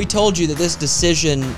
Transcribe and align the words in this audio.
we 0.00 0.06
told 0.06 0.38
you 0.38 0.46
that 0.46 0.56
this 0.56 0.76
decision 0.76 1.54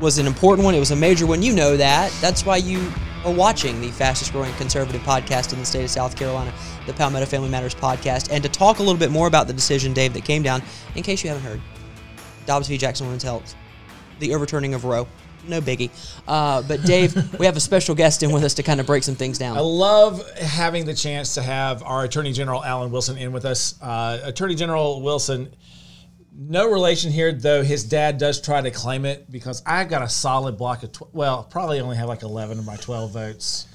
was 0.00 0.18
an 0.18 0.26
important 0.28 0.64
one. 0.64 0.76
It 0.76 0.78
was 0.78 0.92
a 0.92 0.96
major 0.96 1.26
one. 1.26 1.42
You 1.42 1.52
know 1.52 1.76
that. 1.76 2.12
That's 2.20 2.46
why 2.46 2.58
you 2.58 2.88
are 3.24 3.32
watching 3.32 3.80
the 3.80 3.88
fastest 3.88 4.30
growing 4.30 4.54
conservative 4.54 5.00
podcast 5.00 5.52
in 5.52 5.58
the 5.58 5.66
state 5.66 5.82
of 5.82 5.90
South 5.90 6.16
Carolina, 6.16 6.52
the 6.86 6.92
Palmetto 6.92 7.26
Family 7.26 7.48
Matters 7.48 7.74
podcast. 7.74 8.30
And 8.30 8.44
to 8.44 8.48
talk 8.48 8.78
a 8.78 8.82
little 8.84 8.96
bit 8.96 9.10
more 9.10 9.26
about 9.26 9.48
the 9.48 9.52
decision, 9.52 9.92
Dave, 9.92 10.12
that 10.12 10.24
came 10.24 10.40
down, 10.40 10.62
in 10.94 11.02
case 11.02 11.24
you 11.24 11.30
haven't 11.30 11.42
heard, 11.42 11.60
Dobbs 12.46 12.68
v. 12.68 12.78
Jackson 12.78 13.06
Women's 13.06 13.24
Health, 13.24 13.56
the 14.20 14.36
overturning 14.36 14.72
of 14.74 14.84
Roe. 14.84 15.08
No 15.48 15.60
biggie. 15.60 15.90
Uh, 16.28 16.62
but 16.62 16.84
Dave, 16.84 17.16
we 17.40 17.46
have 17.46 17.56
a 17.56 17.60
special 17.60 17.96
guest 17.96 18.22
in 18.22 18.30
with 18.30 18.44
us 18.44 18.54
to 18.54 18.62
kind 18.62 18.78
of 18.78 18.86
break 18.86 19.02
some 19.02 19.16
things 19.16 19.36
down. 19.36 19.56
I 19.56 19.62
love 19.62 20.24
having 20.36 20.84
the 20.84 20.94
chance 20.94 21.34
to 21.34 21.42
have 21.42 21.82
our 21.82 22.04
Attorney 22.04 22.30
General 22.30 22.62
Alan 22.62 22.92
Wilson 22.92 23.18
in 23.18 23.32
with 23.32 23.44
us. 23.44 23.74
Uh, 23.82 24.20
Attorney 24.22 24.54
General 24.54 25.02
Wilson 25.02 25.52
no 26.32 26.70
relation 26.70 27.10
here, 27.10 27.32
though 27.32 27.62
his 27.62 27.84
dad 27.84 28.18
does 28.18 28.40
try 28.40 28.60
to 28.60 28.70
claim 28.70 29.04
it 29.04 29.30
because 29.30 29.62
I 29.66 29.84
got 29.84 30.02
a 30.02 30.08
solid 30.08 30.56
block 30.56 30.82
of, 30.82 30.92
tw- 30.92 31.12
well, 31.14 31.44
probably 31.44 31.80
only 31.80 31.96
have 31.96 32.08
like 32.08 32.22
11 32.22 32.58
of 32.58 32.64
my 32.64 32.76
12 32.76 33.12
votes 33.12 33.66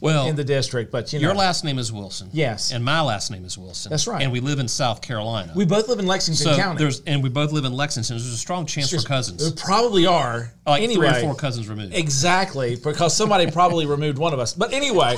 Well, 0.00 0.26
in 0.28 0.36
the 0.36 0.44
district, 0.44 0.92
but 0.92 1.12
you 1.12 1.18
know. 1.18 1.26
your 1.28 1.34
last 1.34 1.64
name 1.64 1.78
is 1.78 1.92
Wilson. 1.92 2.28
Yes. 2.32 2.70
And 2.70 2.84
my 2.84 3.00
last 3.00 3.30
name 3.30 3.44
is 3.44 3.58
Wilson. 3.58 3.90
That's 3.90 4.06
right. 4.06 4.22
And 4.22 4.30
we 4.30 4.40
live 4.40 4.58
in 4.60 4.68
South 4.68 5.00
Carolina. 5.02 5.52
we 5.56 5.64
both 5.64 5.88
live 5.88 5.98
in 5.98 6.06
Lexington 6.06 6.44
so 6.52 6.56
County. 6.56 6.78
there's 6.78 7.00
and 7.06 7.22
we 7.22 7.28
both 7.28 7.50
live 7.50 7.64
in 7.64 7.72
Lexington. 7.72 8.16
There's 8.16 8.26
a 8.26 8.36
strong 8.36 8.66
chance 8.66 8.90
for 8.90 9.00
cousins 9.06 9.42
There 9.42 9.64
probably 9.64 10.06
are. 10.06 10.52
Like 10.66 10.82
anyway, 10.82 11.08
three 11.10 11.18
or 11.18 11.20
four 11.22 11.34
cousins 11.34 11.68
removed. 11.68 11.94
Exactly, 11.94 12.76
because 12.76 13.16
somebody 13.16 13.50
probably 13.50 13.86
removed 13.96 14.18
one 14.18 14.32
of 14.32 14.38
us. 14.38 14.54
But 14.54 14.72
anyway, 14.72 15.16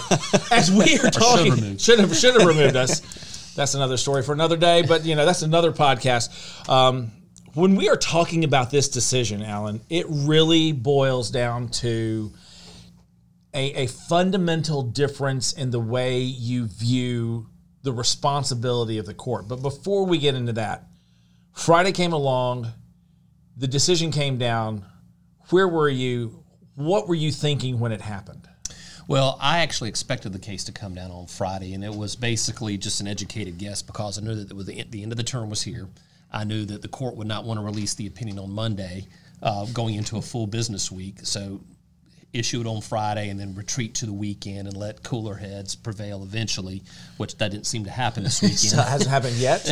as 0.51 0.71
we 0.73 0.99
are 1.05 1.11
talking, 1.11 1.77
should 1.77 1.99
have 1.99 2.17
should 2.17 2.35
have 2.41 2.47
removed 2.49 2.77
us. 2.77 3.03
That's 3.59 3.75
another 3.75 3.97
story 3.97 4.23
for 4.23 4.33
another 4.33 4.57
day. 4.57 4.83
But 4.83 5.05
you 5.05 5.17
know, 5.17 5.27
that's 5.27 5.43
another 5.43 5.73
podcast. 5.73 6.69
Um, 6.69 7.11
when 7.55 7.75
we 7.75 7.89
are 7.89 7.97
talking 7.97 8.45
about 8.45 8.71
this 8.71 8.89
decision, 8.89 9.43
Alan, 9.43 9.81
it 9.91 10.07
really 10.09 10.71
boils 10.71 11.29
down 11.33 11.69
to 11.69 12.33
a, 13.53 13.83
a 13.83 13.87
fundamental 13.89 14.83
difference 14.83 15.53
in 15.53 15.73
the 15.73 15.81
way 15.81 16.21
you 16.21 16.67
view 16.67 17.49
the 17.83 17.93
responsibility 17.93 18.99
of 18.99 19.07
the 19.07 19.15
court. 19.15 19.49
But 19.49 19.61
before 19.61 20.07
we 20.07 20.19
get 20.19 20.37
into 20.37 20.53
that, 20.53 20.85
Friday 21.53 21.91
came 21.91 22.13
along, 22.13 22.69
the 23.57 23.67
decision 23.67 24.13
came 24.13 24.39
down. 24.39 24.85
Where 25.51 25.67
were 25.67 25.89
you? 25.89 26.45
What 26.77 27.09
were 27.09 27.17
you 27.17 27.33
thinking 27.33 27.81
when 27.81 27.91
it 27.91 28.03
happened? 28.03 28.48
Well, 29.09 29.39
I 29.41 29.61
actually 29.61 29.89
expected 29.89 30.35
the 30.35 30.39
case 30.39 30.65
to 30.65 30.73
come 30.73 30.95
down 30.95 31.11
on 31.11 31.29
Friday, 31.29 31.73
and 31.73 31.83
it 31.83 31.95
was 31.95 32.15
basically 32.15 32.77
just 32.77 33.01
an 33.01 33.09
educated 33.09 33.57
guess 33.57 33.81
because 33.81 34.19
I 34.19 34.21
knew 34.21 34.35
that 34.35 34.55
the, 34.55 34.85
the 34.85 35.03
end 35.03 35.13
of 35.13 35.17
the 35.17 35.25
term 35.25 35.49
was 35.49 35.63
here. 35.63 35.89
I 36.31 36.45
knew 36.45 36.67
that 36.67 36.83
the 36.83 36.89
court 36.89 37.17
would 37.17 37.27
not 37.27 37.45
want 37.45 37.59
to 37.59 37.65
release 37.65 37.95
the 37.95 38.07
opinion 38.07 38.39
on 38.39 38.51
Monday, 38.51 39.07
uh, 39.43 39.65
going 39.73 39.95
into 39.95 40.19
a 40.19 40.23
full 40.23 40.47
business 40.47 40.93
week. 40.93 41.21
So 41.23 41.61
issue 42.33 42.61
it 42.61 42.67
on 42.67 42.81
Friday 42.81 43.31
and 43.31 43.41
then 43.41 43.55
retreat 43.55 43.95
to 43.97 44.07
the 44.07 44.13
weekend 44.13 44.69
and 44.69 44.77
let 44.77 45.03
cooler 45.03 45.35
heads 45.35 45.75
prevail 45.75 46.23
eventually, 46.23 46.83
which 47.17 47.37
that 47.39 47.51
didn't 47.51 47.67
seem 47.67 47.85
to 47.85 47.91
happen 47.91 48.23
this 48.23 48.43
weekend. 48.43 48.59
So 48.59 48.79
it 48.81 48.87
hasn't 48.87 49.11
happened 49.11 49.37
yet. 49.37 49.67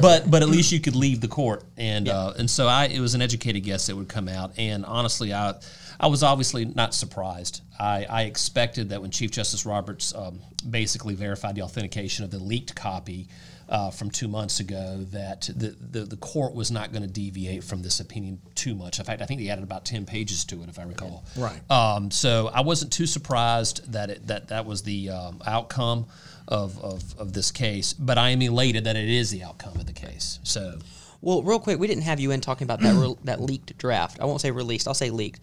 but 0.00 0.30
but 0.30 0.42
at 0.42 0.48
least 0.48 0.72
you 0.72 0.80
could 0.80 0.96
leave 0.96 1.20
the 1.20 1.28
court. 1.28 1.64
And 1.76 2.08
uh, 2.08 2.34
and 2.38 2.50
so 2.50 2.66
I 2.66 2.86
it 2.86 3.00
was 3.00 3.14
an 3.14 3.22
educated 3.22 3.62
guess 3.62 3.86
that 3.86 3.96
would 3.96 4.08
come 4.08 4.28
out. 4.28 4.52
And 4.58 4.84
honestly 4.84 5.32
I 5.32 5.54
I 6.00 6.08
was 6.08 6.22
obviously 6.24 6.64
not 6.64 6.94
surprised. 6.94 7.62
I, 7.78 8.06
I 8.08 8.22
expected 8.22 8.88
that 8.88 9.00
when 9.00 9.10
Chief 9.10 9.30
Justice 9.30 9.64
Roberts 9.64 10.14
um, 10.14 10.40
basically 10.68 11.14
verified 11.14 11.54
the 11.54 11.62
authentication 11.62 12.24
of 12.24 12.30
the 12.30 12.38
leaked 12.38 12.74
copy 12.74 13.28
uh, 13.72 13.90
from 13.90 14.10
two 14.10 14.28
months 14.28 14.60
ago 14.60 14.98
that 15.12 15.48
the, 15.56 15.74
the, 15.80 16.00
the 16.00 16.16
court 16.16 16.54
was 16.54 16.70
not 16.70 16.92
going 16.92 17.00
to 17.02 17.08
deviate 17.08 17.64
from 17.64 17.82
this 17.82 18.00
opinion 18.00 18.38
too 18.54 18.74
much. 18.74 18.98
In 18.98 19.04
fact, 19.06 19.22
I 19.22 19.24
think 19.24 19.40
they 19.40 19.48
added 19.48 19.64
about 19.64 19.86
10 19.86 20.04
pages 20.04 20.44
to 20.44 20.62
it, 20.62 20.68
if 20.68 20.78
I 20.78 20.82
recall. 20.82 21.24
Right. 21.34 21.58
Um, 21.70 22.10
so 22.10 22.50
I 22.52 22.60
wasn't 22.60 22.92
too 22.92 23.06
surprised 23.06 23.90
that 23.92 24.10
it, 24.10 24.26
that 24.26 24.48
that 24.48 24.66
was 24.66 24.82
the 24.82 25.08
um, 25.08 25.40
outcome 25.46 26.04
of, 26.46 26.78
of, 26.84 27.18
of 27.18 27.32
this 27.32 27.50
case, 27.50 27.94
but 27.94 28.18
I 28.18 28.28
am 28.28 28.42
elated 28.42 28.84
that 28.84 28.96
it 28.96 29.08
is 29.08 29.30
the 29.30 29.42
outcome 29.42 29.76
of 29.76 29.86
the 29.86 29.94
case. 29.94 30.38
So 30.42 30.78
Well, 31.22 31.42
real 31.42 31.58
quick, 31.58 31.78
we 31.78 31.86
didn't 31.86 32.02
have 32.02 32.20
you 32.20 32.30
in 32.30 32.42
talking 32.42 32.66
about 32.66 32.80
that 32.80 32.94
re- 32.94 33.16
that 33.24 33.40
leaked 33.40 33.78
draft. 33.78 34.20
I 34.20 34.26
won't 34.26 34.42
say 34.42 34.50
released. 34.50 34.86
I'll 34.86 34.92
say 34.92 35.08
leaked. 35.08 35.40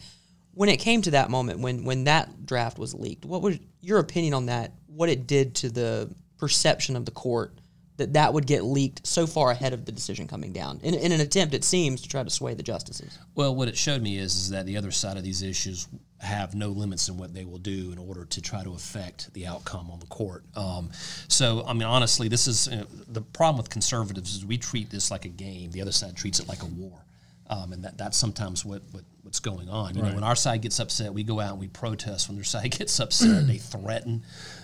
When 0.54 0.70
it 0.70 0.78
came 0.78 1.02
to 1.02 1.12
that 1.12 1.32
moment, 1.32 1.62
when 1.62 1.84
when 1.84 2.04
that 2.04 2.46
draft 2.46 2.78
was 2.78 2.94
leaked, 2.94 3.26
what 3.26 3.42
was 3.42 3.58
your 3.82 3.98
opinion 3.98 4.36
on 4.36 4.46
that? 4.48 4.74
What 4.86 5.10
it 5.10 5.26
did 5.26 5.56
to 5.56 5.70
the 5.70 6.14
perception 6.38 6.96
of 6.96 7.06
the 7.06 7.12
court 7.12 7.54
that 8.00 8.14
that 8.14 8.34
would 8.34 8.48
get 8.48 8.64
leaked 8.64 9.06
so 9.06 9.28
far 9.28 9.52
ahead 9.52 9.74
of 9.74 9.86
the 9.86 9.92
decision 9.92 10.28
coming 10.28 10.52
down 10.52 10.80
in, 10.82 10.94
in 10.96 11.12
an 11.12 11.22
attempt, 11.22 11.54
it 11.54 11.64
seems, 11.64 12.02
to 12.02 12.10
try 12.10 12.24
to 12.24 12.30
sway 12.30 12.54
the 12.54 12.64
justices. 12.64 13.18
Well, 13.36 13.56
what 13.56 13.68
it 13.68 13.78
showed 13.78 14.02
me 14.02 14.18
is, 14.18 14.36
is 14.36 14.50
that 14.50 14.66
the 14.66 14.78
other 14.78 14.92
side 14.92 15.18
of 15.18 15.24
these 15.24 15.42
issues 15.42 15.88
have 16.20 16.56
no 16.56 16.70
limits 16.70 17.08
in 17.08 17.18
what 17.18 17.34
they 17.34 17.46
will 17.46 17.60
do 17.60 17.92
in 17.92 17.98
order 17.98 18.26
to 18.26 18.42
try 18.42 18.64
to 18.64 18.72
affect 18.72 19.34
the 19.34 19.48
outcome 19.48 19.90
on 19.92 20.00
the 20.00 20.06
court. 20.08 20.44
Um, 20.56 20.90
so, 21.28 21.64
I 21.66 21.74
mean, 21.74 21.84
honestly, 21.84 22.28
this 22.28 22.48
is 22.48 22.68
uh, 22.68 22.86
the 23.08 23.22
problem 23.22 23.58
with 23.58 23.70
conservatives 23.70 24.36
is 24.36 24.46
we 24.46 24.58
treat 24.58 24.90
this 24.90 25.12
like 25.12 25.26
a 25.26 25.30
game. 25.30 25.72
The 25.72 25.82
other 25.82 25.94
side 25.94 26.18
treats 26.18 26.40
it 26.40 26.48
like 26.48 26.64
a 26.64 26.68
war. 26.68 27.06
Um, 27.50 27.74
and 27.74 27.84
that, 27.84 27.98
that's 27.98 28.18
sometimes 28.18 28.64
what, 28.64 28.82
what 28.92 29.04
what's 29.24 29.40
going 29.40 29.70
on. 29.70 29.96
You 29.96 30.02
know, 30.02 30.14
when 30.16 30.24
our 30.24 30.36
side 30.36 30.64
gets 30.64 30.80
upset, 30.80 31.14
we 31.14 31.24
go 31.24 31.40
out 31.40 31.52
and 31.52 31.60
we 31.60 31.68
protest. 31.68 32.30
When 32.30 32.36
their 32.36 32.44
side 32.44 32.72
gets 32.78 33.00
upset, 33.00 33.46
they 33.46 33.58
threaten. 33.58 34.24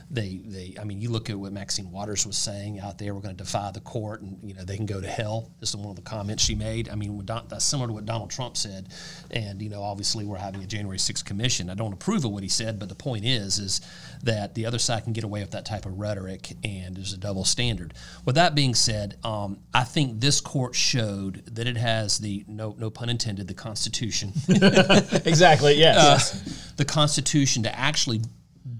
They, 0.09 0.41
they, 0.45 0.75
I 0.79 0.83
mean, 0.83 1.01
you 1.01 1.09
look 1.09 1.29
at 1.29 1.37
what 1.37 1.51
Maxine 1.51 1.91
Waters 1.91 2.27
was 2.27 2.37
saying 2.37 2.79
out 2.79 2.97
there. 2.97 3.15
We're 3.15 3.21
going 3.21 3.35
to 3.35 3.43
defy 3.43 3.71
the 3.71 3.79
court, 3.79 4.21
and 4.21 4.37
you 4.43 4.53
know 4.53 4.63
they 4.63 4.77
can 4.77 4.85
go 4.85 5.01
to 5.01 5.07
hell. 5.07 5.51
This 5.59 5.69
is 5.69 5.77
one 5.77 5.89
of 5.89 5.95
the 5.95 6.03
comments 6.03 6.43
she 6.43 6.53
made. 6.53 6.89
I 6.89 6.95
mean, 6.95 7.25
Don, 7.25 7.45
that's 7.47 7.65
similar 7.65 7.87
to 7.87 7.93
what 7.93 8.05
Donald 8.05 8.29
Trump 8.29 8.55
said. 8.55 8.89
And 9.31 9.61
you 9.61 9.69
know, 9.69 9.81
obviously, 9.81 10.23
we're 10.25 10.37
having 10.37 10.63
a 10.63 10.67
January 10.67 10.99
6th 10.99 11.25
commission. 11.25 11.69
I 11.69 11.73
don't 11.73 11.91
approve 11.91 12.23
of 12.23 12.31
what 12.31 12.43
he 12.43 12.49
said, 12.49 12.77
but 12.77 12.87
the 12.87 12.95
point 12.95 13.25
is, 13.25 13.57
is 13.57 13.81
that 14.23 14.53
the 14.53 14.67
other 14.67 14.79
side 14.79 15.03
can 15.03 15.13
get 15.13 15.23
away 15.23 15.41
with 15.41 15.51
that 15.51 15.65
type 15.65 15.85
of 15.85 15.97
rhetoric, 15.97 16.53
and 16.63 16.95
there's 16.95 17.13
a 17.13 17.17
double 17.17 17.43
standard. 17.43 17.93
With 18.25 18.35
that 18.35 18.53
being 18.53 18.75
said, 18.75 19.17
um, 19.23 19.59
I 19.73 19.83
think 19.83 20.21
this 20.21 20.39
court 20.39 20.75
showed 20.75 21.43
that 21.55 21.67
it 21.67 21.77
has 21.77 22.19
the 22.19 22.45
no, 22.47 22.75
no 22.77 22.89
pun 22.89 23.09
intended, 23.09 23.47
the 23.47 23.53
Constitution 23.53 24.33
exactly. 25.25 25.73
Yes. 25.73 26.73
the 26.77 26.85
Constitution 26.85 27.63
to 27.63 27.79
actually 27.79 28.21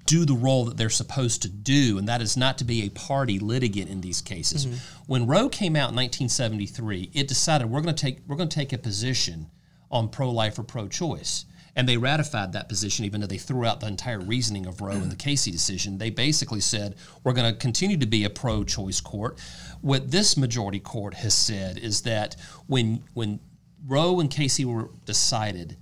do 0.06 0.26
the 0.26 0.34
role 0.34 0.66
that 0.66 0.78
they're 0.78 0.90
supposed 0.90 1.44
to 1.44 1.50
do, 1.50 1.98
and 1.98 2.08
that 2.08 2.22
is 2.22 2.36
not 2.36 2.58
to 2.58 2.64
be 2.64 2.84
a 2.84 2.90
party 2.90 3.38
litigant 3.38 3.90
in 3.90 4.02
these 4.02 4.22
cases. 4.22 4.66
Mm-hmm. 4.66 4.76
When 5.06 5.28
Roe 5.28 5.48
came 5.48 5.76
out 5.76 5.90
in 5.90 5.96
1973, 5.96 7.12
it 7.14 7.28
decided 7.28 7.70
we're 7.70 7.82
going 7.82 7.96
to 7.96 8.02
take 8.02 8.20
we're 8.28 8.36
going 8.36 8.50
to 8.50 8.56
take 8.56 8.74
a 8.74 8.78
position 8.78 9.52
on 9.92 10.10
pro-life 10.10 10.58
or 10.58 10.64
pro-choice. 10.64 11.46
And 11.78 11.90
they 11.90 11.98
ratified 11.98 12.54
that 12.54 12.70
position, 12.70 13.04
even 13.04 13.20
though 13.20 13.28
they 13.28 13.38
threw 13.38 13.66
out 13.66 13.82
the 13.82 13.88
entire 13.88 14.20
reasoning 14.20 14.66
of 14.66 14.80
Roe 14.80 14.94
and 14.94 15.12
the 15.12 15.16
Casey 15.16 15.52
decision. 15.52 15.98
They 15.98 16.10
basically 16.10 16.62
said, 16.62 16.96
we're 17.24 17.34
going 17.34 17.52
to 17.52 17.60
continue 17.60 17.98
to 17.98 18.06
be 18.06 18.24
a 18.24 18.30
pro 18.30 18.64
choice 18.64 19.02
court. 19.02 19.40
What 19.82 20.10
this 20.10 20.38
majority 20.38 20.80
court 20.80 21.16
has 21.16 21.34
said 21.34 21.78
is 21.78 22.04
that 22.04 22.38
when, 22.68 23.04
when 23.14 23.42
Roe 23.86 24.22
and 24.22 24.32
Casey 24.32 24.64
were 24.64 24.90
decided, 25.04 25.76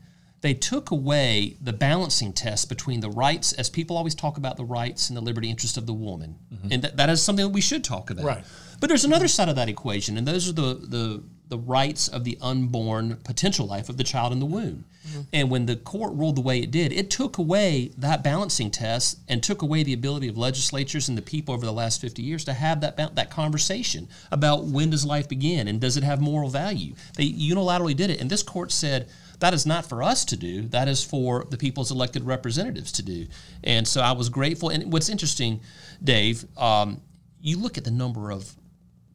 they 0.43 0.53
took 0.53 0.91
away 0.91 1.55
the 1.61 1.71
balancing 1.71 2.33
test 2.33 2.67
between 2.67 2.99
the 2.99 3.09
rights, 3.09 3.53
as 3.53 3.69
people 3.69 3.95
always 3.95 4.13
talk 4.13 4.35
about 4.35 4.57
the 4.57 4.65
rights 4.65 5.07
and 5.07 5.15
the 5.15 5.21
liberty 5.21 5.49
interest 5.49 5.77
of 5.77 5.85
the 5.85 5.93
woman. 5.93 6.35
Mm-hmm. 6.53 6.67
And 6.69 6.81
that, 6.83 6.97
that 6.97 7.09
is 7.09 7.23
something 7.23 7.45
that 7.45 7.53
we 7.53 7.61
should 7.61 7.81
talk 7.81 8.09
about. 8.09 8.25
Right. 8.25 8.43
But 8.81 8.87
there's 8.87 9.05
another 9.05 9.29
side 9.29 9.47
of 9.47 9.55
that 9.55 9.69
equation, 9.69 10.17
and 10.17 10.27
those 10.27 10.49
are 10.49 10.51
the, 10.51 10.73
the, 10.73 11.23
the 11.47 11.57
rights 11.57 12.09
of 12.09 12.25
the 12.25 12.37
unborn 12.41 13.15
potential 13.23 13.65
life 13.67 13.87
of 13.87 13.95
the 13.95 14.03
child 14.03 14.33
in 14.33 14.41
the 14.41 14.45
womb. 14.45 14.83
Mm-hmm. 15.07 15.21
And 15.31 15.49
when 15.49 15.65
the 15.65 15.77
court 15.77 16.11
ruled 16.13 16.35
the 16.35 16.41
way 16.41 16.59
it 16.59 16.71
did, 16.71 16.91
it 16.91 17.09
took 17.09 17.37
away 17.37 17.93
that 17.97 18.21
balancing 18.21 18.69
test 18.69 19.19
and 19.29 19.41
took 19.41 19.61
away 19.61 19.83
the 19.83 19.93
ability 19.93 20.27
of 20.27 20.37
legislatures 20.37 21.07
and 21.07 21.17
the 21.17 21.21
people 21.21 21.53
over 21.53 21.65
the 21.65 21.71
last 21.71 22.01
50 22.01 22.21
years 22.21 22.43
to 22.43 22.53
have 22.53 22.81
that, 22.81 22.97
that 23.15 23.29
conversation 23.29 24.09
about 24.29 24.65
when 24.65 24.89
does 24.89 25.05
life 25.05 25.29
begin 25.29 25.69
and 25.69 25.79
does 25.79 25.95
it 25.95 26.03
have 26.03 26.19
moral 26.19 26.49
value. 26.49 26.95
They 27.15 27.29
unilaterally 27.29 27.95
did 27.95 28.09
it. 28.09 28.19
And 28.19 28.29
this 28.29 28.43
court 28.43 28.73
said, 28.73 29.07
that 29.43 29.53
is 29.53 29.65
not 29.65 29.85
for 29.85 30.01
us 30.01 30.23
to 30.23 30.37
do. 30.37 30.69
That 30.69 30.87
is 30.87 31.03
for 31.03 31.43
the 31.49 31.57
people's 31.57 31.91
elected 31.91 32.23
representatives 32.23 32.93
to 32.93 33.03
do. 33.03 33.27
And 33.61 33.85
so 33.85 33.99
I 33.99 34.13
was 34.13 34.29
grateful. 34.29 34.69
And 34.69 34.93
what's 34.93 35.09
interesting, 35.09 35.59
Dave, 36.01 36.45
um, 36.57 37.01
you 37.41 37.59
look 37.59 37.77
at 37.77 37.83
the 37.83 37.91
number 37.91 38.31
of 38.31 38.49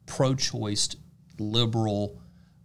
pro-choice, 0.05 0.95
liberal, 1.39 2.21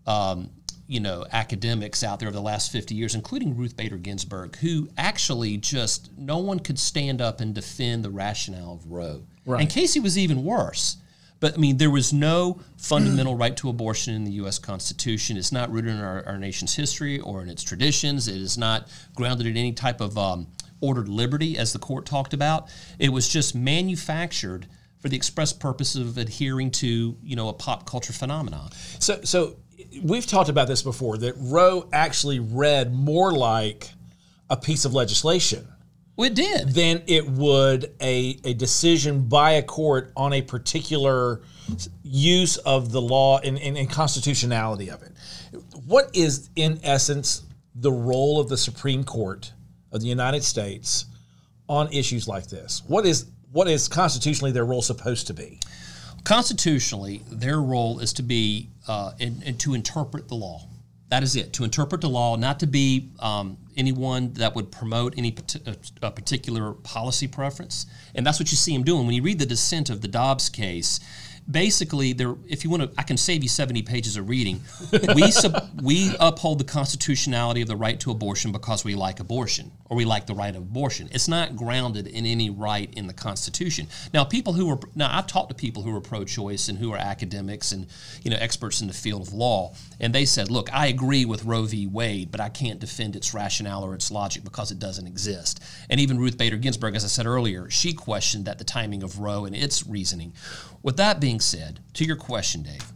um, 0.06 0.50
you 0.86 1.00
know, 1.00 1.24
academics 1.32 2.04
out 2.04 2.20
there 2.20 2.28
over 2.28 2.36
the 2.36 2.42
last 2.42 2.70
50 2.70 2.94
years, 2.94 3.14
including 3.14 3.56
Ruth 3.56 3.78
Bader 3.78 3.96
Ginsburg, 3.96 4.56
who 4.56 4.90
actually 4.98 5.56
just 5.56 6.10
no 6.18 6.36
one 6.36 6.60
could 6.60 6.78
stand 6.78 7.22
up 7.22 7.40
and 7.40 7.54
defend 7.54 8.04
the 8.04 8.10
rationale 8.10 8.74
of 8.74 8.90
Roe. 8.90 9.22
And 9.62 9.70
Casey 9.70 10.00
was 10.00 10.18
even 10.18 10.44
worse. 10.44 10.98
But 11.40 11.54
I 11.54 11.56
mean, 11.58 11.76
there 11.76 11.90
was 11.90 12.12
no 12.12 12.60
fundamental 12.76 13.34
right 13.34 13.56
to 13.58 13.68
abortion 13.68 14.14
in 14.14 14.24
the 14.24 14.32
U.S. 14.32 14.58
Constitution. 14.58 15.36
It's 15.36 15.52
not 15.52 15.70
rooted 15.70 15.90
in 15.90 16.00
our, 16.00 16.24
our 16.26 16.38
nation's 16.38 16.74
history 16.74 17.20
or 17.20 17.42
in 17.42 17.48
its 17.48 17.62
traditions. 17.62 18.28
It 18.28 18.36
is 18.36 18.56
not 18.56 18.88
grounded 19.14 19.46
in 19.46 19.56
any 19.56 19.72
type 19.72 20.00
of 20.00 20.16
um, 20.16 20.46
ordered 20.80 21.08
liberty, 21.08 21.58
as 21.58 21.72
the 21.72 21.78
court 21.78 22.06
talked 22.06 22.34
about. 22.34 22.68
It 22.98 23.10
was 23.10 23.28
just 23.28 23.54
manufactured 23.54 24.66
for 25.00 25.08
the 25.08 25.16
express 25.16 25.52
purpose 25.52 25.96
of 25.96 26.16
adhering 26.16 26.70
to, 26.70 27.16
you 27.22 27.36
know, 27.36 27.48
a 27.48 27.52
pop 27.52 27.86
culture 27.86 28.12
phenomenon. 28.12 28.70
So, 28.98 29.20
so 29.22 29.56
we've 30.02 30.26
talked 30.26 30.48
about 30.48 30.68
this 30.68 30.82
before 30.82 31.18
that 31.18 31.34
Roe 31.38 31.88
actually 31.92 32.38
read 32.38 32.94
more 32.94 33.32
like 33.32 33.90
a 34.48 34.56
piece 34.56 34.84
of 34.84 34.94
legislation 34.94 35.68
Well, 36.16 36.30
it 36.30 36.34
did. 36.34 36.68
than 36.70 37.02
it 37.06 37.28
would 37.28 37.92
a, 38.00 38.38
a 38.44 38.54
decision 38.54 39.26
by 39.28 39.52
a 39.52 39.62
court 39.62 40.12
on 40.16 40.32
a 40.32 40.42
particular 40.42 41.40
use 42.02 42.56
of 42.58 42.92
the 42.92 43.00
law 43.00 43.40
and, 43.40 43.58
and, 43.58 43.76
and 43.76 43.90
constitutionality 43.90 44.90
of 44.90 45.02
it. 45.02 45.12
What 45.86 46.10
is, 46.14 46.50
in 46.54 46.78
essence, 46.84 47.42
the 47.74 47.90
role 47.90 48.40
of 48.40 48.48
the 48.48 48.56
Supreme 48.56 49.02
Court 49.02 49.52
of 49.90 50.00
the 50.02 50.06
United 50.06 50.44
States 50.44 51.06
on 51.68 51.92
issues 51.92 52.28
like 52.28 52.46
this? 52.48 52.82
What 52.86 53.06
is 53.06 53.26
what 53.50 53.68
is 53.68 53.86
constitutionally 53.88 54.50
their 54.52 54.64
role 54.66 54.82
supposed 54.82 55.28
to 55.28 55.34
be? 55.34 55.60
Constitutionally, 56.24 57.22
their 57.30 57.60
role 57.60 58.00
is 58.00 58.12
to 58.14 58.22
be 58.22 58.68
uh, 58.88 59.12
in, 59.18 59.42
in- 59.42 59.58
to 59.58 59.74
interpret 59.74 60.28
the 60.28 60.34
law. 60.34 60.68
That 61.10 61.22
is 61.22 61.36
it. 61.36 61.52
To 61.54 61.64
interpret 61.64 62.00
the 62.00 62.08
law, 62.08 62.36
not 62.36 62.60
to 62.60 62.66
be 62.66 63.10
um, 63.20 63.58
anyone 63.76 64.32
that 64.34 64.54
would 64.54 64.72
promote 64.72 65.14
any 65.16 65.36
uh, 66.02 66.10
particular 66.10 66.72
policy 66.72 67.28
preference. 67.28 67.86
And 68.14 68.26
that's 68.26 68.40
what 68.40 68.50
you 68.50 68.56
see 68.56 68.74
him 68.74 68.82
doing 68.82 69.06
when 69.06 69.14
you 69.14 69.22
read 69.22 69.38
the 69.38 69.46
dissent 69.46 69.90
of 69.90 70.00
the 70.00 70.08
Dobbs 70.08 70.48
case. 70.48 71.00
Basically, 71.50 72.14
there. 72.14 72.34
If 72.48 72.64
you 72.64 72.70
want 72.70 72.82
to, 72.82 72.90
I 72.98 73.02
can 73.02 73.16
save 73.16 73.42
you 73.42 73.48
seventy 73.48 73.82
pages 73.82 74.16
of 74.16 74.28
reading. 74.28 74.62
We 75.14 75.30
sub, 75.30 75.70
we 75.82 76.14
uphold 76.18 76.58
the 76.58 76.64
constitutionality 76.64 77.60
of 77.60 77.68
the 77.68 77.76
right 77.76 78.00
to 78.00 78.10
abortion 78.10 78.50
because 78.50 78.84
we 78.84 78.94
like 78.94 79.20
abortion 79.20 79.70
or 79.86 79.96
we 79.96 80.04
like 80.04 80.26
the 80.26 80.34
right 80.34 80.54
of 80.54 80.62
abortion. 80.62 81.08
It's 81.12 81.28
not 81.28 81.54
grounded 81.54 82.06
in 82.06 82.24
any 82.26 82.50
right 82.50 82.92
in 82.94 83.06
the 83.06 83.12
Constitution. 83.12 83.88
Now, 84.12 84.24
people 84.24 84.52
who 84.54 84.70
are 84.70 84.78
now 84.94 85.16
I've 85.16 85.26
talked 85.26 85.50
to 85.50 85.54
people 85.54 85.82
who 85.82 85.94
are 85.94 86.00
pro-choice 86.00 86.68
and 86.68 86.78
who 86.78 86.92
are 86.92 86.98
academics 86.98 87.72
and 87.72 87.86
you 88.22 88.30
know 88.30 88.36
experts 88.40 88.80
in 88.80 88.86
the 88.86 88.94
field 88.94 89.22
of 89.22 89.32
law, 89.32 89.74
and 90.00 90.14
they 90.14 90.24
said, 90.24 90.50
"Look, 90.50 90.72
I 90.72 90.86
agree 90.86 91.24
with 91.24 91.44
Roe 91.44 91.64
v. 91.64 91.86
Wade, 91.86 92.30
but 92.30 92.40
I 92.40 92.48
can't 92.48 92.80
defend 92.80 93.16
its 93.16 93.34
rationale 93.34 93.84
or 93.84 93.94
its 93.94 94.10
logic 94.10 94.44
because 94.44 94.70
it 94.70 94.78
doesn't 94.78 95.06
exist." 95.06 95.60
And 95.90 96.00
even 96.00 96.18
Ruth 96.18 96.38
Bader 96.38 96.56
Ginsburg, 96.56 96.96
as 96.96 97.04
I 97.04 97.08
said 97.08 97.26
earlier, 97.26 97.68
she 97.70 97.92
questioned 97.92 98.46
that 98.46 98.58
the 98.58 98.64
timing 98.64 99.02
of 99.02 99.18
Roe 99.18 99.44
and 99.44 99.54
its 99.54 99.86
reasoning. 99.86 100.32
With 100.82 100.98
that 100.98 101.18
being 101.18 101.33
said, 101.40 101.80
to 101.94 102.04
your 102.04 102.16
question, 102.16 102.62
Dave, 102.62 102.92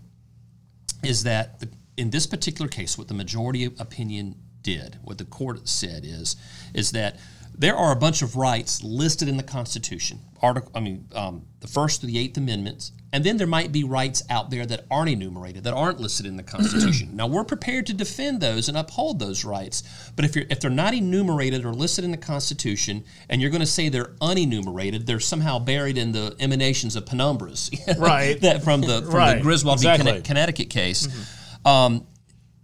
is 1.02 1.22
that 1.24 1.60
the, 1.60 1.68
in 1.96 2.10
this 2.10 2.26
particular 2.26 2.68
case, 2.68 2.96
what 2.96 3.08
the 3.08 3.14
majority 3.14 3.64
opinion 3.64 4.36
did, 4.62 4.98
what 5.02 5.18
the 5.18 5.24
court 5.24 5.68
said 5.68 6.04
is, 6.04 6.36
is 6.74 6.92
that 6.92 7.18
there 7.58 7.76
are 7.76 7.90
a 7.92 7.96
bunch 7.96 8.22
of 8.22 8.36
rights 8.36 8.82
listed 8.84 9.28
in 9.28 9.36
the 9.36 9.42
Constitution. 9.42 10.20
Article, 10.40 10.70
I 10.74 10.80
mean, 10.80 11.08
um, 11.14 11.44
the 11.58 11.66
First 11.66 12.00
to 12.02 12.06
the 12.06 12.16
Eighth 12.18 12.36
Amendments, 12.36 12.92
and 13.12 13.24
then 13.24 13.36
there 13.38 13.46
might 13.48 13.72
be 13.72 13.82
rights 13.82 14.22
out 14.30 14.50
there 14.50 14.64
that 14.66 14.84
aren't 14.88 15.10
enumerated, 15.10 15.64
that 15.64 15.74
aren't 15.74 15.98
listed 15.98 16.26
in 16.26 16.36
the 16.36 16.44
Constitution. 16.44 17.16
now, 17.16 17.26
we're 17.26 17.42
prepared 17.42 17.86
to 17.86 17.92
defend 17.94 18.40
those 18.40 18.68
and 18.68 18.78
uphold 18.78 19.18
those 19.18 19.44
rights, 19.44 19.82
but 20.14 20.24
if 20.24 20.36
you're 20.36 20.44
if 20.48 20.60
they're 20.60 20.70
not 20.70 20.94
enumerated 20.94 21.64
or 21.64 21.74
listed 21.74 22.04
in 22.04 22.12
the 22.12 22.16
Constitution, 22.16 23.04
and 23.28 23.40
you're 23.40 23.50
going 23.50 23.60
to 23.60 23.66
say 23.66 23.88
they're 23.88 24.14
unenumerated, 24.20 25.06
they're 25.06 25.18
somehow 25.18 25.58
buried 25.58 25.98
in 25.98 26.12
the 26.12 26.36
emanations 26.38 26.94
of 26.94 27.04
penumbras, 27.06 27.70
Right. 27.98 28.40
that 28.42 28.62
from 28.62 28.82
the 28.82 29.02
from 29.02 29.14
Right, 29.14 29.34
the 29.36 29.42
Griswold 29.42 29.80
v. 29.80 29.88
exactly. 29.88 30.12
Conne- 30.12 30.22
Connecticut 30.22 30.70
case. 30.70 31.08
Um, 31.64 32.06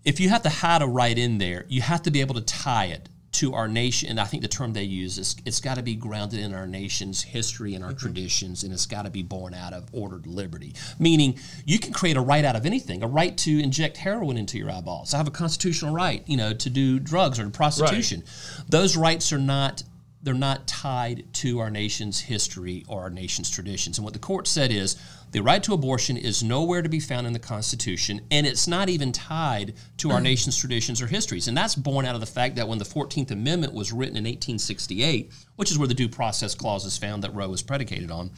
if 0.05 0.21
you 0.21 0.29
have 0.29 0.43
to 0.43 0.51
hide 0.51 0.83
a 0.83 0.87
right 0.87 1.17
in 1.19 1.39
there, 1.39 1.65
you 1.69 1.81
have 1.83 2.03
to 2.03 2.11
be 2.13 2.21
able 2.21 2.35
to 2.37 2.43
tie 2.43 2.87
it 2.87 3.09
to 3.35 3.55
our 3.55 3.69
nation. 3.69 4.09
And 4.09 4.21
I 4.21 4.25
think 4.25 4.43
the 4.43 4.49
term 4.49 4.73
they 4.73 4.85
use 4.85 5.19
is 5.19 5.37
it's 5.45 5.61
got 5.61 5.77
to 5.77 5.83
be 5.83 5.95
grounded 5.95 6.41
in 6.41 6.55
our 6.55 6.67
nation's 6.67 7.23
history 7.23 7.75
and 7.75 7.85
our 7.85 7.91
mm-hmm. 7.91 7.99
traditions, 7.99 8.63
and 8.63 8.73
it's 8.73 8.87
got 8.87 9.03
to 9.03 9.11
be 9.11 9.23
born 9.23 9.55
out 9.55 9.73
of 9.73 9.89
ordered 9.93 10.27
liberty. 10.27 10.75
Meaning, 10.99 11.39
you 11.65 11.79
can 11.79 11.93
create 11.93 12.17
a 12.17 12.21
right 12.21 12.45
out 12.45 12.57
of 12.57 12.67
anything 12.67 13.03
a 13.03 13.07
right 13.07 13.37
to 13.39 13.61
inject 13.61 13.97
heroin 13.97 14.37
into 14.37 14.59
your 14.59 14.71
eyeballs. 14.71 15.15
I 15.15 15.19
have 15.19 15.29
a 15.29 15.33
constitutional 15.33 15.93
right, 15.93 16.23
you 16.27 16.37
know, 16.37 16.53
to 16.53 16.71
do 16.71 16.99
drugs 16.99 17.39
or 17.39 17.45
to 17.45 17.51
prostitution. 17.51 18.25
Those 18.69 18.97
rights 18.97 19.33
are 19.33 19.39
not 19.39 19.83
they're 20.23 20.35
not 20.35 20.67
tied 20.67 21.33
to 21.35 21.61
our 21.61 21.71
nation's 21.71 22.19
history 22.19 22.83
or 22.89 23.03
our 23.03 23.11
nation's 23.11 23.51
traditions. 23.51 23.99
And 23.99 24.05
what 24.05 24.15
the 24.15 24.19
court 24.19 24.49
said 24.49 24.73
is 24.73 24.97
the 25.35 25.43
right 25.43 25.65
to 25.65 25.75
abortion 25.75 26.17
is 26.17 26.45
nowhere 26.45 26.81
to 26.81 26.89
be 26.89 27.01
found 27.01 27.27
in 27.27 27.33
the 27.33 27.41
Constitution, 27.41 28.21
and 28.31 28.47
it's 28.47 28.69
not 28.69 28.89
even 28.89 29.11
tied 29.11 29.75
to 29.97 30.13
our 30.13 30.21
nation's 30.21 30.57
traditions 30.57 31.03
or 31.03 31.09
histories. 31.09 31.49
And 31.49 31.57
that's 31.57 31.75
born 31.75 32.07
out 32.07 32.15
of 32.15 32.21
the 32.21 32.27
fact 32.27 32.55
that 32.55 32.69
when 32.69 32.79
the 32.79 32.85
14th 32.85 33.33
Amendment 33.33 33.73
was 33.75 33.93
written 33.93 34.17
in 34.17 34.23
1868, 34.23 35.33
which 35.57 35.73
is 35.73 35.79
where 35.79 35.89
the 35.89 35.95
due 35.95 36.09
process 36.09 36.55
clause 36.55 36.85
is 36.85 36.97
found 36.97 37.25
that 37.25 37.35
Roe 37.35 37.49
was 37.49 37.63
predicated 37.63 38.13
on, 38.13 38.31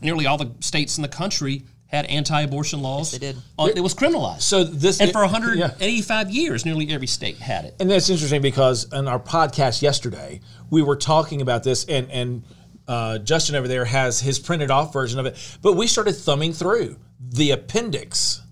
nearly 0.00 0.24
all 0.24 0.38
the 0.38 0.54
states 0.60 0.98
in 0.98 1.02
the 1.02 1.08
country 1.08 1.64
had 1.86 2.06
anti-abortion 2.06 2.80
laws. 2.80 3.10
they 3.10 3.18
did. 3.18 3.36
Uh, 3.58 3.68
It 3.74 3.80
was 3.80 3.94
criminalized. 3.94 4.42
So 4.42 4.62
this 4.62 5.00
and 5.00 5.10
for 5.10 5.24
yeah. 5.24 5.32
185 5.32 6.30
years, 6.30 6.64
nearly 6.64 6.88
every 6.90 7.08
state 7.08 7.38
had 7.38 7.64
it. 7.64 7.74
And 7.80 7.90
that's 7.90 8.08
interesting 8.08 8.40
because 8.40 8.86
in 8.92 9.08
our 9.08 9.18
podcast 9.18 9.82
yesterday, 9.82 10.42
we 10.70 10.80
were 10.80 10.96
talking 10.96 11.40
about 11.40 11.64
this, 11.64 11.86
and 11.86 12.08
and 12.12 12.44
uh, 12.88 13.18
Justin 13.18 13.54
over 13.54 13.68
there 13.68 13.84
has 13.84 14.18
his 14.18 14.38
printed 14.38 14.70
off 14.70 14.92
version 14.92 15.20
of 15.20 15.26
it. 15.26 15.58
But 15.62 15.74
we 15.74 15.86
started 15.86 16.14
thumbing 16.14 16.54
through 16.54 16.96
the 17.20 17.50
appendix 17.52 18.42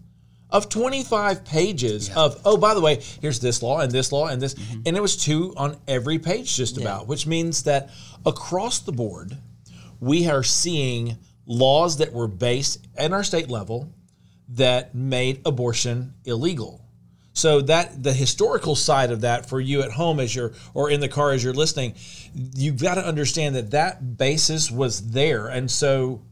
of 0.50 0.68
25 0.68 1.44
pages 1.44 2.08
of 2.14 2.40
oh 2.44 2.56
by 2.56 2.72
the 2.72 2.80
way 2.80 3.02
here's 3.20 3.40
this 3.40 3.62
law 3.62 3.80
and 3.80 3.90
this 3.90 4.12
law 4.12 4.28
and 4.28 4.40
this. 4.40 4.54
And 4.86 4.96
it 4.96 5.02
was 5.02 5.16
two 5.16 5.52
on 5.56 5.76
every 5.88 6.20
page 6.20 6.54
just 6.54 6.78
about 6.78 7.08
which 7.08 7.26
means 7.26 7.64
that 7.64 7.90
across 8.24 8.78
the 8.78 8.92
board 8.92 9.36
we 9.98 10.28
are 10.28 10.44
seeing 10.44 11.16
laws 11.46 11.96
that 11.98 12.12
were 12.12 12.28
based 12.28 12.86
at 12.96 13.12
our 13.12 13.24
state 13.24 13.50
level 13.50 13.92
that 14.50 14.94
made 14.94 15.40
abortion 15.44 16.14
illegal 16.24 16.85
so 17.36 17.60
that 17.60 18.02
the 18.02 18.14
historical 18.14 18.74
side 18.74 19.10
of 19.10 19.20
that 19.20 19.46
for 19.46 19.60
you 19.60 19.82
at 19.82 19.92
home 19.92 20.20
as 20.20 20.34
you're 20.34 20.54
or 20.72 20.88
in 20.90 21.00
the 21.00 21.08
car 21.08 21.32
as 21.32 21.44
you're 21.44 21.52
listening, 21.52 21.94
you've 22.32 22.80
got 22.80 22.94
to 22.94 23.06
understand 23.06 23.54
that 23.54 23.72
that 23.72 24.16
basis 24.16 24.70
was 24.70 25.10
there. 25.10 25.48
And 25.48 25.70
so 25.70 26.22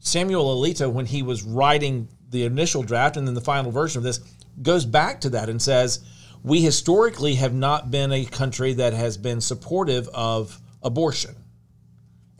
Samuel 0.00 0.56
Alito, 0.56 0.92
when 0.92 1.06
he 1.06 1.22
was 1.22 1.44
writing 1.44 2.08
the 2.30 2.42
initial 2.44 2.82
draft 2.82 3.16
and 3.16 3.28
then 3.28 3.34
the 3.34 3.40
final 3.40 3.70
version 3.70 3.98
of 3.98 4.02
this, 4.02 4.18
goes 4.60 4.84
back 4.84 5.20
to 5.20 5.30
that 5.30 5.48
and 5.48 5.62
says, 5.62 6.00
we 6.42 6.60
historically 6.60 7.36
have 7.36 7.54
not 7.54 7.92
been 7.92 8.10
a 8.10 8.24
country 8.24 8.72
that 8.74 8.94
has 8.94 9.16
been 9.16 9.40
supportive 9.40 10.08
of 10.08 10.60
abortion 10.82 11.36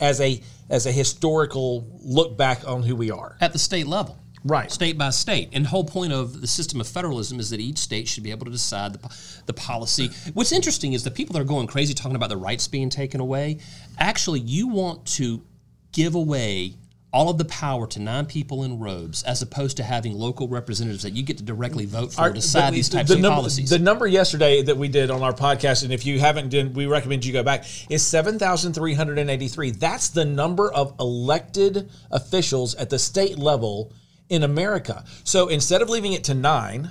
as 0.00 0.20
a 0.20 0.42
as 0.68 0.86
a 0.86 0.90
historical 0.90 1.86
look 2.02 2.36
back 2.36 2.66
on 2.66 2.82
who 2.82 2.96
we 2.96 3.12
are. 3.12 3.36
at 3.40 3.52
the 3.52 3.58
state 3.60 3.86
level. 3.86 4.18
Right. 4.44 4.70
State 4.70 4.98
by 4.98 5.10
state. 5.10 5.50
And 5.52 5.64
the 5.64 5.68
whole 5.68 5.84
point 5.84 6.12
of 6.12 6.40
the 6.40 6.46
system 6.46 6.80
of 6.80 6.88
federalism 6.88 7.38
is 7.38 7.50
that 7.50 7.60
each 7.60 7.78
state 7.78 8.08
should 8.08 8.24
be 8.24 8.30
able 8.30 8.46
to 8.46 8.50
decide 8.52 8.94
the, 8.94 9.16
the 9.46 9.52
policy. 9.52 10.10
What's 10.34 10.52
interesting 10.52 10.92
is 10.94 11.04
the 11.04 11.10
people 11.10 11.32
that 11.34 11.42
are 11.42 11.44
going 11.46 11.66
crazy 11.66 11.94
talking 11.94 12.16
about 12.16 12.28
the 12.28 12.36
rights 12.36 12.66
being 12.68 12.90
taken 12.90 13.20
away, 13.20 13.58
actually, 13.98 14.40
you 14.40 14.68
want 14.68 15.06
to 15.06 15.42
give 15.92 16.14
away 16.14 16.74
all 17.12 17.28
of 17.28 17.36
the 17.36 17.44
power 17.44 17.86
to 17.86 18.00
nine 18.00 18.24
people 18.24 18.64
in 18.64 18.78
robes 18.78 19.22
as 19.24 19.42
opposed 19.42 19.76
to 19.76 19.82
having 19.82 20.14
local 20.14 20.48
representatives 20.48 21.02
that 21.02 21.12
you 21.12 21.22
get 21.22 21.36
to 21.36 21.44
directly 21.44 21.84
vote 21.84 22.10
for 22.14 22.22
Our- 22.22 22.32
decide 22.32 22.72
the- 22.72 22.76
these 22.76 22.88
types 22.88 23.10
the 23.10 23.16
of 23.16 23.20
number, 23.20 23.34
policies. 23.36 23.68
The 23.68 23.78
number 23.78 24.06
yesterday 24.06 24.62
that 24.62 24.78
we 24.78 24.88
did 24.88 25.10
on 25.10 25.22
our 25.22 25.34
podcast, 25.34 25.84
and 25.84 25.92
if 25.92 26.06
you 26.06 26.18
haven't 26.18 26.48
done, 26.48 26.72
we 26.72 26.86
recommend 26.86 27.26
you 27.26 27.32
go 27.34 27.42
back, 27.42 27.66
is 27.90 28.04
7,383. 28.04 29.72
That's 29.72 30.08
the 30.08 30.24
number 30.24 30.72
of 30.72 30.94
elected 30.98 31.90
officials 32.10 32.74
at 32.76 32.88
the 32.88 32.98
state 32.98 33.38
level 33.38 33.92
in 34.32 34.42
America. 34.42 35.04
So 35.24 35.48
instead 35.48 35.82
of 35.82 35.90
leaving 35.90 36.14
it 36.14 36.24
to 36.24 36.34
nine, 36.34 36.88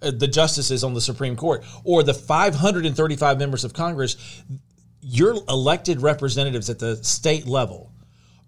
uh, 0.00 0.12
the 0.12 0.28
justices 0.28 0.84
on 0.84 0.94
the 0.94 1.00
Supreme 1.00 1.34
Court, 1.34 1.64
or 1.82 2.04
the 2.04 2.14
535 2.14 3.38
members 3.38 3.64
of 3.64 3.74
Congress, 3.74 4.16
your 5.00 5.34
elected 5.48 6.00
representatives 6.00 6.70
at 6.70 6.78
the 6.78 7.02
state 7.02 7.48
level 7.48 7.90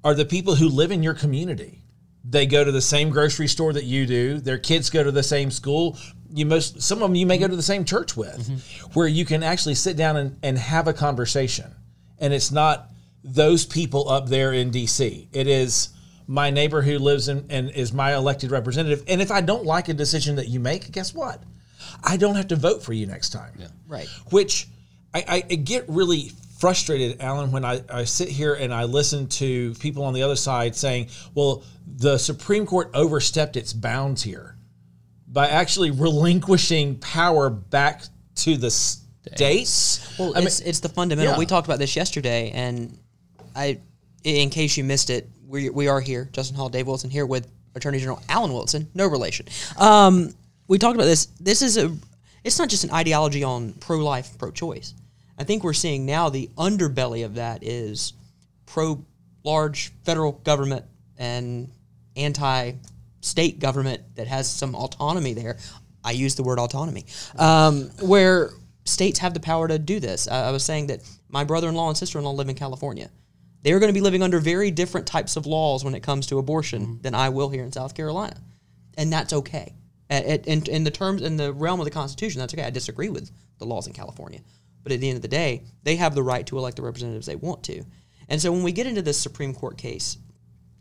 are 0.04 0.14
the 0.14 0.24
people 0.24 0.54
who 0.54 0.68
live 0.68 0.92
in 0.92 1.02
your 1.02 1.12
community. 1.12 1.82
They 2.24 2.46
go 2.46 2.62
to 2.62 2.70
the 2.70 2.80
same 2.80 3.10
grocery 3.10 3.48
store 3.48 3.72
that 3.72 3.84
you 3.84 4.06
do. 4.06 4.38
Their 4.38 4.58
kids 4.58 4.90
go 4.90 5.02
to 5.02 5.10
the 5.10 5.24
same 5.24 5.50
school. 5.50 5.98
You 6.30 6.46
most 6.46 6.80
some 6.82 7.02
of 7.02 7.08
them 7.08 7.16
you 7.16 7.26
may 7.26 7.38
go 7.38 7.48
to 7.48 7.56
the 7.56 7.62
same 7.62 7.84
church 7.84 8.16
with, 8.16 8.48
where 8.94 9.08
you 9.08 9.24
can 9.24 9.42
actually 9.42 9.74
sit 9.74 9.96
down 9.96 10.16
and, 10.16 10.38
and 10.42 10.56
have 10.56 10.86
a 10.86 10.92
conversation. 10.92 11.74
And 12.18 12.32
it's 12.32 12.52
not 12.52 12.90
those 13.24 13.66
people 13.66 14.08
up 14.08 14.28
there 14.28 14.52
in 14.52 14.70
DC. 14.70 15.28
It 15.32 15.46
is 15.46 15.90
my 16.26 16.50
neighbor 16.50 16.82
who 16.82 16.98
lives 16.98 17.28
in 17.28 17.46
and 17.50 17.70
is 17.70 17.92
my 17.92 18.14
elected 18.14 18.50
representative. 18.50 19.04
And 19.08 19.20
if 19.20 19.30
I 19.30 19.40
don't 19.40 19.64
like 19.64 19.88
a 19.88 19.94
decision 19.94 20.36
that 20.36 20.48
you 20.48 20.60
make, 20.60 20.90
guess 20.90 21.14
what? 21.14 21.42
I 22.02 22.16
don't 22.16 22.34
have 22.34 22.48
to 22.48 22.56
vote 22.56 22.82
for 22.82 22.92
you 22.92 23.06
next 23.06 23.30
time. 23.30 23.52
Right. 23.86 24.08
Which 24.30 24.68
I, 25.14 25.44
I 25.50 25.54
get 25.54 25.84
really 25.88 26.32
frustrated, 26.58 27.20
Alan, 27.20 27.52
when 27.52 27.64
I, 27.64 27.82
I 27.88 28.04
sit 28.04 28.28
here 28.28 28.54
and 28.54 28.72
I 28.72 28.84
listen 28.84 29.28
to 29.28 29.74
people 29.74 30.04
on 30.04 30.14
the 30.14 30.22
other 30.22 30.36
side 30.36 30.74
saying, 30.74 31.08
well, 31.34 31.64
the 31.86 32.18
Supreme 32.18 32.66
Court 32.66 32.90
overstepped 32.94 33.56
its 33.56 33.72
bounds 33.72 34.22
here 34.22 34.56
by 35.28 35.48
actually 35.48 35.90
relinquishing 35.90 36.98
power 36.98 37.50
back 37.50 38.02
to 38.36 38.56
the 38.56 38.70
states. 38.70 40.16
Well, 40.18 40.32
I 40.34 40.38
mean, 40.38 40.46
it's, 40.46 40.60
it's 40.60 40.80
the 40.80 40.88
fundamental. 40.88 41.32
yeah. 41.32 41.38
We 41.38 41.46
talked 41.46 41.66
about 41.66 41.78
this 41.78 41.94
yesterday, 41.94 42.50
and 42.52 42.98
I, 43.54 43.80
in 44.24 44.50
case 44.50 44.76
you 44.76 44.84
missed 44.84 45.10
it, 45.10 45.28
we, 45.48 45.70
we 45.70 45.88
are 45.88 46.00
here, 46.00 46.28
Justin 46.32 46.56
Hall, 46.56 46.68
Dave 46.68 46.86
Wilson, 46.86 47.10
here 47.10 47.26
with 47.26 47.48
Attorney 47.74 47.98
General 47.98 48.22
Alan 48.28 48.52
Wilson, 48.52 48.88
no 48.94 49.06
relation. 49.06 49.46
Um, 49.78 50.34
we 50.68 50.78
talked 50.78 50.96
about 50.96 51.04
this. 51.04 51.26
This 51.40 51.62
is 51.62 51.76
a. 51.76 51.94
It's 52.42 52.58
not 52.58 52.68
just 52.68 52.84
an 52.84 52.92
ideology 52.92 53.42
on 53.42 53.72
pro-life, 53.74 54.38
pro-choice. 54.38 54.94
I 55.38 55.44
think 55.44 55.64
we're 55.64 55.72
seeing 55.72 56.06
now 56.06 56.28
the 56.28 56.48
underbelly 56.56 57.24
of 57.24 57.34
that 57.34 57.62
is 57.62 58.12
pro 58.66 59.04
large 59.44 59.92
federal 60.04 60.32
government 60.32 60.84
and 61.18 61.70
anti 62.16 62.72
state 63.20 63.58
government 63.58 64.02
that 64.14 64.26
has 64.26 64.50
some 64.50 64.74
autonomy 64.74 65.34
there. 65.34 65.58
I 66.04 66.12
use 66.12 66.36
the 66.36 66.44
word 66.44 66.58
autonomy, 66.58 67.04
um, 67.36 67.90
where 68.00 68.50
states 68.84 69.18
have 69.18 69.34
the 69.34 69.40
power 69.40 69.66
to 69.66 69.78
do 69.78 69.98
this. 69.98 70.28
I, 70.28 70.48
I 70.48 70.50
was 70.52 70.64
saying 70.64 70.86
that 70.86 71.00
my 71.28 71.44
brother 71.44 71.68
in 71.68 71.74
law 71.74 71.88
and 71.88 71.96
sister 71.96 72.18
in 72.18 72.24
law 72.24 72.30
live 72.30 72.48
in 72.48 72.54
California. 72.54 73.10
They're 73.66 73.80
going 73.80 73.90
to 73.90 73.94
be 73.94 74.00
living 74.00 74.22
under 74.22 74.38
very 74.38 74.70
different 74.70 75.08
types 75.08 75.36
of 75.36 75.44
laws 75.44 75.82
when 75.84 75.96
it 75.96 76.02
comes 76.04 76.28
to 76.28 76.38
abortion 76.38 76.82
mm-hmm. 76.82 77.02
than 77.02 77.16
I 77.16 77.30
will 77.30 77.48
here 77.48 77.64
in 77.64 77.72
South 77.72 77.96
Carolina. 77.96 78.40
And 78.96 79.12
that's 79.12 79.32
okay. 79.32 79.74
At, 80.08 80.24
at- 80.24 80.46
in, 80.46 80.62
in 80.66 80.84
the 80.84 80.92
terms, 80.92 81.20
in 81.20 81.36
the 81.36 81.52
realm 81.52 81.80
of 81.80 81.84
the 81.84 81.90
Constitution, 81.90 82.38
that's 82.38 82.54
okay. 82.54 82.62
I 82.62 82.70
disagree 82.70 83.08
with 83.08 83.28
the 83.58 83.64
laws 83.64 83.88
in 83.88 83.92
California. 83.92 84.38
But 84.84 84.92
at 84.92 85.00
the 85.00 85.08
end 85.08 85.16
of 85.16 85.22
the 85.22 85.26
day, 85.26 85.64
they 85.82 85.96
have 85.96 86.14
the 86.14 86.22
right 86.22 86.46
to 86.46 86.58
elect 86.58 86.76
the 86.76 86.84
representatives 86.84 87.26
they 87.26 87.34
want 87.34 87.64
to. 87.64 87.82
And 88.28 88.40
so 88.40 88.52
when 88.52 88.62
we 88.62 88.70
get 88.70 88.86
into 88.86 89.02
this 89.02 89.18
Supreme 89.18 89.52
Court 89.52 89.76
case, 89.76 90.16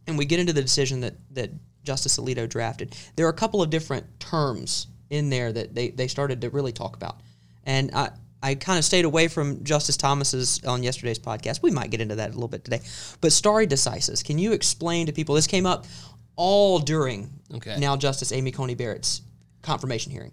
and 0.06 0.16
we 0.16 0.26
get 0.26 0.40
into 0.40 0.54
the 0.54 0.62
decision 0.62 1.00
that, 1.00 1.16
that 1.32 1.50
Justice 1.82 2.20
Alito 2.20 2.48
drafted, 2.48 2.96
there 3.16 3.26
are 3.26 3.32
a 3.32 3.34
couple 3.34 3.64
of 3.64 3.72
different 3.72 4.20
terms 4.20 4.86
in 5.10 5.32
there 5.32 5.52
that 5.52 5.74
they, 5.74 5.90
they 5.90 6.08
started 6.08 6.42
to 6.42 6.52
really 6.52 6.72
talk 6.72 6.96
about. 6.96 7.22
And 7.64 7.90
I, 7.96 8.12
I 8.46 8.54
kind 8.54 8.78
of 8.78 8.86
stayed 8.86 9.06
away 9.06 9.28
from 9.28 9.64
Justice 9.64 9.98
Thomas's 9.98 10.64
on 10.66 10.84
yesterday's 10.84 11.18
podcast. 11.18 11.64
We 11.64 11.72
might 11.72 11.90
get 11.90 12.00
into 12.00 12.16
that 12.18 12.30
a 12.30 12.34
little 12.34 12.48
bit 12.48 12.64
today. 12.64 12.82
But 13.20 13.32
stare 13.32 13.66
decisis, 13.66 14.24
can 14.24 14.38
you 14.38 14.52
explain 14.52 15.08
to 15.08 15.14
people? 15.14 15.34
This 15.34 15.48
came 15.48 15.66
up 15.66 15.88
all 16.36 16.78
during 16.78 17.32
Okay. 17.56 17.78
now 17.80 17.96
Justice 17.98 18.32
Amy 18.32 18.52
Coney 18.52 18.76
Barrett's 18.76 19.22
confirmation 19.64 20.12
hearing. 20.12 20.32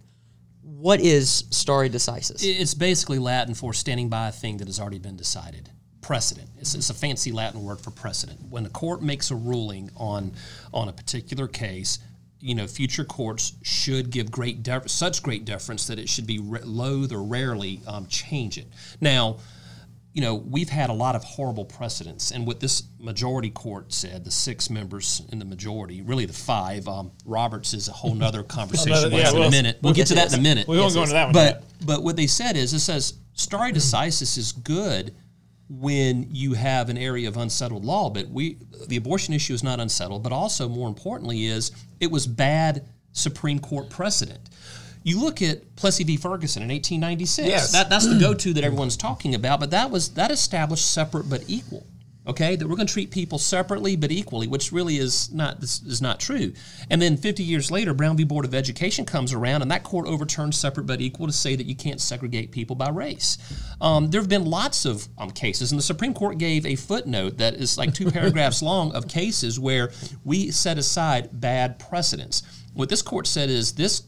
What 0.63 1.01
is 1.01 1.45
stare 1.51 1.89
decisis? 1.89 2.43
It's 2.45 2.75
basically 2.75 3.19
Latin 3.19 3.55
for 3.55 3.73
standing 3.73 4.11
by 4.11 4.29
a 4.29 4.33
thing 4.33 4.59
that 4.59 4.69
has 4.69 4.79
already 4.79 4.99
been 4.99 5.17
decided. 5.17 5.71
Precedent. 6.03 6.51
It's, 6.59 6.75
it's 6.75 6.91
a 6.91 6.95
fancy 6.95 7.33
Latin 7.33 7.63
word 7.63 7.81
for 7.81 7.93
precedent. 7.93 8.41
When 8.51 8.65
the 8.65 8.71
court 8.71 9.03
makes 9.03 9.31
a 9.31 9.37
ruling 9.37 9.91
on 9.97 10.33
on 10.75 10.89
a 10.89 10.93
particular 10.93 11.49
case, 11.49 11.99
you 12.43 12.55
know, 12.57 12.67
future 12.67 13.05
courts 13.05 13.53
should 13.63 14.11
give 14.11 14.31
great 14.31 14.63
def- 14.65 14.91
such 14.91 15.23
great 15.23 15.45
deference 15.45 15.87
that 15.87 15.99
it 15.99 16.09
should 16.09 16.27
be 16.27 16.41
re- 16.41 16.61
loath 16.65 17.13
or 17.13 17.23
rarely 17.23 17.81
um, 17.87 18.07
change 18.09 18.59
it. 18.59 18.67
Now, 19.01 19.39
you 20.13 20.21
know, 20.21 20.35
we've 20.35 20.69
had 20.69 20.91
a 20.91 20.93
lot 20.93 21.15
of 21.15 21.25
horrible 21.25 21.65
precedents, 21.65 22.33
and 22.33 22.47
what 22.47 22.61
this 22.61 22.83
majority 22.99 23.49
court 23.49 23.93
said, 23.93 24.25
the 24.25 24.31
six 24.31 24.69
members 24.69 25.23
in 25.31 25.39
the 25.39 25.45
majority, 25.45 26.03
really 26.03 26.27
the 26.27 26.33
five, 26.35 26.87
um, 26.89 27.13
Roberts 27.25 27.73
is 27.73 27.89
a 27.89 27.93
whole 27.93 28.15
nother 28.15 28.43
conversation. 28.59 29.11
Yeah, 29.13 29.31
in 29.31 29.35
well, 29.39 29.49
a 29.49 29.51
minute. 29.51 29.79
We'll 29.81 29.95
get 29.95 30.09
to 30.09 30.15
that 30.17 30.27
is. 30.27 30.35
in 30.35 30.41
a 30.41 30.43
minute. 30.43 30.67
We 30.69 30.77
won't 30.77 30.89
Yes, 30.89 30.95
go 30.95 31.03
into 31.03 31.15
that 31.15 31.25
one. 31.27 31.33
But 31.33 31.55
yet. 31.55 31.87
but 31.87 32.03
what 32.03 32.17
they 32.17 32.27
said 32.27 32.57
is 32.57 32.75
it 32.75 32.81
says 32.81 33.15
stare 33.35 33.61
decisis 33.73 34.37
is 34.37 34.53
good 34.53 35.15
when 35.81 36.27
you 36.31 36.53
have 36.53 36.91
an 36.91 36.99
area 36.99 37.29
of 37.29 37.37
unsettled 37.37 37.85
law, 37.85 38.11
but 38.11 38.29
we 38.29 38.59
the 38.89 38.97
abortion 38.97 39.33
issue 39.33 39.55
is 39.55 39.63
not 39.63 39.81
unsettled, 39.81 40.23
but 40.23 40.33
also 40.33 40.69
more 40.69 40.89
importantly 40.89 41.47
is 41.47 41.71
it 42.01 42.11
was 42.11 42.27
bad 42.27 42.85
Supreme 43.13 43.59
Court 43.59 43.89
precedent. 43.89 44.51
You 45.03 45.21
look 45.21 45.43
at 45.43 45.75
Plessy 45.77 46.05
v. 46.05 46.17
Ferguson 46.17 46.63
in 46.63 46.69
1896. 46.69 47.49
Yes. 47.49 47.73
That, 47.73 47.91
that's 47.91 48.07
the 48.07 48.21
go-to 48.21 48.53
that 48.53 48.63
everyone's 48.63 48.97
talking 48.97 49.35
about, 49.35 49.59
but 49.59 49.71
that 49.73 49.91
was 49.91 50.11
that 50.11 50.31
established 50.31 50.91
separate 50.93 51.29
but 51.29 51.45
equal. 51.49 51.87
Okay, 52.25 52.55
that 52.55 52.69
we're 52.69 52.77
going 52.77 52.87
to 52.87 52.93
treat 52.93 53.11
people 53.11 53.37
separately 53.37 53.97
but 53.97 54.13
equally, 54.13 54.47
which 54.47 54.71
really 54.71 54.99
is 54.99 55.33
not 55.33 55.61
this 55.61 55.83
is 55.83 56.01
not 56.01 56.21
true. 56.21 56.53
And 56.89 57.03
then 57.03 57.17
50 57.17 57.43
years 57.43 57.71
later, 57.71 57.95
Brown 57.95 58.17
v. 58.17 58.23
Board 58.23 58.45
of 58.45 58.55
Education 58.55 59.05
comes 59.05 59.33
around, 59.33 59.63
and 59.63 59.71
that 59.73 59.83
court 59.83 60.07
overturns 60.07 60.57
separate 60.57 60.87
but 60.87 61.01
equal 61.01 61.27
to 61.27 61.33
say 61.33 61.57
that 61.57 61.67
you 61.67 61.75
can't 61.75 62.01
segregate 62.01 62.53
people 62.53 62.77
by 62.77 62.91
race. 62.91 63.39
Um, 63.81 64.09
there 64.09 64.21
have 64.21 64.29
been 64.29 64.45
lots 64.45 64.85
of 64.85 65.09
um, 65.19 65.31
cases, 65.31 65.73
and 65.73 65.79
the 65.79 65.83
Supreme 65.83 66.15
Court 66.15 66.39
gave 66.39 66.65
a 66.65 66.77
footnote 66.77 67.39
that 67.39 67.55
is 67.55 67.77
like 67.77 67.93
two 67.93 68.11
paragraphs 68.13 68.63
long 68.63 68.93
of 68.95 69.09
cases 69.09 69.59
where 69.59 69.91
we 70.25 70.53
set 70.53 70.79
aside 70.79 71.41
bad 71.41 71.81
precedents. 71.81 72.45
What 72.75 72.89
this 72.89 73.03
court 73.03 73.27
said 73.27 73.51
is 73.51 73.73
this 73.73 74.05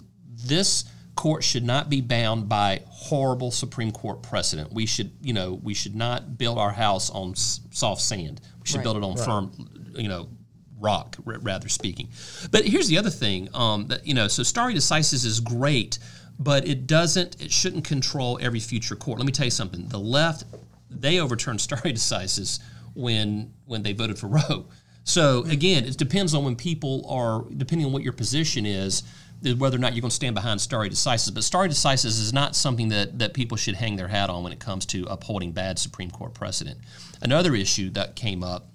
this 0.46 0.84
court 1.16 1.44
should 1.44 1.64
not 1.64 1.88
be 1.88 2.00
bound 2.00 2.48
by 2.48 2.82
horrible 2.88 3.50
Supreme 3.50 3.92
Court 3.92 4.22
precedent. 4.22 4.72
We 4.72 4.86
should, 4.86 5.12
you 5.22 5.32
know, 5.32 5.54
we 5.62 5.74
should 5.74 5.94
not 5.94 6.36
build 6.38 6.58
our 6.58 6.72
house 6.72 7.10
on 7.10 7.32
s- 7.32 7.60
soft 7.70 8.00
sand. 8.02 8.40
We 8.62 8.66
should 8.66 8.76
Right. 8.78 8.82
build 8.84 8.96
it 8.96 9.02
on 9.04 9.16
firm, 9.16 9.52
you 9.96 10.08
know, 10.08 10.28
rock, 10.80 11.16
r- 11.26 11.38
rather 11.40 11.68
speaking. 11.68 12.08
But 12.50 12.66
here's 12.66 12.88
the 12.88 12.98
other 12.98 13.10
thing 13.10 13.48
um, 13.54 13.86
that 13.88 14.06
you 14.06 14.14
know, 14.14 14.28
so 14.28 14.42
stare 14.42 14.70
decisis 14.72 15.24
is 15.24 15.40
great, 15.40 15.98
but 16.38 16.66
it 16.66 16.86
doesn't, 16.86 17.40
it 17.40 17.52
shouldn't 17.52 17.84
control 17.84 18.38
every 18.42 18.60
future 18.60 18.96
court. 18.96 19.18
Let 19.18 19.26
me 19.26 19.32
tell 19.32 19.46
you 19.46 19.50
something. 19.52 19.86
The 19.88 20.00
left, 20.00 20.44
they 20.90 21.20
overturned 21.20 21.60
stare 21.60 21.78
decisis 21.78 22.58
when 22.94 23.52
when 23.66 23.82
they 23.82 23.92
voted 23.92 24.18
for 24.18 24.26
Roe. 24.28 24.66
So 25.06 25.44
again, 25.44 25.84
it 25.84 25.98
depends 25.98 26.32
on 26.34 26.44
when 26.44 26.56
people 26.56 27.04
are, 27.10 27.44
depending 27.56 27.86
on 27.86 27.92
what 27.92 28.02
your 28.02 28.14
position 28.14 28.64
is, 28.64 28.94
is 28.94 29.02
whether 29.52 29.76
or 29.76 29.80
not 29.80 29.94
you're 29.94 30.00
going 30.00 30.10
to 30.10 30.14
stand 30.14 30.34
behind 30.34 30.60
stare 30.60 30.80
decisis. 30.80 31.32
But 31.32 31.44
stare 31.44 31.68
decisis 31.68 32.06
is 32.06 32.32
not 32.32 32.56
something 32.56 32.88
that, 32.88 33.18
that 33.18 33.34
people 33.34 33.56
should 33.56 33.76
hang 33.76 33.96
their 33.96 34.08
hat 34.08 34.30
on 34.30 34.42
when 34.42 34.52
it 34.52 34.60
comes 34.60 34.86
to 34.86 35.04
upholding 35.04 35.52
bad 35.52 35.78
Supreme 35.78 36.10
Court 36.10 36.34
precedent. 36.34 36.78
Another 37.20 37.54
issue 37.54 37.90
that 37.90 38.16
came 38.16 38.42
up 38.42 38.68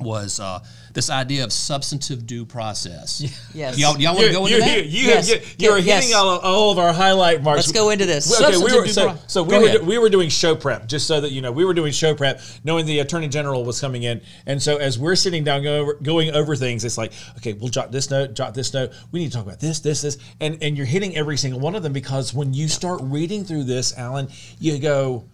was 0.00 0.40
uh, 0.40 0.60
this 0.92 1.10
idea 1.10 1.44
of 1.44 1.52
substantive 1.52 2.26
due 2.26 2.44
process. 2.44 3.20
Yes. 3.54 3.78
Y'all, 3.78 3.98
y'all 4.00 4.14
want 4.14 4.26
to 4.28 4.32
go 4.32 4.46
into 4.46 4.56
you, 4.58 4.60
that? 4.64 4.86
You, 4.86 5.00
you, 5.00 5.08
Yes. 5.08 5.28
you, 5.28 5.40
you're 5.58 5.78
Yes. 5.78 6.04
hitting 6.04 6.16
all, 6.16 6.38
all 6.38 6.70
of 6.70 6.78
our 6.78 6.92
highlight 6.92 7.42
marks. 7.42 7.58
Let's 7.66 7.72
go 7.72 7.90
into 7.90 8.06
this. 8.06 8.40
Okay, 8.40 8.56
we 8.56 8.64
were, 8.64 8.84
due 8.84 8.92
so, 8.92 9.08
pro- 9.10 9.18
so 9.26 9.42
we 9.42 9.58
were 9.58 9.84
we 9.84 9.98
were 9.98 10.08
doing 10.08 10.28
show 10.28 10.54
prep 10.54 10.86
just 10.86 11.06
so 11.06 11.20
that 11.20 11.30
you 11.32 11.40
know 11.40 11.52
we 11.52 11.64
were 11.64 11.74
doing 11.74 11.92
show 11.92 12.14
prep, 12.14 12.40
knowing 12.64 12.86
the 12.86 13.00
attorney 13.00 13.28
general 13.28 13.64
was 13.64 13.80
coming 13.80 14.02
in, 14.04 14.20
and 14.46 14.62
so 14.62 14.76
as 14.76 14.98
we're 14.98 15.16
sitting 15.16 15.44
down 15.44 15.62
going 15.62 15.80
over, 15.80 15.94
going 15.94 16.30
over 16.34 16.56
things, 16.56 16.84
it's 16.84 16.98
like 16.98 17.12
okay, 17.38 17.52
we'll 17.52 17.68
jot 17.68 17.92
this 17.92 18.10
note, 18.10 18.34
jot 18.34 18.54
this 18.54 18.72
note. 18.72 18.92
We 19.12 19.20
need 19.20 19.30
to 19.32 19.36
talk 19.36 19.46
about 19.46 19.60
this, 19.60 19.80
this, 19.80 20.02
this, 20.02 20.18
and 20.40 20.58
and 20.62 20.76
you're 20.76 20.86
hitting 20.86 21.16
every 21.16 21.36
single 21.36 21.60
one 21.60 21.74
of 21.74 21.82
them 21.82 21.92
because 21.92 22.32
when 22.34 22.52
you 22.54 22.68
start 22.68 23.00
reading 23.02 23.44
through 23.44 23.64
this, 23.64 23.96
Alan, 23.98 24.28
you 24.58 24.78
go 24.78 25.24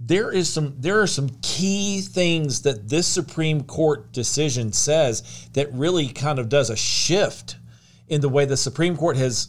there 0.00 0.30
is 0.30 0.50
some 0.50 0.74
there 0.78 1.00
are 1.02 1.06
some 1.06 1.28
key 1.42 2.00
things 2.00 2.62
that 2.62 2.88
this 2.88 3.06
Supreme 3.06 3.62
Court 3.62 4.10
decision 4.12 4.72
says 4.72 5.48
that 5.52 5.72
really 5.74 6.08
kind 6.08 6.38
of 6.38 6.48
does 6.48 6.70
a 6.70 6.76
shift 6.76 7.56
in 8.08 8.22
the 8.22 8.28
way 8.28 8.46
the 8.46 8.56
Supreme 8.56 8.96
Court 8.96 9.18
has 9.18 9.48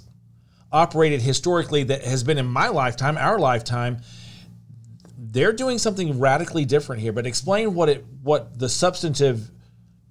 operated 0.71 1.21
historically 1.21 1.83
that 1.83 2.03
has 2.03 2.23
been 2.23 2.37
in 2.37 2.45
my 2.45 2.67
lifetime, 2.67 3.17
our 3.17 3.39
lifetime. 3.39 4.01
They're 5.17 5.53
doing 5.53 5.77
something 5.77 6.19
radically 6.19 6.65
different 6.65 7.01
here, 7.01 7.13
but 7.13 7.25
explain 7.25 7.73
what 7.73 7.87
it 7.87 8.05
what 8.21 8.59
the 8.59 8.67
substantive 8.67 9.49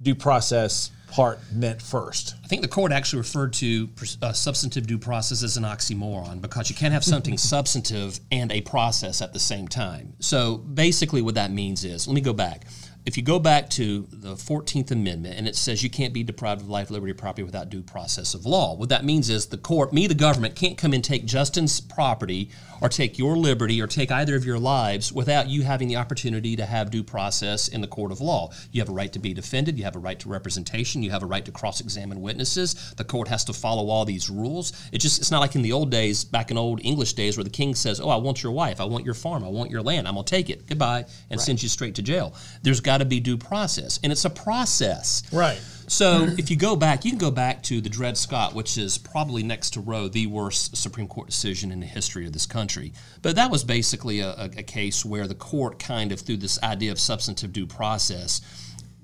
due 0.00 0.14
process 0.14 0.90
part 1.10 1.40
meant 1.52 1.82
first. 1.82 2.34
I 2.44 2.46
think 2.46 2.62
the 2.62 2.68
court 2.68 2.92
actually 2.92 3.18
referred 3.18 3.52
to 3.54 3.88
uh, 4.22 4.32
substantive 4.32 4.86
due 4.86 4.98
process 4.98 5.42
as 5.42 5.56
an 5.56 5.64
oxymoron 5.64 6.40
because 6.40 6.70
you 6.70 6.76
can't 6.76 6.92
have 6.92 7.04
something 7.04 7.36
substantive 7.38 8.20
and 8.30 8.50
a 8.52 8.60
process 8.62 9.20
at 9.20 9.32
the 9.32 9.38
same 9.38 9.68
time. 9.68 10.14
So 10.20 10.58
basically, 10.58 11.22
what 11.22 11.34
that 11.34 11.50
means 11.50 11.84
is 11.84 12.06
let 12.06 12.14
me 12.14 12.20
go 12.20 12.32
back. 12.32 12.66
If 13.06 13.16
you 13.16 13.22
go 13.22 13.38
back 13.38 13.70
to 13.70 14.06
the 14.12 14.34
14th 14.34 14.90
Amendment 14.90 15.36
and 15.38 15.48
it 15.48 15.56
says 15.56 15.82
you 15.82 15.90
can't 15.90 16.12
be 16.12 16.22
deprived 16.22 16.60
of 16.60 16.68
life, 16.68 16.90
liberty, 16.90 17.12
or 17.12 17.14
property 17.14 17.42
without 17.42 17.70
due 17.70 17.82
process 17.82 18.34
of 18.34 18.44
law, 18.44 18.74
what 18.74 18.90
that 18.90 19.04
means 19.04 19.30
is 19.30 19.46
the 19.46 19.56
court, 19.56 19.92
me, 19.92 20.06
the 20.06 20.14
government, 20.14 20.54
can't 20.54 20.76
come 20.76 20.92
and 20.92 21.02
take 21.02 21.24
Justin's 21.24 21.80
property 21.80 22.50
or 22.80 22.88
take 22.88 23.18
your 23.18 23.36
liberty 23.36 23.80
or 23.80 23.86
take 23.86 24.10
either 24.10 24.36
of 24.36 24.44
your 24.44 24.58
lives 24.58 25.12
without 25.12 25.48
you 25.48 25.62
having 25.62 25.88
the 25.88 25.96
opportunity 25.96 26.56
to 26.56 26.66
have 26.66 26.90
due 26.90 27.02
process 27.02 27.68
in 27.68 27.80
the 27.80 27.86
court 27.86 28.12
of 28.12 28.20
law. 28.20 28.50
You 28.72 28.80
have 28.80 28.88
a 28.88 28.92
right 28.92 29.12
to 29.12 29.18
be 29.18 29.34
defended, 29.34 29.78
you 29.78 29.84
have 29.84 29.96
a 29.96 30.00
right 30.00 30.18
to 30.20 30.28
representation, 30.28 31.02
you 31.02 31.10
have 31.10 31.22
a 31.22 31.26
right 31.26 31.44
to 31.44 31.52
cross-examine 31.52 32.20
witnesses. 32.20 32.94
The 32.96 33.04
court 33.04 33.28
has 33.28 33.44
to 33.44 33.52
follow 33.52 33.88
all 33.88 34.04
these 34.04 34.30
rules. 34.30 34.72
It 34.92 34.98
just 34.98 35.20
it's 35.20 35.30
not 35.30 35.40
like 35.40 35.54
in 35.54 35.62
the 35.62 35.72
old 35.72 35.90
days, 35.90 36.24
back 36.24 36.50
in 36.50 36.58
old 36.58 36.80
English 36.84 37.14
days 37.14 37.36
where 37.36 37.44
the 37.44 37.50
king 37.50 37.74
says, 37.74 38.00
"Oh, 38.00 38.08
I 38.08 38.16
want 38.16 38.42
your 38.42 38.52
wife, 38.52 38.80
I 38.80 38.84
want 38.84 39.04
your 39.04 39.14
farm, 39.14 39.44
I 39.44 39.48
want 39.48 39.70
your 39.70 39.82
land. 39.82 40.06
I'm 40.06 40.14
going 40.14 40.24
to 40.24 40.30
take 40.30 40.50
it. 40.50 40.66
Goodbye." 40.66 41.06
and 41.30 41.40
sends 41.40 41.62
you 41.62 41.68
straight 41.68 41.94
to 41.94 42.02
jail. 42.02 42.34
There's 42.62 42.80
got 42.90 42.98
to 42.98 43.04
be 43.04 43.20
due 43.20 43.36
process, 43.36 44.00
and 44.02 44.10
it's 44.10 44.24
a 44.24 44.30
process. 44.30 45.22
Right. 45.32 45.60
So 45.86 46.24
if 46.36 46.50
you 46.50 46.56
go 46.56 46.74
back, 46.74 47.04
you 47.04 47.12
can 47.12 47.18
go 47.18 47.30
back 47.30 47.62
to 47.64 47.80
the 47.80 47.88
Dred 47.88 48.16
Scott, 48.16 48.52
which 48.52 48.76
is 48.76 48.98
probably 48.98 49.44
next 49.44 49.74
to 49.74 49.80
Roe, 49.80 50.08
the 50.08 50.26
worst 50.26 50.76
Supreme 50.76 51.06
Court 51.06 51.28
decision 51.28 51.70
in 51.70 51.78
the 51.78 51.86
history 51.86 52.26
of 52.26 52.32
this 52.32 52.46
country. 52.46 52.92
But 53.22 53.36
that 53.36 53.48
was 53.48 53.62
basically 53.62 54.18
a, 54.20 54.30
a, 54.30 54.44
a 54.56 54.62
case 54.64 55.04
where 55.04 55.28
the 55.28 55.36
court 55.36 55.78
kind 55.78 56.10
of, 56.10 56.20
through 56.20 56.38
this 56.38 56.60
idea 56.64 56.90
of 56.90 56.98
substantive 56.98 57.52
due 57.52 57.66
process, 57.66 58.40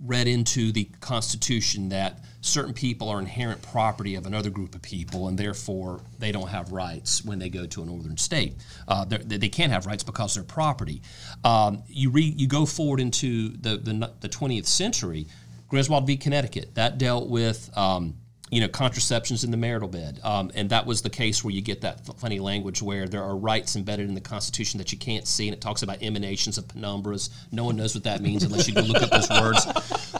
read 0.05 0.27
into 0.27 0.73
the 0.73 0.89
Constitution 1.01 1.89
that 1.91 2.25
certain 2.47 2.75
people 2.75 3.09
are 3.09 3.19
inherent 3.19 3.61
property 3.63 4.15
of 4.15 4.27
another 4.27 4.51
group 4.51 4.75
of 4.75 4.83
people, 4.83 5.29
and 5.29 5.39
therefore 5.39 6.01
they 6.19 6.33
don't 6.33 6.49
have 6.49 6.73
rights 6.73 7.25
when 7.25 7.39
they 7.39 7.49
go 7.49 7.67
to 7.67 7.83
a 7.83 7.87
northern 7.87 8.17
state. 8.17 8.55
Uh, 8.87 9.05
they're- 9.05 9.19
can't 9.57 9.73
have 9.73 9.87
rights 9.87 10.05
because 10.05 10.35
they're 10.35 10.45
property. 10.45 11.01
Um, 11.43 11.83
you 11.89 12.11
re, 12.11 12.23
you 12.23 12.47
go 12.47 12.67
forward 12.67 13.01
into 13.01 13.49
the, 13.57 13.79
the 13.79 14.13
the 14.21 14.29
20th 14.29 14.67
century. 14.67 15.27
Griswold 15.69 16.07
v. 16.07 16.17
Connecticut 16.17 16.75
that 16.75 16.99
dealt 16.99 17.29
with 17.29 17.71
um, 17.77 18.15
you 18.51 18.61
know, 18.61 18.69
contraception's 18.69 19.43
in 19.43 19.51
the 19.51 19.57
marital 19.57 19.89
bed. 19.89 20.21
Um, 20.23 20.53
and 20.55 20.71
that 20.71 20.87
was 20.87 21.03
the 21.03 21.11
case 21.11 21.43
where 21.43 21.53
you 21.53 21.61
get 21.63 21.81
that 21.81 22.07
funny 22.19 22.39
language 22.39 22.81
where 22.81 23.09
there 23.09 23.23
are 23.23 23.37
rights 23.37 23.75
embedded 23.75 24.09
in 24.09 24.15
the 24.15 24.21
Constitution 24.21 24.79
that 24.79 24.93
you 24.93 24.99
can't 24.99 25.27
see, 25.27 25.49
and 25.49 25.55
it 25.55 25.61
talks 25.61 25.83
about 25.83 26.03
emanations 26.03 26.57
of 26.57 26.69
penumbras. 26.69 27.31
No 27.51 27.65
one 27.65 27.77
knows 27.77 27.95
what 27.95 28.05
that 28.05 28.21
means 28.21 28.45
unless 28.45 28.69
you 28.69 28.75
look 28.75 29.03
up 29.03 29.11
those 29.11 29.31
words. 29.31 29.67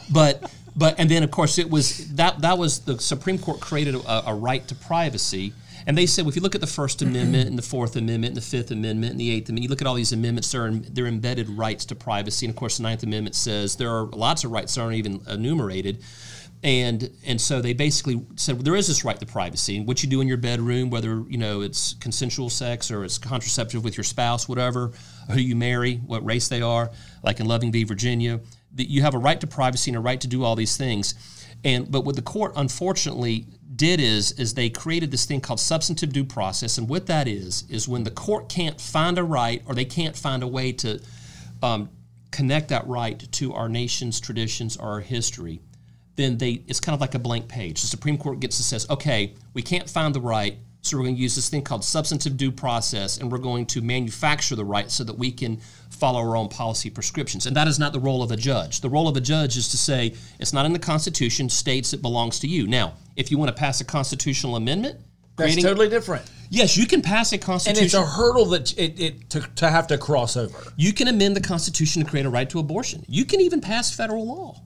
But 0.09 0.51
but 0.77 0.95
and 0.99 1.09
then 1.09 1.23
of 1.23 1.31
course 1.31 1.57
it 1.57 1.69
was 1.69 2.07
that 2.15 2.39
that 2.41 2.57
was 2.57 2.79
the 2.79 2.99
Supreme 2.99 3.39
Court 3.39 3.59
created 3.59 3.95
a, 3.95 4.29
a 4.29 4.35
right 4.35 4.65
to 4.67 4.75
privacy. 4.75 5.53
And 5.85 5.97
they 5.97 6.05
said, 6.05 6.25
well, 6.25 6.31
if 6.31 6.35
you 6.35 6.41
look 6.41 6.53
at 6.53 6.59
the 6.59 6.67
First 6.67 7.01
Amendment 7.01 7.47
and 7.47 7.57
the 7.57 7.61
Fourth 7.61 7.95
Amendment 7.95 8.31
and 8.31 8.35
the 8.35 8.41
Fifth 8.41 8.71
Amendment 8.71 9.11
and 9.11 9.19
the 9.21 9.31
Eighth 9.31 9.47
Amendment, 9.47 9.63
you 9.63 9.69
look 9.69 9.79
at 9.79 9.87
all 9.87 9.93
these 9.95 10.11
amendments, 10.11 10.51
they're, 10.51 10.69
they're 10.69 11.07
embedded 11.07 11.47
rights 11.47 11.85
to 11.85 11.95
privacy. 11.95 12.45
And 12.45 12.51
of 12.51 12.57
course, 12.57 12.75
the 12.75 12.83
Ninth 12.83 13.03
Amendment 13.03 13.35
says 13.35 13.77
there 13.77 13.89
are 13.89 14.03
lots 14.07 14.43
of 14.43 14.51
rights 14.51 14.75
that 14.75 14.81
aren't 14.81 14.95
even 14.95 15.21
enumerated 15.29 16.03
and 16.63 17.11
and 17.25 17.39
so 17.39 17.61
they 17.61 17.73
basically 17.73 18.25
said 18.35 18.55
well, 18.55 18.63
there 18.63 18.75
is 18.75 18.87
this 18.87 19.05
right 19.05 19.19
to 19.19 19.25
privacy 19.25 19.77
and 19.77 19.87
what 19.87 20.01
you 20.01 20.09
do 20.09 20.21
in 20.21 20.27
your 20.27 20.37
bedroom 20.37 20.89
whether 20.89 21.23
you 21.29 21.37
know 21.37 21.61
it's 21.61 21.93
consensual 21.95 22.49
sex 22.49 22.89
or 22.89 23.03
it's 23.03 23.17
contraceptive 23.17 23.83
with 23.83 23.95
your 23.95 24.03
spouse 24.03 24.49
whatever 24.49 24.91
who 25.29 25.39
you 25.39 25.55
marry 25.55 25.97
what 25.97 26.25
race 26.25 26.47
they 26.47 26.61
are 26.61 26.89
like 27.23 27.39
in 27.39 27.45
loving 27.45 27.71
v 27.71 27.83
virginia 27.83 28.39
that 28.77 28.89
you 28.89 29.01
have 29.01 29.13
a 29.13 29.17
right 29.17 29.39
to 29.41 29.47
privacy 29.47 29.91
and 29.91 29.97
a 29.97 29.99
right 29.99 30.19
to 30.21 30.27
do 30.27 30.43
all 30.43 30.55
these 30.55 30.77
things. 30.77 31.13
And 31.63 31.91
but 31.91 32.01
what 32.05 32.15
the 32.15 32.21
court 32.21 32.53
unfortunately 32.55 33.45
did 33.75 33.99
is 33.99 34.31
is 34.33 34.53
they 34.53 34.69
created 34.69 35.11
this 35.11 35.25
thing 35.25 35.41
called 35.41 35.59
substantive 35.59 36.13
due 36.13 36.23
process. 36.25 36.77
And 36.77 36.87
what 36.87 37.07
that 37.07 37.27
is 37.27 37.65
is 37.69 37.87
when 37.87 38.03
the 38.03 38.11
court 38.11 38.49
can't 38.49 38.79
find 38.79 39.17
a 39.17 39.23
right 39.23 39.61
or 39.67 39.75
they 39.75 39.85
can't 39.85 40.15
find 40.15 40.43
a 40.43 40.47
way 40.47 40.71
to 40.73 41.01
um, 41.61 41.89
connect 42.31 42.69
that 42.69 42.87
right 42.87 43.31
to 43.33 43.53
our 43.53 43.69
nation's 43.69 44.19
traditions 44.19 44.77
or 44.77 44.87
our 44.87 44.99
history 45.01 45.59
then 46.17 46.37
they 46.37 46.63
it's 46.67 46.79
kind 46.79 46.93
of 46.93 46.99
like 46.99 47.15
a 47.15 47.19
blank 47.19 47.47
page. 47.47 47.79
The 47.81 47.87
Supreme 47.87 48.17
Court 48.17 48.39
gets 48.41 48.57
to 48.57 48.63
says, 48.63 48.89
okay, 48.89 49.33
we 49.53 49.61
can't 49.61 49.89
find 49.89 50.13
the 50.13 50.19
right, 50.19 50.57
so 50.87 50.97
we're 50.97 51.03
going 51.03 51.15
to 51.15 51.21
use 51.21 51.35
this 51.35 51.49
thing 51.49 51.61
called 51.61 51.83
substantive 51.83 52.37
due 52.37 52.51
process, 52.51 53.17
and 53.17 53.31
we're 53.31 53.37
going 53.37 53.65
to 53.67 53.81
manufacture 53.81 54.55
the 54.55 54.65
right 54.65 54.89
so 54.89 55.03
that 55.03 55.17
we 55.17 55.31
can 55.31 55.59
follow 55.89 56.19
our 56.19 56.35
own 56.35 56.49
policy 56.49 56.89
prescriptions. 56.89 57.45
And 57.45 57.55
that 57.55 57.67
is 57.67 57.79
not 57.79 57.93
the 57.93 57.99
role 57.99 58.23
of 58.23 58.31
a 58.31 58.37
judge. 58.37 58.81
The 58.81 58.89
role 58.89 59.07
of 59.07 59.17
a 59.17 59.21
judge 59.21 59.57
is 59.57 59.67
to 59.69 59.77
say 59.77 60.15
it's 60.39 60.53
not 60.53 60.65
in 60.65 60.73
the 60.73 60.79
Constitution, 60.79 61.49
states 61.49 61.93
it 61.93 62.01
belongs 62.01 62.39
to 62.39 62.47
you. 62.47 62.67
Now, 62.67 62.93
if 63.15 63.31
you 63.31 63.37
want 63.37 63.49
to 63.49 63.59
pass 63.59 63.81
a 63.81 63.85
constitutional 63.85 64.55
amendment, 64.55 64.99
that's 65.35 65.53
creating, 65.53 65.63
totally 65.63 65.89
different. 65.89 66.29
Yes, 66.49 66.77
you 66.77 66.87
can 66.87 67.01
pass 67.01 67.31
a 67.31 67.37
constitution, 67.37 67.77
and 67.77 67.85
it's 67.85 67.93
a 67.93 68.05
hurdle 68.05 68.45
that 68.47 68.77
it, 68.77 68.99
it 68.99 69.29
to, 69.31 69.41
to 69.57 69.69
have 69.69 69.87
to 69.87 69.97
cross 69.97 70.35
over. 70.35 70.57
You 70.75 70.93
can 70.93 71.07
amend 71.07 71.35
the 71.35 71.41
Constitution 71.41 72.03
to 72.03 72.09
create 72.09 72.25
a 72.25 72.29
right 72.29 72.49
to 72.49 72.59
abortion. 72.59 73.05
You 73.07 73.25
can 73.25 73.41
even 73.41 73.61
pass 73.61 73.93
federal 73.93 74.25
law. 74.25 74.61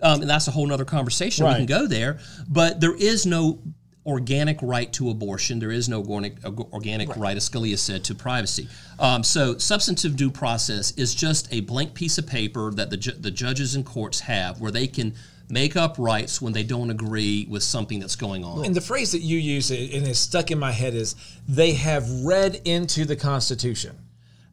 Um, 0.00 0.20
and 0.20 0.30
that's 0.30 0.48
a 0.48 0.50
whole 0.50 0.70
other 0.72 0.84
conversation. 0.84 1.44
Right. 1.44 1.52
We 1.52 1.66
can 1.66 1.66
go 1.66 1.86
there, 1.86 2.18
but 2.48 2.80
there 2.80 2.94
is 2.94 3.24
no 3.24 3.60
organic 4.04 4.58
right 4.62 4.92
to 4.94 5.10
abortion. 5.10 5.58
There 5.58 5.70
is 5.70 5.88
no 5.88 6.00
organic, 6.00 6.44
organic 6.44 7.08
right. 7.10 7.18
right, 7.18 7.36
as 7.36 7.48
Scalia 7.48 7.78
said, 7.78 8.04
to 8.04 8.14
privacy. 8.14 8.68
Um, 8.98 9.22
so, 9.22 9.58
substantive 9.58 10.16
due 10.16 10.30
process 10.30 10.92
is 10.92 11.14
just 11.14 11.52
a 11.52 11.60
blank 11.60 11.94
piece 11.94 12.18
of 12.18 12.26
paper 12.26 12.70
that 12.72 12.90
the, 12.90 12.96
ju- 12.96 13.12
the 13.12 13.30
judges 13.30 13.74
and 13.74 13.84
courts 13.84 14.20
have 14.20 14.60
where 14.60 14.72
they 14.72 14.86
can 14.86 15.14
make 15.48 15.76
up 15.76 15.96
rights 15.98 16.40
when 16.40 16.52
they 16.52 16.62
don't 16.62 16.90
agree 16.90 17.46
with 17.48 17.62
something 17.62 18.00
that's 18.00 18.16
going 18.16 18.44
on. 18.44 18.64
And 18.64 18.74
the 18.74 18.80
phrase 18.80 19.12
that 19.12 19.20
you 19.20 19.38
use 19.38 19.70
and 19.70 20.06
is 20.06 20.18
stuck 20.18 20.50
in 20.50 20.58
my 20.58 20.72
head 20.72 20.94
is 20.94 21.14
they 21.48 21.72
have 21.72 22.08
read 22.24 22.60
into 22.64 23.04
the 23.04 23.16
Constitution. 23.16 23.98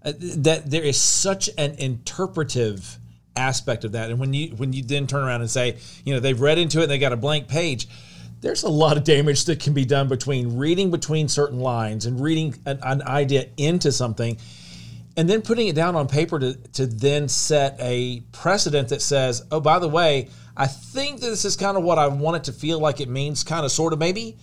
Uh, 0.04 0.14
that 0.18 0.70
there 0.70 0.84
is 0.84 1.00
such 1.00 1.50
an 1.58 1.76
interpretive 1.78 2.98
aspect 3.36 3.84
of 3.84 3.94
that. 3.94 4.10
And 4.10 4.20
when 4.20 4.34
you 4.34 4.50
when 4.56 4.72
you 4.74 4.84
then 4.84 5.08
turn 5.08 5.24
around 5.24 5.42
and 5.42 5.50
say, 5.50 5.78
you 6.06 6.14
know, 6.14 6.20
they've 6.20 6.40
read 6.40 6.58
into 6.58 6.80
it 6.80 6.84
and 6.84 6.92
they 6.92 7.00
got 7.00 7.12
a 7.12 7.18
blank 7.18 7.48
page, 7.48 7.88
there's 8.42 8.64
a 8.64 8.70
lot 8.70 8.98
of 8.98 9.04
damage 9.04 9.46
that 9.46 9.60
can 9.60 9.74
be 9.74 9.86
done 9.86 10.08
between 10.08 10.58
reading 10.58 10.92
between 10.92 11.28
certain 11.28 11.60
lines 11.60 12.06
and 12.06 12.22
reading 12.22 12.56
an, 12.66 12.80
an 12.84 13.02
idea 13.04 13.48
into 13.58 13.92
something 13.92 14.38
and 15.20 15.30
then 15.30 15.42
putting 15.42 15.68
it 15.68 15.76
down 15.76 15.98
on 15.98 16.08
paper 16.08 16.40
to, 16.40 16.54
to 16.74 16.88
then 16.88 17.28
set 17.28 17.76
a 17.80 18.22
precedent 18.32 18.88
that 18.88 19.02
says, 19.02 19.46
oh, 19.52 19.60
by 19.60 19.78
the 19.78 19.90
way, 19.90 20.30
I 20.56 20.66
think 20.68 21.20
this 21.20 21.44
is 21.44 21.58
kind 21.58 21.76
of 21.76 21.84
what 21.84 21.98
I 21.98 22.08
want 22.08 22.38
it 22.38 22.44
to 22.46 22.54
feel 22.54 22.80
like 22.80 23.02
it 23.02 23.10
means, 23.10 23.44
kind 23.44 23.66
of, 23.66 23.72
sort 23.72 23.92
of, 23.92 24.00
maybe. 24.00 24.38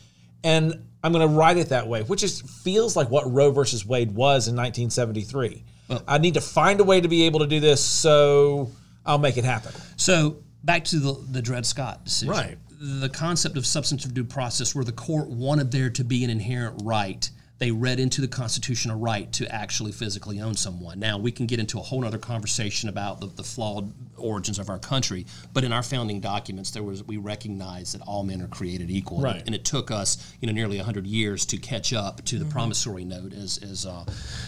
And 0.44 0.87
I'm 1.03 1.12
going 1.12 1.27
to 1.27 1.35
write 1.35 1.57
it 1.57 1.70
that 1.70 1.87
way, 1.88 2.03
which 2.03 2.23
is 2.23 2.42
feels 2.62 2.94
like 2.94 3.11
what 3.11 3.33
Roe 3.33 3.53
versus 3.53 3.87
Wade 3.87 4.11
was 4.11 4.49
in 4.49 4.57
1973. 4.57 5.64
Well, 5.88 6.03
I 6.07 6.18
need 6.18 6.35
to 6.35 6.42
find 6.42 6.79
a 6.81 6.85
way 6.85 7.01
to 7.01 7.09
be 7.09 7.23
able 7.23 7.40
to 7.40 7.47
do 7.47 7.59
this, 7.59 7.83
so 7.83 8.70
I'll 9.07 9.16
make 9.16 9.38
it 9.38 9.44
happen. 9.44 9.73
So 9.97 10.42
back 10.62 10.85
to 10.87 10.99
the, 10.99 11.12
the 11.31 11.40
Dred 11.40 11.64
Scott 11.64 12.05
decision. 12.05 12.35
Right. 12.35 12.59
The 12.79 13.09
concept 13.09 13.57
of 13.57 13.67
substantive 13.67 14.15
due 14.15 14.25
process, 14.25 14.75
where 14.75 14.85
the 14.85 14.93
court 14.93 15.29
wanted 15.29 15.71
there 15.71 15.91
to 15.91 16.05
be 16.05 16.25
an 16.25 16.31
inherent 16.31 16.83
right 16.85 17.29
they 17.59 17.71
read 17.71 17.99
into 17.99 18.21
the 18.21 18.29
Constitution 18.29 18.91
a 18.91 18.97
right 18.97 19.33
to 19.33 19.51
actually 19.53 19.93
physically 19.93 20.41
own 20.41 20.55
someone. 20.55 20.99
Now, 20.99 21.17
we 21.17 21.33
can 21.33 21.47
get 21.47 21.59
into 21.59 21.79
a 21.79 21.83
whole 21.83 22.05
other 22.05 22.19
conversation 22.19 22.89
about 22.89 23.21
the, 23.21 23.29
the, 23.29 23.43
flawed 23.43 23.93
origins 24.17 24.59
of 24.59 24.69
our 24.69 24.79
country, 24.79 25.25
but 25.55 25.65
in 25.65 25.73
our 25.73 25.83
founding 25.83 26.21
documents, 26.21 26.71
there 26.71 26.83
was 26.83 27.03
we 27.05 27.17
recognize 27.17 27.93
that 27.93 28.03
all 28.03 28.25
men 28.25 28.43
are 28.43 28.49
created 28.49 28.91
equal, 28.91 29.21
right. 29.21 29.43
and, 29.47 29.55
it, 29.55 29.65
took 29.65 29.91
us, 29.91 30.35
you 30.41 30.47
know, 30.47 30.53
nearly 30.53 30.79
hundred 30.79 31.07
years 31.07 31.45
to 31.47 31.57
catch 31.57 31.93
up 31.93 32.25
to 32.25 32.39
the 32.39 32.45
mm-hmm. 32.45 32.53
promissory 32.53 33.05
note, 33.05 33.33
as, 33.33 33.59
as 33.59 33.87
uh, 33.87 34.05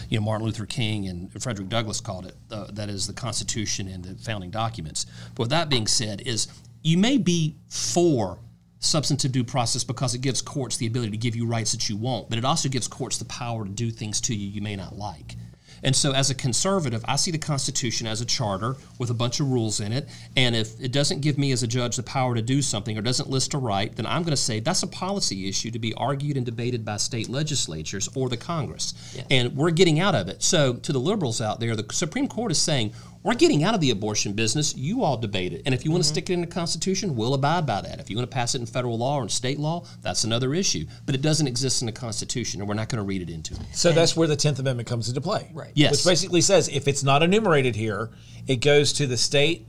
you 0.07 0.17
know, 0.17 0.23
Martin 0.23 0.45
Luther 0.45 0.65
King 0.65 1.07
and 1.07 1.31
Frederick 1.41 1.67
Douglass 1.67 1.99
called 1.99 2.25
it. 2.25 2.35
Uh, 2.51 2.67
that 2.71 2.89
is 2.89 3.07
the 3.07 3.13
Constitution 3.13 3.87
and 3.87 4.05
the 4.05 4.15
founding 4.23 4.49
documents. 4.49 5.05
But 5.35 5.43
with 5.43 5.49
that 5.49 5.69
being 5.69 5.87
said, 5.87 6.21
is 6.25 6.47
you 6.81 6.97
may 6.97 7.17
be 7.17 7.55
for 7.67 8.39
substantive 8.79 9.31
due 9.31 9.43
process 9.43 9.83
because 9.83 10.15
it 10.15 10.21
gives 10.21 10.41
courts 10.41 10.77
the 10.77 10.87
ability 10.87 11.11
to 11.11 11.17
give 11.17 11.35
you 11.35 11.45
rights 11.45 11.71
that 11.73 11.89
you 11.89 11.97
want, 11.97 12.29
but 12.29 12.37
it 12.37 12.45
also 12.45 12.69
gives 12.69 12.87
courts 12.87 13.17
the 13.17 13.25
power 13.25 13.65
to 13.65 13.71
do 13.71 13.91
things 13.91 14.21
to 14.21 14.35
you 14.35 14.47
you 14.47 14.61
may 14.61 14.75
not 14.75 14.97
like. 14.97 15.35
And 15.83 15.95
so, 15.95 16.13
as 16.13 16.29
a 16.29 16.35
conservative, 16.35 17.03
I 17.07 17.15
see 17.15 17.31
the 17.31 17.37
Constitution 17.37 18.07
as 18.07 18.21
a 18.21 18.25
charter 18.25 18.75
with 18.97 19.09
a 19.09 19.13
bunch 19.13 19.39
of 19.39 19.49
rules 19.49 19.79
in 19.79 19.93
it. 19.93 20.09
And 20.35 20.55
if 20.55 20.79
it 20.81 20.91
doesn't 20.91 21.21
give 21.21 21.37
me 21.37 21.51
as 21.51 21.63
a 21.63 21.67
judge 21.67 21.95
the 21.95 22.03
power 22.03 22.35
to 22.35 22.41
do 22.41 22.61
something 22.61 22.97
or 22.97 23.01
doesn't 23.01 23.29
list 23.29 23.53
a 23.53 23.57
right, 23.57 23.95
then 23.95 24.05
I'm 24.05 24.23
going 24.23 24.31
to 24.31 24.37
say 24.37 24.59
that's 24.59 24.83
a 24.83 24.87
policy 24.87 25.47
issue 25.47 25.71
to 25.71 25.79
be 25.79 25.93
argued 25.93 26.37
and 26.37 26.45
debated 26.45 26.83
by 26.83 26.97
state 26.97 27.29
legislatures 27.29 28.09
or 28.15 28.29
the 28.29 28.37
Congress. 28.37 28.93
Yeah. 29.15 29.23
And 29.29 29.55
we're 29.55 29.71
getting 29.71 29.99
out 29.99 30.15
of 30.15 30.27
it. 30.27 30.43
So, 30.43 30.73
to 30.73 30.91
the 30.91 30.99
liberals 30.99 31.41
out 31.41 31.59
there, 31.59 31.75
the 31.75 31.85
Supreme 31.93 32.27
Court 32.27 32.51
is 32.51 32.61
saying 32.61 32.93
we're 33.21 33.35
getting 33.35 33.63
out 33.63 33.75
of 33.75 33.81
the 33.81 33.91
abortion 33.91 34.33
business. 34.33 34.75
You 34.75 35.03
all 35.03 35.17
debate 35.17 35.51
it. 35.51 35.63
And 35.65 35.75
if 35.75 35.83
you 35.83 35.91
want 35.91 36.03
mm-hmm. 36.03 36.07
to 36.07 36.13
stick 36.13 36.29
it 36.29 36.33
in 36.33 36.41
the 36.41 36.47
Constitution, 36.47 37.15
we'll 37.15 37.33
abide 37.33 37.65
by 37.65 37.81
that. 37.81 37.99
If 37.99 38.09
you 38.09 38.15
want 38.15 38.29
to 38.29 38.33
pass 38.33 38.55
it 38.55 38.61
in 38.61 38.65
federal 38.65 38.97
law 38.97 39.17
or 39.17 39.23
in 39.23 39.29
state 39.29 39.59
law, 39.59 39.85
that's 40.01 40.23
another 40.23 40.53
issue. 40.53 40.85
But 41.05 41.15
it 41.15 41.21
doesn't 41.21 41.47
exist 41.47 41.81
in 41.81 41.85
the 41.85 41.91
Constitution, 41.91 42.61
and 42.61 42.69
we're 42.69 42.75
not 42.75 42.87
going 42.89 42.97
to 42.97 43.07
read 43.07 43.21
it 43.21 43.29
into 43.29 43.55
it. 43.55 43.61
So 43.73 43.89
and 43.89 43.97
that's 43.97 44.15
where 44.15 44.27
the 44.27 44.37
10th 44.37 44.59
Amendment 44.59 44.87
comes 44.87 45.09
into 45.09 45.21
play. 45.21 45.51
Right. 45.53 45.71
Yes. 45.75 45.91
Which 45.91 46.05
basically 46.05 46.41
says 46.41 46.69
if 46.69 46.87
it's 46.87 47.03
not 47.03 47.21
enumerated 47.21 47.75
here, 47.75 48.09
it 48.47 48.57
goes 48.57 48.93
to 48.93 49.07
the 49.07 49.17
state 49.17 49.67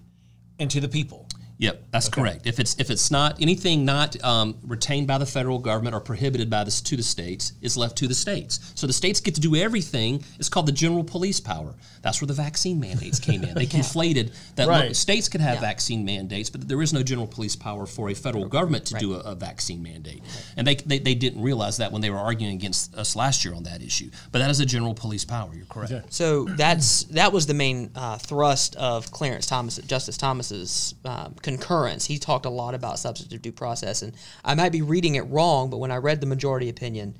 and 0.58 0.70
to 0.70 0.80
the 0.80 0.88
people. 0.88 1.26
Yep, 1.60 1.82
that's 1.90 2.08
okay. 2.08 2.22
correct. 2.22 2.46
If 2.46 2.58
it's 2.58 2.74
if 2.80 2.88
it's 2.88 3.10
not 3.10 3.40
anything 3.42 3.84
not 3.84 4.22
um, 4.24 4.56
retained 4.66 5.06
by 5.06 5.18
the 5.18 5.26
federal 5.26 5.58
government 5.58 5.94
or 5.94 6.00
prohibited 6.00 6.48
by 6.48 6.64
this 6.64 6.80
to 6.80 6.96
the 6.96 7.02
states 7.02 7.52
is 7.60 7.76
left 7.76 7.98
to 7.98 8.08
the 8.08 8.14
states. 8.14 8.72
So 8.74 8.86
the 8.86 8.94
states 8.94 9.20
get 9.20 9.34
to 9.34 9.42
do 9.42 9.54
everything. 9.54 10.24
It's 10.38 10.48
called 10.48 10.64
the 10.64 10.72
general 10.72 11.04
police 11.04 11.38
power. 11.38 11.74
That's 12.00 12.22
where 12.22 12.26
the 12.28 12.32
vaccine 12.32 12.80
mandates 12.80 13.20
came 13.20 13.44
in. 13.44 13.54
They 13.54 13.66
conflated 13.78 14.32
that 14.54 14.68
right. 14.68 14.86
look, 14.86 14.94
states 14.94 15.28
could 15.28 15.42
have 15.42 15.56
yeah. 15.56 15.60
vaccine 15.60 16.02
mandates, 16.02 16.48
but 16.48 16.66
there 16.66 16.80
is 16.80 16.94
no 16.94 17.02
general 17.02 17.26
police 17.26 17.56
power 17.56 17.84
for 17.84 18.08
a 18.08 18.14
federal 18.14 18.46
government 18.46 18.86
to 18.86 18.94
right. 18.94 19.00
do 19.00 19.14
a, 19.16 19.18
a, 19.18 19.34
vaccine 19.34 19.82
mandate. 19.82 20.22
And 20.56 20.66
they, 20.66 20.76
they 20.76 20.98
they 20.98 21.14
didn't 21.14 21.42
realize 21.42 21.76
that 21.76 21.92
when 21.92 22.00
they 22.00 22.08
were 22.08 22.18
arguing 22.18 22.54
against 22.54 22.94
us 22.94 23.14
last 23.14 23.44
year 23.44 23.52
on 23.52 23.64
that 23.64 23.82
issue. 23.82 24.08
But 24.32 24.38
that 24.38 24.50
is 24.50 24.60
a 24.60 24.66
general 24.66 24.94
police 24.94 25.26
power. 25.26 25.50
You're 25.54 25.66
correct. 25.66 25.92
Okay. 25.92 26.06
So 26.08 26.44
that's 26.44 27.04
that 27.04 27.34
was 27.34 27.46
the 27.46 27.52
main 27.52 27.90
uh, 27.94 28.16
thrust 28.16 28.76
of 28.76 29.10
Clarence 29.10 29.44
Thomas, 29.44 29.76
Justice 29.76 30.16
Thomas's. 30.16 30.94
Um, 31.04 31.34
concurrence. 31.56 32.06
He 32.06 32.18
talked 32.18 32.46
a 32.46 32.50
lot 32.50 32.74
about 32.74 32.98
substantive 32.98 33.42
due 33.42 33.52
process, 33.52 34.02
and 34.02 34.14
I 34.44 34.54
might 34.54 34.72
be 34.72 34.82
reading 34.82 35.16
it 35.16 35.22
wrong, 35.22 35.70
but 35.70 35.78
when 35.78 35.90
I 35.90 35.96
read 35.96 36.20
the 36.20 36.26
majority 36.26 36.68
opinion, 36.68 37.16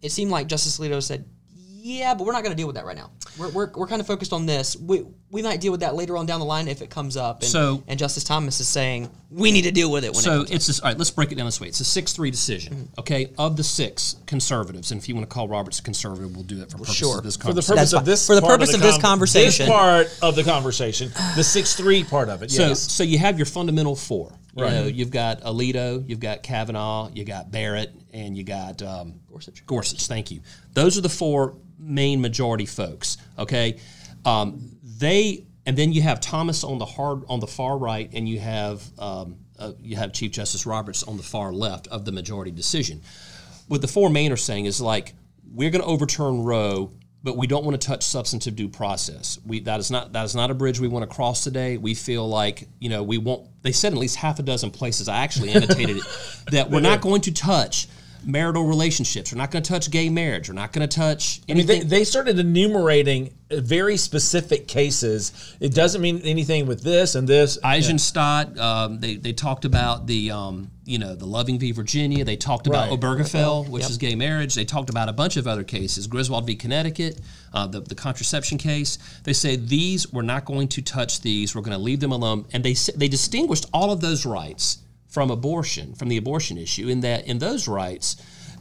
it 0.00 0.10
seemed 0.10 0.30
like 0.30 0.46
Justice 0.46 0.78
Alito 0.78 1.02
said, 1.02 1.28
yeah, 1.82 2.14
but 2.14 2.24
we're 2.24 2.32
not 2.32 2.44
going 2.44 2.52
to 2.52 2.56
deal 2.56 2.68
with 2.68 2.76
that 2.76 2.84
right 2.84 2.96
now. 2.96 3.10
We're, 3.36 3.48
we're, 3.48 3.70
we're 3.74 3.86
kind 3.88 4.00
of 4.00 4.06
focused 4.06 4.32
on 4.32 4.46
this. 4.46 4.76
We, 4.76 5.04
we 5.30 5.42
might 5.42 5.60
deal 5.60 5.72
with 5.72 5.80
that 5.80 5.96
later 5.96 6.16
on 6.16 6.26
down 6.26 6.38
the 6.38 6.46
line 6.46 6.68
if 6.68 6.80
it 6.80 6.90
comes 6.90 7.16
up. 7.16 7.40
And, 7.40 7.50
so, 7.50 7.82
and 7.88 7.98
Justice 7.98 8.22
Thomas 8.22 8.60
is 8.60 8.68
saying 8.68 9.10
we 9.30 9.50
need 9.50 9.62
to 9.62 9.72
deal 9.72 9.90
with 9.90 10.04
it. 10.04 10.14
so 10.14 10.42
it 10.42 10.52
it's 10.52 10.68
this, 10.68 10.80
all 10.80 10.90
right. 10.90 10.98
Let's 10.98 11.10
break 11.10 11.32
it 11.32 11.34
down 11.34 11.46
this 11.46 11.60
way. 11.60 11.66
It's 11.66 11.80
a 11.80 11.84
six-three 11.84 12.30
decision. 12.30 12.74
Mm-hmm. 12.74 13.00
Okay, 13.00 13.32
of 13.36 13.56
the 13.56 13.64
six 13.64 14.16
conservatives, 14.26 14.92
and 14.92 15.00
if 15.00 15.08
you 15.08 15.16
want 15.16 15.28
to 15.28 15.34
call 15.34 15.48
Roberts 15.48 15.80
a 15.80 15.82
conservative, 15.82 16.36
we'll 16.36 16.44
do 16.44 16.62
it 16.62 16.70
for 16.70 16.78
purposes 16.78 16.96
sure. 16.96 17.18
of 17.18 17.24
this 17.24 17.36
For 17.36 17.52
the 17.52 17.62
purpose 17.62 17.92
of 17.92 18.04
this 18.04 18.26
for 18.26 18.34
the 18.36 18.42
purpose 18.42 18.74
of, 18.74 18.80
the 18.80 18.86
of 18.86 18.94
this 18.94 19.02
conversation, 19.02 19.66
this 19.66 19.74
part 19.74 20.18
of 20.22 20.36
the 20.36 20.44
conversation, 20.44 21.10
the 21.36 21.42
six-three 21.42 22.04
part 22.04 22.28
of 22.28 22.42
it. 22.42 22.52
Yes. 22.52 22.80
So 22.80 22.88
so 22.88 23.02
you 23.02 23.18
have 23.18 23.38
your 23.38 23.46
fundamental 23.46 23.96
four. 23.96 24.32
You 24.54 24.64
right. 24.64 24.72
know, 24.72 24.84
you've 24.84 25.10
got 25.10 25.40
Alito, 25.40 26.06
you've 26.06 26.20
got 26.20 26.42
Kavanaugh, 26.42 27.10
you 27.14 27.24
got 27.24 27.50
Barrett, 27.50 27.90
and 28.12 28.36
you 28.36 28.44
got 28.44 28.82
um, 28.82 29.14
Gorsuch. 29.30 29.64
Gorsuch, 29.64 30.06
thank 30.06 30.30
you. 30.30 30.42
Those 30.74 30.98
are 30.98 31.00
the 31.00 31.08
four 31.08 31.56
main 31.78 32.20
majority 32.20 32.66
folks. 32.66 33.18
Okay, 33.38 33.78
um, 34.24 34.70
they 34.82 35.44
and 35.66 35.76
then 35.76 35.92
you 35.92 36.02
have 36.02 36.20
Thomas 36.20 36.64
on 36.64 36.78
the 36.78 36.84
hard 36.84 37.22
on 37.28 37.40
the 37.40 37.46
far 37.46 37.76
right, 37.76 38.10
and 38.12 38.28
you 38.28 38.38
have 38.40 38.82
um, 38.98 39.36
uh, 39.58 39.72
you 39.80 39.96
have 39.96 40.12
Chief 40.12 40.32
Justice 40.32 40.66
Roberts 40.66 41.02
on 41.02 41.16
the 41.16 41.22
far 41.22 41.52
left 41.52 41.86
of 41.88 42.04
the 42.04 42.12
majority 42.12 42.50
decision. 42.50 43.02
What 43.68 43.80
the 43.80 43.88
four 43.88 44.10
main 44.10 44.32
are 44.32 44.36
saying 44.36 44.66
is 44.66 44.80
like 44.80 45.14
we're 45.54 45.70
going 45.70 45.82
to 45.82 45.88
overturn 45.88 46.42
Roe, 46.42 46.90
but 47.22 47.36
we 47.36 47.46
don't 47.46 47.64
want 47.64 47.80
to 47.80 47.86
touch 47.86 48.02
substantive 48.02 48.56
due 48.56 48.68
process. 48.68 49.38
We 49.46 49.60
that 49.60 49.78
is 49.78 49.90
not 49.90 50.12
that 50.12 50.24
is 50.24 50.34
not 50.34 50.50
a 50.50 50.54
bridge 50.54 50.80
we 50.80 50.88
want 50.88 51.08
to 51.08 51.14
cross 51.14 51.44
today. 51.44 51.76
We 51.76 51.94
feel 51.94 52.28
like 52.28 52.68
you 52.80 52.88
know 52.88 53.02
we 53.02 53.18
won't. 53.18 53.48
They 53.62 53.72
said 53.72 53.92
in 53.92 53.98
at 53.98 54.00
least 54.00 54.16
half 54.16 54.38
a 54.38 54.42
dozen 54.42 54.70
places. 54.70 55.08
I 55.08 55.18
actually 55.18 55.52
annotated 55.52 55.98
it 55.98 56.04
that 56.50 56.70
we're 56.70 56.80
not 56.80 57.00
going 57.02 57.20
to 57.22 57.32
touch 57.32 57.86
marital 58.24 58.64
relationships. 58.64 59.32
We're 59.32 59.38
not 59.38 59.50
going 59.50 59.62
to 59.62 59.68
touch 59.68 59.90
gay 59.90 60.08
marriage. 60.08 60.48
We're 60.48 60.54
not 60.54 60.72
going 60.72 60.88
to 60.88 60.96
touch 60.96 61.40
I 61.48 61.52
mean, 61.54 61.68
anything. 61.68 61.88
they, 61.88 61.98
they 61.98 62.04
started 62.04 62.38
enumerating 62.38 63.34
very 63.50 63.96
specific 63.96 64.66
cases. 64.68 65.56
It 65.60 65.74
doesn't 65.74 66.00
mean 66.00 66.20
anything 66.24 66.66
with 66.66 66.82
this 66.82 67.14
and 67.14 67.28
this. 67.28 67.58
Eisenstadt. 67.62 68.58
Um, 68.58 69.00
they 69.00 69.16
they 69.16 69.32
talked 69.32 69.64
about 69.64 70.06
the 70.06 70.30
um, 70.30 70.70
you 70.84 70.98
know 70.98 71.14
the 71.14 71.26
Loving 71.26 71.58
v 71.58 71.72
Virginia. 71.72 72.24
They 72.24 72.36
talked 72.36 72.66
about 72.66 72.90
Right. 72.90 72.98
Obergefell, 72.98 73.68
which 73.68 73.84
is 73.88 73.98
gay 73.98 74.14
marriage. 74.14 74.54
They 74.54 74.64
talked 74.64 74.90
about 74.90 75.08
a 75.08 75.12
bunch 75.12 75.36
of 75.36 75.46
other 75.46 75.64
cases. 75.64 76.06
Griswold 76.06 76.46
v 76.46 76.54
Connecticut, 76.56 77.20
uh, 77.52 77.66
the 77.66 77.80
the 77.80 77.94
contraception 77.94 78.58
case. 78.58 78.98
They 79.24 79.32
say 79.32 79.56
these 79.56 80.12
we're 80.12 80.22
not 80.22 80.44
going 80.44 80.68
to 80.68 80.82
touch 80.82 81.20
these. 81.20 81.54
We're 81.54 81.62
going 81.62 81.76
to 81.76 81.82
leave 81.82 82.00
them 82.00 82.12
alone. 82.12 82.46
And 82.52 82.64
they 82.64 82.74
they 82.96 83.08
distinguished 83.08 83.66
all 83.72 83.92
of 83.92 84.00
those 84.00 84.24
rights 84.24 84.78
from 85.12 85.30
abortion, 85.30 85.94
from 85.94 86.08
the 86.08 86.16
abortion 86.16 86.56
issue, 86.56 86.88
in 86.88 87.00
that 87.00 87.26
in 87.26 87.38
those 87.38 87.68
rights, 87.68 88.16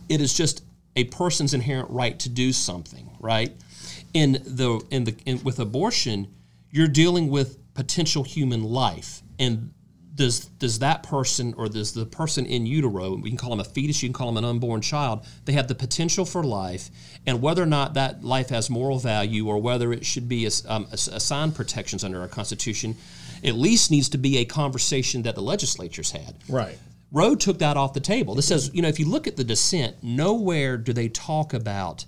it 0.09 0.19
is 0.19 0.33
just 0.33 0.63
a 0.97 1.05
person's 1.05 1.53
inherent 1.53 1.89
right 1.89 2.19
to 2.19 2.27
do 2.27 2.51
something, 2.51 3.09
right? 3.21 3.55
In 4.13 4.33
the 4.33 4.85
in 4.91 5.05
the 5.05 5.15
in, 5.25 5.41
with 5.43 5.59
abortion, 5.59 6.27
you're 6.69 6.89
dealing 6.89 7.29
with 7.29 7.57
potential 7.73 8.23
human 8.23 8.65
life, 8.65 9.21
and 9.39 9.71
does 10.13 10.45
does 10.59 10.79
that 10.79 11.03
person 11.03 11.53
or 11.55 11.69
does 11.69 11.93
the 11.93 12.05
person 12.05 12.45
in 12.45 12.65
utero, 12.65 13.15
we 13.15 13.29
can 13.29 13.37
call 13.37 13.51
them 13.51 13.61
a 13.61 13.63
fetus, 13.63 14.03
you 14.03 14.09
can 14.09 14.13
call 14.13 14.27
them 14.27 14.37
an 14.37 14.43
unborn 14.43 14.81
child, 14.81 15.25
they 15.45 15.53
have 15.53 15.69
the 15.69 15.75
potential 15.75 16.25
for 16.25 16.43
life, 16.43 16.89
and 17.25 17.41
whether 17.41 17.63
or 17.63 17.67
not 17.67 17.93
that 17.93 18.25
life 18.25 18.49
has 18.49 18.69
moral 18.69 18.99
value 18.99 19.47
or 19.47 19.57
whether 19.57 19.93
it 19.93 20.05
should 20.05 20.27
be 20.27 20.49
um, 20.67 20.85
assigned 20.91 21.55
protections 21.55 22.03
under 22.03 22.19
our 22.19 22.27
Constitution, 22.27 22.97
at 23.43 23.55
least 23.55 23.91
needs 23.91 24.09
to 24.09 24.17
be 24.17 24.37
a 24.37 24.45
conversation 24.45 25.23
that 25.23 25.35
the 25.35 25.41
legislatures 25.41 26.11
had. 26.11 26.35
right. 26.47 26.77
Roe 27.13 27.35
took 27.35 27.59
that 27.59 27.75
off 27.75 27.91
the 27.91 27.99
table. 27.99 28.35
This 28.35 28.47
says, 28.47 28.71
you 28.73 28.81
know, 28.81 28.87
if 28.87 28.97
you 28.97 29.05
look 29.05 29.27
at 29.27 29.35
the 29.35 29.43
dissent, 29.43 29.97
nowhere 30.01 30.77
do 30.77 30.93
they 30.93 31.09
talk 31.09 31.53
about 31.53 32.05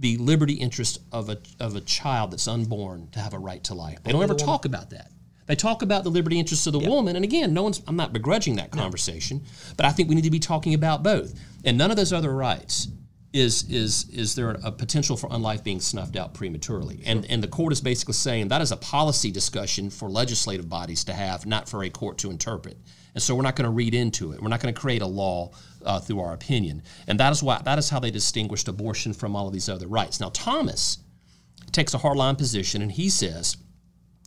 the 0.00 0.16
liberty 0.16 0.54
interest 0.54 0.98
of 1.12 1.28
a 1.28 1.38
of 1.60 1.76
a 1.76 1.80
child 1.80 2.32
that's 2.32 2.48
unborn 2.48 3.08
to 3.12 3.20
have 3.20 3.34
a 3.34 3.38
right 3.38 3.62
to 3.64 3.74
life. 3.74 4.02
They 4.02 4.12
don't 4.12 4.22
ever 4.22 4.34
talk 4.34 4.64
about 4.64 4.90
that. 4.90 5.12
They 5.46 5.54
talk 5.54 5.82
about 5.82 6.04
the 6.04 6.10
liberty 6.10 6.38
interest 6.38 6.66
of 6.66 6.72
the 6.72 6.78
woman, 6.78 7.16
and 7.16 7.24
again, 7.24 7.52
no 7.52 7.62
one's. 7.62 7.82
I'm 7.86 7.96
not 7.96 8.12
begrudging 8.12 8.56
that 8.56 8.70
conversation, 8.70 9.42
but 9.76 9.84
I 9.84 9.90
think 9.90 10.08
we 10.08 10.14
need 10.14 10.24
to 10.24 10.30
be 10.30 10.38
talking 10.38 10.74
about 10.74 11.02
both. 11.02 11.38
And 11.64 11.76
none 11.76 11.90
of 11.90 11.96
those 11.96 12.12
other 12.12 12.34
rights 12.34 12.88
is 13.32 13.68
is 13.70 14.08
is 14.10 14.34
there 14.34 14.50
a 14.64 14.72
potential 14.72 15.16
for 15.16 15.28
unlife 15.30 15.62
being 15.62 15.80
snuffed 15.80 16.16
out 16.16 16.34
prematurely? 16.34 17.00
And 17.06 17.24
and 17.30 17.42
the 17.42 17.48
court 17.48 17.72
is 17.72 17.80
basically 17.80 18.14
saying 18.14 18.48
that 18.48 18.60
is 18.60 18.72
a 18.72 18.76
policy 18.76 19.30
discussion 19.30 19.90
for 19.90 20.08
legislative 20.08 20.68
bodies 20.68 21.04
to 21.04 21.12
have, 21.12 21.46
not 21.46 21.68
for 21.68 21.84
a 21.84 21.90
court 21.90 22.18
to 22.18 22.30
interpret. 22.30 22.76
And 23.14 23.22
so 23.22 23.34
we're 23.34 23.42
not 23.42 23.56
going 23.56 23.64
to 23.64 23.70
read 23.70 23.94
into 23.94 24.32
it. 24.32 24.40
We're 24.40 24.48
not 24.48 24.60
going 24.60 24.72
to 24.74 24.80
create 24.80 25.02
a 25.02 25.06
law 25.06 25.50
uh, 25.84 25.98
through 26.00 26.20
our 26.20 26.32
opinion. 26.32 26.82
And 27.06 27.18
that 27.20 27.32
is 27.32 27.42
why 27.42 27.60
that 27.64 27.78
is 27.78 27.88
how 27.88 28.00
they 28.00 28.10
distinguished 28.10 28.68
abortion 28.68 29.12
from 29.12 29.36
all 29.36 29.46
of 29.46 29.52
these 29.52 29.68
other 29.68 29.86
rights. 29.86 30.20
Now 30.20 30.30
Thomas 30.32 30.98
takes 31.72 31.94
a 31.94 31.98
hardline 31.98 32.36
position, 32.36 32.82
and 32.82 32.92
he 32.92 33.08
says. 33.08 33.56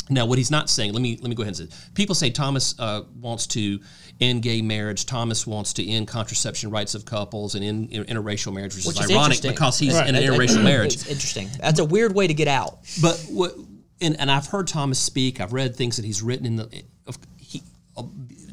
Now, 0.10 0.26
what 0.26 0.38
he's 0.38 0.52
not 0.52 0.70
saying, 0.70 0.94
let 0.94 1.02
me 1.02 1.18
let 1.22 1.30
me 1.30 1.36
go 1.36 1.44
ahead 1.44 1.58
and 1.60 1.72
say. 1.72 1.78
People 1.94 2.14
say 2.14 2.30
Thomas 2.30 2.78
uh, 2.78 3.04
wants 3.20 3.48
to 3.48 3.80
end 4.20 4.42
gay 4.42 4.62
marriage. 4.62 5.06
Thomas 5.06 5.48
wants 5.48 5.74
to 5.74 5.88
end 5.90 6.08
contraception 6.08 6.70
rights 6.72 6.94
of 6.94 7.06
couples 7.06 7.56
and 7.56 7.64
end 7.64 7.90
interracial 7.92 8.54
marriage, 8.54 8.76
which, 8.76 8.86
Which 8.86 9.00
is 9.00 9.06
is 9.06 9.12
ironic 9.12 9.42
because 9.42 9.80
he's 9.80 9.94
Right. 9.94 10.10
in 10.10 10.16
an 10.16 10.24
interracial 10.24 10.64
marriage. 10.64 10.94
It's 10.96 11.08
interesting. 11.08 11.50
That's 11.60 11.80
a 11.80 11.86
weird 11.86 12.14
way 12.14 12.28
to 12.28 12.34
get 12.34 12.48
out. 12.48 12.80
But 13.02 13.18
what, 13.30 13.54
and, 14.02 14.20
and 14.20 14.30
I've 14.30 14.48
heard 14.48 14.68
Thomas 14.68 15.00
speak. 15.00 15.40
I've 15.40 15.54
read 15.54 15.76
things 15.76 15.96
that 15.96 16.06
he's 16.06 16.22
written 16.22 16.46
in 16.46 16.56
the. 16.58 16.84
Of, 17.08 17.18
he, 17.38 17.64
uh, 17.96 18.04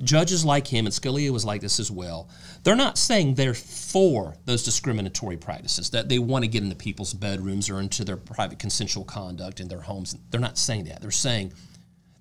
judges 0.02 0.44
like 0.44 0.66
him, 0.66 0.86
and 0.86 0.94
Scalia 0.94 1.30
was 1.30 1.44
like 1.44 1.60
this 1.60 1.80
as 1.80 1.90
well. 1.90 2.28
They're 2.62 2.76
not 2.76 2.98
saying 2.98 3.34
they're 3.34 3.54
for 3.54 4.36
those 4.44 4.64
discriminatory 4.64 5.36
practices 5.36 5.90
that 5.90 6.08
they 6.08 6.18
want 6.18 6.44
to 6.44 6.48
get 6.48 6.62
into 6.62 6.76
people's 6.76 7.14
bedrooms 7.14 7.68
or 7.70 7.80
into 7.80 8.04
their 8.04 8.16
private 8.16 8.58
consensual 8.58 9.04
conduct 9.04 9.60
in 9.60 9.68
their 9.68 9.80
homes. 9.80 10.16
They're 10.30 10.40
not 10.40 10.58
saying 10.58 10.84
that. 10.84 11.00
They're 11.00 11.10
saying 11.10 11.52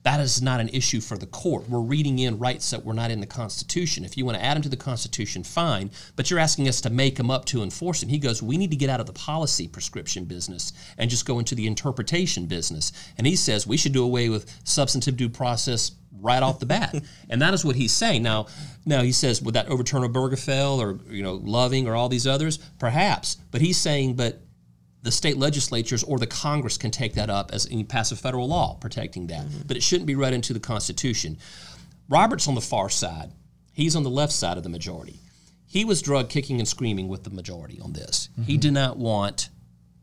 that 0.04 0.22
is 0.22 0.42
not 0.42 0.62
an 0.62 0.70
issue 0.70 1.02
for 1.02 1.18
the 1.18 1.26
court. 1.26 1.70
We're 1.70 1.82
reading 1.82 2.20
in 2.20 2.40
rights 2.40 2.72
that 2.72 2.86
were 2.86 2.94
not 2.94 3.12
in 3.12 3.20
the 3.20 3.28
Constitution. 3.28 4.06
If 4.06 4.18
you 4.18 4.26
want 4.26 4.38
to 4.38 4.44
add 4.44 4.56
them 4.56 4.64
to 4.64 4.70
the 4.70 4.78
Constitution, 4.78 5.44
fine, 5.44 5.92
but 6.16 6.30
you're 6.30 6.40
asking 6.40 6.70
us 6.70 6.80
to 6.82 6.90
make 6.90 7.18
them 7.18 7.30
up 7.30 7.44
to 7.46 7.62
enforce 7.62 8.00
them. 8.00 8.10
He 8.10 8.18
goes, 8.18 8.42
We 8.42 8.58
need 8.58 8.72
to 8.72 8.78
get 8.78 8.90
out 8.90 9.02
of 9.02 9.08
the 9.08 9.14
policy 9.14 9.68
prescription 9.68 10.24
business 10.24 10.72
and 10.98 11.10
just 11.10 11.26
go 11.26 11.38
into 11.38 11.54
the 11.54 11.68
interpretation 11.68 12.46
business. 12.46 12.94
And 13.18 13.28
he 13.28 13.36
says 13.36 13.68
we 13.68 13.78
should 13.78 13.92
do 13.92 14.04
away 14.04 14.30
with 14.30 14.50
substantive 14.64 15.18
due 15.18 15.30
process 15.30 15.92
right 16.20 16.42
off 16.42 16.60
the 16.60 16.66
bat. 16.66 16.96
and 17.30 17.42
that 17.42 17.54
is 17.54 17.64
what 17.64 17.76
he's 17.76 17.92
saying. 17.92 18.24
Now, 18.24 18.48
now 18.86 19.02
he 19.02 19.12
says, 19.12 19.42
would 19.42 19.56
that 19.56 19.68
overturn 19.68 20.02
Obergefell 20.04 20.80
or 20.80 21.00
you 21.12 21.24
know 21.24 21.36
Loving 21.36 21.88
or 21.88 21.96
all 21.96 22.10
these 22.10 22.28
others? 22.28 22.58
Perhaps. 22.80 23.38
But 23.52 23.62
he's 23.62 23.78
saying, 23.78 24.16
but 24.16 24.42
the 25.02 25.12
state 25.12 25.38
legislatures 25.38 26.04
or 26.04 26.20
the 26.20 26.28
Congress 26.28 26.78
can 26.78 26.92
take 26.92 27.14
that 27.14 27.30
up 27.30 27.52
as 27.54 27.66
and 27.66 27.88
pass 27.88 28.12
a 28.12 28.16
federal 28.16 28.48
law 28.48 28.76
protecting 28.76 29.28
that. 29.28 29.46
Mm-hmm. 29.46 29.62
But 29.68 29.78
it 29.78 29.84
shouldn't 29.84 30.08
be 30.08 30.16
read 30.16 30.34
into 30.34 30.54
the 30.54 30.60
Constitution. 30.60 31.38
Robert's 32.10 32.48
on 32.48 32.56
the 32.56 32.62
far 32.62 32.90
side. 32.90 33.32
He's 33.72 33.96
on 33.96 34.04
the 34.04 34.10
left 34.10 34.34
side 34.34 34.58
of 34.58 34.64
the 34.64 34.70
majority. 34.70 35.20
He 35.66 35.86
was 35.86 36.02
drug 36.02 36.30
kicking 36.30 36.60
and 36.60 36.68
screaming 36.68 37.08
with 37.08 37.24
the 37.24 37.30
majority 37.30 37.80
on 37.80 37.94
this. 37.94 38.30
Mm-hmm. 38.34 38.44
He 38.44 38.58
did 38.58 38.74
not 38.74 38.98
want 38.98 39.50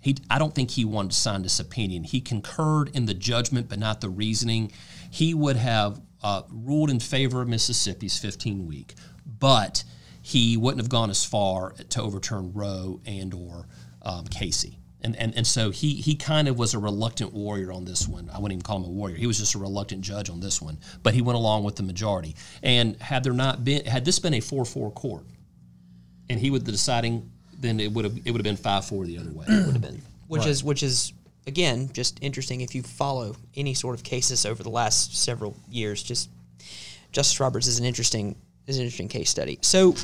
he 0.00 0.16
I 0.30 0.38
don't 0.38 0.54
think 0.54 0.70
he 0.70 0.84
wanted 0.84 1.10
to 1.10 1.16
sign 1.16 1.42
this 1.42 1.58
opinion. 1.58 2.04
He 2.04 2.20
concurred 2.20 2.90
in 2.94 3.06
the 3.06 3.14
judgment 3.14 3.68
but 3.68 3.78
not 3.80 4.00
the 4.00 4.08
reasoning. 4.08 4.72
He 5.10 5.34
would 5.34 5.56
have 5.56 6.00
uh, 6.22 6.42
ruled 6.50 6.90
in 6.90 7.00
favor 7.00 7.42
of 7.42 7.48
Mississippi's 7.48 8.18
15 8.18 8.66
week, 8.66 8.94
but 9.38 9.84
he 10.22 10.56
wouldn't 10.56 10.80
have 10.80 10.88
gone 10.88 11.10
as 11.10 11.24
far 11.24 11.72
to 11.90 12.02
overturn 12.02 12.52
Roe 12.52 13.00
and 13.06 13.32
or 13.32 13.68
um, 14.02 14.24
Casey. 14.26 14.78
And, 15.02 15.14
and, 15.16 15.36
and 15.36 15.46
so 15.46 15.70
he, 15.70 15.94
he 15.94 16.16
kind 16.16 16.48
of 16.48 16.58
was 16.58 16.74
a 16.74 16.80
reluctant 16.80 17.32
warrior 17.32 17.70
on 17.70 17.84
this 17.84 18.08
one. 18.08 18.28
I 18.32 18.38
wouldn't 18.40 18.54
even 18.54 18.62
call 18.62 18.78
him 18.78 18.84
a 18.84 18.88
warrior. 18.88 19.16
He 19.16 19.28
was 19.28 19.38
just 19.38 19.54
a 19.54 19.58
reluctant 19.58 20.00
judge 20.00 20.28
on 20.28 20.40
this 20.40 20.60
one. 20.60 20.78
But 21.04 21.14
he 21.14 21.22
went 21.22 21.36
along 21.36 21.62
with 21.62 21.76
the 21.76 21.84
majority. 21.84 22.34
And 22.62 23.00
had 23.00 23.22
there 23.22 23.32
not 23.32 23.62
been 23.62 23.84
had 23.84 24.04
this 24.04 24.18
been 24.18 24.34
a 24.34 24.40
four 24.40 24.64
four 24.64 24.90
court, 24.90 25.24
and 26.28 26.40
he 26.40 26.50
would 26.50 26.64
the 26.64 26.72
deciding, 26.72 27.30
then 27.60 27.78
it 27.78 27.92
would 27.92 28.04
have 28.04 28.16
it 28.16 28.32
would 28.32 28.40
have 28.40 28.44
been 28.44 28.56
five 28.56 28.84
four 28.84 29.04
the 29.04 29.18
other 29.18 29.30
way. 29.30 29.46
It 29.48 29.66
would 29.66 29.74
have 29.74 29.82
been, 29.82 30.02
which 30.26 30.46
is 30.46 30.64
which 30.64 30.82
is 30.82 31.12
again 31.46 31.90
just 31.92 32.18
interesting 32.22 32.60
if 32.60 32.74
you 32.74 32.82
follow 32.82 33.36
any 33.54 33.74
sort 33.74 33.94
of 33.94 34.02
cases 34.02 34.44
over 34.44 34.62
the 34.62 34.70
last 34.70 35.16
several 35.16 35.56
years. 35.68 36.02
Just 36.02 36.30
Justice 37.12 37.40
Roberts 37.40 37.66
is 37.66 37.78
an 37.78 37.84
interesting 37.84 38.36
is 38.66 38.76
an 38.78 38.84
interesting 38.84 39.08
case 39.08 39.30
study. 39.30 39.58
So 39.62 39.94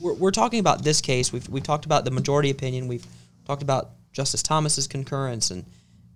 we're, 0.00 0.14
we're 0.14 0.30
talking 0.30 0.60
about 0.60 0.82
this 0.82 1.00
case. 1.00 1.32
We've 1.32 1.48
we've 1.48 1.62
talked 1.62 1.84
about 1.84 2.04
the 2.04 2.10
majority 2.10 2.50
opinion. 2.50 2.88
We've 2.88 3.06
talked 3.46 3.62
about 3.62 3.90
Justice 4.12 4.42
Thomas's 4.42 4.86
concurrence 4.86 5.50
and 5.50 5.64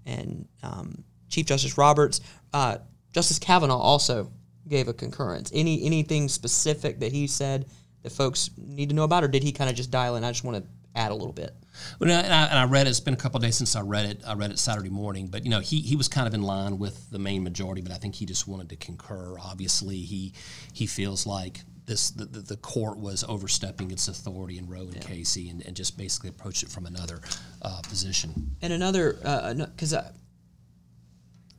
and 0.06 0.48
um, 0.62 1.04
Chief 1.28 1.46
Justice 1.46 1.76
Roberts. 1.76 2.20
Uh, 2.52 2.78
Justice 3.12 3.38
Kavanaugh 3.38 3.78
also 3.78 4.30
gave 4.68 4.88
a 4.88 4.92
concurrence. 4.92 5.50
Any 5.54 5.84
anything 5.84 6.28
specific 6.28 7.00
that 7.00 7.12
he 7.12 7.26
said 7.26 7.66
that 8.02 8.12
folks 8.12 8.50
need 8.56 8.90
to 8.90 8.94
know 8.94 9.04
about, 9.04 9.24
or 9.24 9.28
did 9.28 9.42
he 9.42 9.52
kind 9.52 9.68
of 9.68 9.76
just 9.76 9.90
dial 9.90 10.16
in? 10.16 10.24
I 10.24 10.30
just 10.30 10.44
want 10.44 10.62
to 10.62 10.70
add 10.94 11.10
a 11.10 11.14
little 11.14 11.32
bit. 11.32 11.54
Well, 11.98 12.10
and 12.10 12.32
I, 12.32 12.44
and 12.46 12.58
I 12.58 12.64
read 12.64 12.86
it. 12.86 12.90
It's 12.90 13.00
been 13.00 13.14
a 13.14 13.18
couple 13.18 13.38
of 13.38 13.42
days 13.42 13.56
since 13.56 13.76
I 13.76 13.80
read 13.80 14.06
it. 14.06 14.22
I 14.26 14.34
read 14.34 14.50
it 14.50 14.58
Saturday 14.58 14.90
morning, 14.90 15.28
but 15.28 15.44
you 15.44 15.50
know, 15.50 15.60
he 15.60 15.80
he 15.80 15.96
was 15.96 16.08
kind 16.08 16.26
of 16.26 16.34
in 16.34 16.42
line 16.42 16.78
with 16.78 17.10
the 17.10 17.18
main 17.18 17.42
majority, 17.42 17.80
but 17.80 17.92
I 17.92 17.96
think 17.96 18.14
he 18.14 18.26
just 18.26 18.46
wanted 18.46 18.68
to 18.70 18.76
concur. 18.76 19.36
Obviously, 19.38 19.98
he 19.98 20.32
he 20.72 20.86
feels 20.86 21.26
like 21.26 21.60
this 21.88 22.10
the, 22.10 22.26
the, 22.26 22.56
court 22.58 22.98
was 22.98 23.24
overstepping 23.26 23.90
its 23.90 24.08
authority 24.08 24.58
in 24.58 24.68
Roe 24.68 24.82
and 24.82 25.00
Casey, 25.00 25.48
and, 25.48 25.64
and 25.66 25.74
just 25.74 25.96
basically 25.96 26.28
approached 26.28 26.62
it 26.62 26.68
from 26.68 26.86
another 26.86 27.20
uh, 27.62 27.80
position. 27.88 28.54
And 28.62 28.72
another, 28.72 29.14
because 29.72 29.94
uh, 29.94 30.12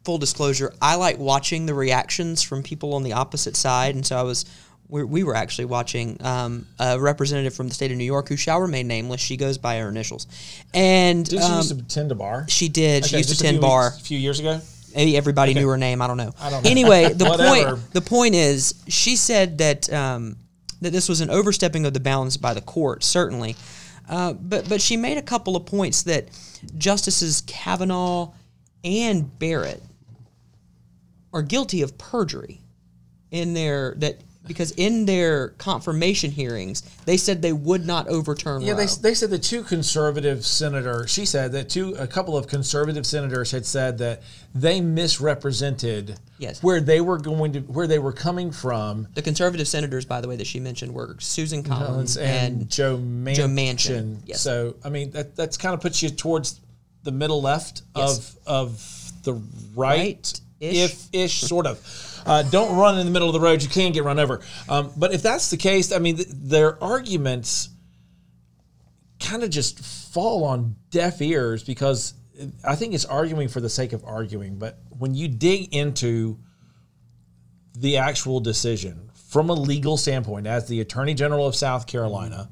full 0.06 0.20
disclosure, 0.20 0.74
I 0.82 0.96
like 0.96 1.18
watching 1.18 1.66
the 1.66 1.74
reactions 1.74 2.44
from 2.44 2.64
people 2.64 2.94
on 2.94 3.04
the 3.04 3.14
opposite 3.14 3.58
side, 3.58 3.96
and 3.96 4.06
so 4.06 4.18
I 4.18 4.24
was. 4.24 4.46
We, 4.90 5.04
we 5.04 5.24
were 5.24 5.36
actually 5.36 5.66
watching 5.66 6.18
um, 6.22 6.66
a 6.80 7.00
representative 7.00 7.54
from 7.54 7.68
the 7.68 7.76
state 7.76 7.92
of 7.92 7.98
New 7.98 8.04
York 8.04 8.28
who 8.28 8.36
shall 8.36 8.60
remain 8.60 8.88
nameless. 8.88 9.22
She 9.22 9.38
goes 9.38 9.60
by 9.60 9.78
her 9.78 9.88
initials, 9.88 10.26
and 10.74 11.24
Did 11.26 11.40
she 11.40 11.46
um, 11.46 11.58
used 11.58 11.70
to 11.70 11.84
attend 11.84 12.12
a 12.12 12.16
bar? 12.16 12.46
she 12.50 12.70
did. 12.70 13.06
she 13.06 13.18
used 13.18 13.30
to 13.30 13.36
a 13.36 13.38
attend 13.40 13.58
few 13.58 13.62
bar. 13.62 13.88
a 13.88 14.00
few 14.00 14.18
years 14.18 14.40
ago. 14.40 14.60
Maybe 14.96 15.16
everybody 15.16 15.54
knew 15.54 15.68
her 15.68 15.78
name. 15.78 16.02
I 16.02 16.08
don't 16.08 16.18
know. 16.18 16.34
I 16.40 16.50
don't 16.50 16.64
know. 16.64 16.70
Anyway, 16.70 17.14
the 17.14 17.26
point 17.26 17.94
the 17.94 18.02
point 18.02 18.34
is 18.34 18.74
she 18.88 19.16
said 19.16 19.60
that 19.60 19.94
um, 19.94 20.36
that 20.82 20.92
this 20.92 21.08
was 21.08 21.22
an 21.22 21.30
overstepping 21.30 21.86
of 21.86 21.94
the 21.94 22.00
bounds 22.00 22.38
by 22.38 22.56
the 22.56 22.62
court, 22.62 23.04
certainly. 23.04 23.56
Uh, 24.10 24.34
but 24.34 24.68
but 24.68 24.82
she 24.82 24.98
made 24.98 25.20
a 25.20 25.22
couple 25.22 25.56
of 25.56 25.68
points 25.68 26.02
that 26.04 26.30
Justices 26.78 27.42
Kavanaugh 27.46 28.32
and 28.84 29.38
Barrett 29.38 29.84
are 31.32 31.44
guilty 31.44 31.84
of 31.84 31.96
perjury 32.00 32.62
in 33.30 33.54
their 33.54 33.94
that 33.98 34.20
because 34.50 34.72
in 34.72 35.06
their 35.06 35.50
confirmation 35.60 36.32
hearings, 36.32 36.82
they 37.06 37.16
said 37.16 37.42
they 37.42 37.54
would 37.54 37.86
not 37.86 38.08
overturn 38.10 38.62
Yeah, 38.62 38.72
Roe. 38.74 38.78
they, 38.80 38.86
they 39.02 39.14
said 39.14 39.30
the 39.30 39.40
two 39.40 39.64
conservative 39.64 40.46
senators. 40.46 41.10
She 41.10 41.26
said 41.26 41.54
that 41.54 41.70
two 41.70 41.94
a 41.98 42.08
couple 42.08 42.36
of 42.36 42.48
conservative 42.48 43.06
senators 43.06 43.52
had 43.52 43.66
said 43.66 44.00
that 44.00 44.24
they 44.54 44.82
misrepresented 44.82 46.20
Yes. 46.40 46.64
where 46.64 46.82
they 46.82 47.00
were 47.02 47.18
going 47.18 47.54
to 47.54 47.60
where 47.62 47.88
they 47.88 48.00
were 48.00 48.12
coming 48.14 48.52
from. 48.52 49.08
the 49.14 49.22
conservative 49.22 49.68
senators, 49.68 50.06
by 50.06 50.20
the 50.22 50.28
way, 50.28 50.36
that 50.36 50.48
she 50.48 50.60
mentioned 50.60 50.94
were 50.94 51.16
Susan 51.20 51.64
Collins 51.64 52.18
and, 52.18 52.62
and, 52.62 52.70
Joe 52.70 52.98
Manchin. 52.98 53.36
Joe 53.36 53.48
Manchin, 53.48 54.18
yes. 54.26 54.42
So 54.42 54.76
I 54.84 54.90
mean 54.90 55.12
that 55.12 55.36
that's 55.36 55.58
kind 55.58 55.74
of 55.74 55.82
puts 55.82 56.02
you 56.02 56.10
towards 56.10 56.60
the 57.04 57.12
middle 57.12 57.42
left 57.42 57.84
Yes. 57.96 58.36
of 58.48 58.48
of 58.48 59.24
the 59.24 59.34
right, 59.76 60.40
If 60.60 61.08
ish 61.14 61.42
sort 61.42 61.68
of. 61.68 62.24
Uh, 62.26 62.44
don't 62.44 62.76
run 62.76 63.00
in 63.00 63.06
the 63.06 63.12
middle 63.12 63.30
of 63.30 63.34
the 63.34 63.40
road; 63.40 63.64
you 63.64 63.70
can 63.70 63.92
get 63.92 64.04
run 64.04 64.20
over. 64.20 64.42
Um, 64.68 64.92
but 64.98 65.14
if 65.14 65.22
that's 65.22 65.50
the 65.50 65.58
case, 65.58 65.92
I 65.92 66.00
mean, 66.00 66.18
th- 66.18 66.28
their 66.30 66.82
arguments 66.84 67.70
kind 69.20 69.44
of 69.44 69.50
just 69.50 69.80
fall 69.80 70.44
on 70.44 70.76
deaf 70.92 71.22
ears 71.22 71.64
because 71.64 72.14
I 72.64 72.76
think 72.76 72.94
it's 72.94 73.06
arguing 73.06 73.48
for 73.48 73.62
the 73.62 73.70
sake 73.70 73.94
of 73.94 74.04
arguing. 74.06 74.58
But 74.58 74.80
when 74.98 75.14
you 75.14 75.28
dig 75.28 75.74
into 75.74 76.40
the 77.76 77.98
actual 77.98 78.40
decision 78.40 79.10
from 79.30 79.50
a 79.50 79.54
legal 79.54 79.98
standpoint, 79.98 80.48
as 80.48 80.68
the 80.68 80.82
Attorney 80.82 81.14
General 81.14 81.48
of 81.48 81.56
South 81.56 81.88
Carolina, 81.88 82.50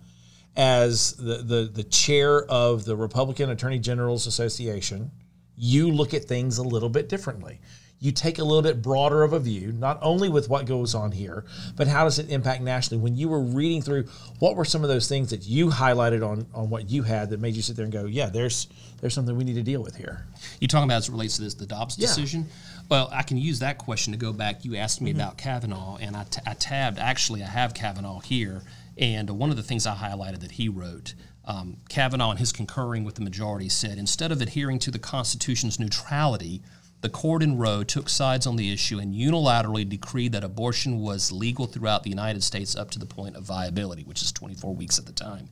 as 0.56 1.14
the, 1.14 1.38
the, 1.38 1.70
the 1.74 1.84
chair 1.84 2.44
of 2.46 2.86
the 2.86 2.96
Republican 2.96 3.50
Attorney 3.50 3.80
Generals 3.80 4.28
Association, 4.28 5.12
you 5.56 5.92
look 5.92 6.14
at 6.14 6.26
things 6.26 6.58
a 6.58 6.64
little 6.64 6.90
bit 6.90 7.10
differently. 7.10 7.60
You 8.00 8.12
take 8.12 8.38
a 8.38 8.44
little 8.44 8.62
bit 8.62 8.82
broader 8.84 9.24
of 9.24 9.34
a 9.34 9.40
view, 9.40 9.72
not 9.72 9.98
only 10.04 10.30
with 10.30 10.50
what 10.50 10.68
goes 10.68 10.94
on 10.94 11.12
here, 11.12 11.46
but 11.76 11.88
how 11.88 12.04
does 12.04 12.20
it 12.20 12.30
impact 12.30 12.62
nationally? 12.62 13.02
When 13.02 13.16
you 13.16 13.28
were 13.28 13.42
reading 13.42 13.82
through, 13.82 14.06
what 14.38 14.56
were 14.56 14.66
some 14.66 14.84
of 14.84 14.90
those 14.90 15.08
things 15.08 15.32
that 15.32 15.48
you 15.48 15.70
highlighted 15.70 16.28
on, 16.28 16.46
on 16.54 16.70
what 16.70 16.92
you 16.92 17.02
had 17.02 17.32
that 17.32 17.40
made 17.40 17.56
you 17.56 17.64
sit 17.64 17.76
there 17.76 17.86
and 17.86 17.92
go, 17.94 18.06
yeah, 18.06 18.28
there's 18.30 18.68
there's 19.02 19.14
something 19.14 19.36
we 19.38 19.44
need 19.44 19.56
to 19.56 19.64
deal 19.64 19.82
with 19.82 19.96
here. 19.96 20.26
You 20.60 20.68
talking 20.68 20.86
about 20.88 20.98
as 20.98 21.08
it 21.08 21.12
relates 21.12 21.38
to 21.38 21.42
this 21.44 21.56
the 21.56 21.66
Dobbs 21.66 21.98
Yeah. 21.98 22.08
decision? 22.08 22.48
Well, 22.90 23.10
I 23.12 23.24
can 23.24 23.38
use 23.38 23.60
that 23.60 23.78
question 23.80 24.14
to 24.14 24.18
go 24.18 24.32
back. 24.32 24.64
You 24.64 24.76
asked 24.76 25.02
me 25.02 25.12
about 25.12 25.38
Kavanaugh, 25.38 25.98
and 25.98 26.16
I, 26.16 26.24
t- 26.24 26.42
I 26.46 26.54
tabbed. 26.54 27.00
Actually, 27.00 27.44
I 27.44 27.48
have 27.48 27.74
Kavanaugh 27.74 28.20
here, 28.20 28.62
and 28.98 29.30
one 29.32 29.50
of 29.50 29.56
the 29.58 29.64
things 29.64 29.86
I 29.88 29.96
highlighted 29.96 30.40
that 30.42 30.52
he 30.52 30.70
wrote. 30.70 31.14
Um, 31.46 31.78
Kavanaugh, 31.90 32.32
in 32.32 32.38
his 32.38 32.52
concurring 32.52 33.04
with 33.04 33.16
the 33.16 33.22
majority, 33.22 33.70
said 33.70 33.98
instead 33.98 34.32
of 34.32 34.42
adhering 34.42 34.80
to 34.80 34.92
the 34.92 35.00
Constitution's 35.00 35.80
neutrality, 35.80 36.62
the 37.02 37.10
court 37.10 37.44
in 37.44 37.58
Roe 37.58 37.84
took 37.84 38.10
sides 38.10 38.48
on 38.48 38.56
the 38.56 38.74
issue 38.74 38.98
and 38.98 39.14
unilaterally 39.14 39.88
decreed 39.88 40.32
that 40.32 40.44
abortion 40.44 41.00
was 41.00 41.32
legal 41.32 41.68
throughout 41.68 42.04
the 42.04 42.10
United 42.10 42.44
States 42.44 42.76
up 42.76 42.90
to 42.92 43.00
the 43.00 43.06
point 43.06 43.36
of 43.36 43.44
viability, 43.44 44.04
which 44.04 44.24
is 44.24 44.32
24 44.32 44.74
weeks 44.74 44.98
at 44.98 45.06
the 45.06 45.12
time. 45.12 45.48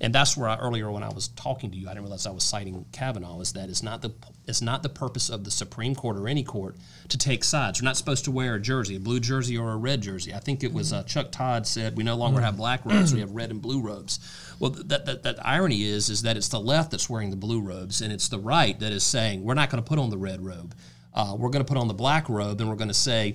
And 0.00 0.14
that's 0.14 0.36
where 0.36 0.48
I, 0.48 0.58
earlier 0.58 0.90
when 0.90 1.02
I 1.02 1.08
was 1.08 1.28
talking 1.28 1.70
to 1.70 1.76
you, 1.76 1.88
I 1.88 1.92
didn't 1.92 2.02
realize 2.02 2.26
I 2.26 2.30
was 2.30 2.44
citing 2.44 2.84
Kavanaugh. 2.92 3.40
Is 3.40 3.54
that 3.54 3.70
it's 3.70 3.82
not 3.82 4.02
the 4.02 4.12
it's 4.46 4.60
not 4.60 4.82
the 4.82 4.88
purpose 4.90 5.30
of 5.30 5.44
the 5.44 5.50
Supreme 5.50 5.94
Court 5.94 6.18
or 6.18 6.28
any 6.28 6.42
court 6.42 6.76
to 7.08 7.16
take 7.16 7.44
sides. 7.44 7.80
We're 7.80 7.86
not 7.86 7.96
supposed 7.96 8.24
to 8.26 8.30
wear 8.30 8.56
a 8.56 8.60
jersey, 8.60 8.96
a 8.96 9.00
blue 9.00 9.20
jersey 9.20 9.56
or 9.56 9.72
a 9.72 9.76
red 9.76 10.02
jersey. 10.02 10.34
I 10.34 10.40
think 10.40 10.62
it 10.62 10.72
was 10.72 10.92
uh, 10.92 11.02
Chuck 11.04 11.30
Todd 11.32 11.66
said 11.66 11.96
we 11.96 12.02
no 12.04 12.16
longer 12.16 12.40
have 12.40 12.56
black 12.58 12.84
robes, 12.84 13.14
we 13.14 13.20
have 13.20 13.30
red 13.30 13.50
and 13.50 13.62
blue 13.62 13.80
robes. 13.80 14.18
Well, 14.60 14.70
that, 14.70 15.06
that 15.06 15.22
that 15.24 15.44
irony 15.44 15.82
is 15.82 16.10
is 16.10 16.22
that 16.22 16.36
it's 16.36 16.48
the 16.48 16.60
left 16.60 16.92
that's 16.92 17.10
wearing 17.10 17.30
the 17.30 17.36
blue 17.36 17.60
robes, 17.60 18.02
and 18.02 18.12
it's 18.12 18.28
the 18.28 18.38
right 18.38 18.78
that 18.78 18.92
is 18.92 19.02
saying 19.02 19.42
we're 19.42 19.54
not 19.54 19.70
going 19.70 19.82
to 19.82 19.88
put 19.88 19.98
on 19.98 20.10
the 20.10 20.18
red 20.18 20.44
robe. 20.44 20.74
Uh, 21.12 21.34
we're 21.36 21.48
going 21.48 21.64
to 21.64 21.68
put 21.68 21.78
on 21.78 21.88
the 21.88 21.94
black 21.94 22.28
robe, 22.28 22.60
and 22.60 22.68
we're 22.68 22.76
going 22.76 22.88
to 22.88 22.94
say 22.94 23.34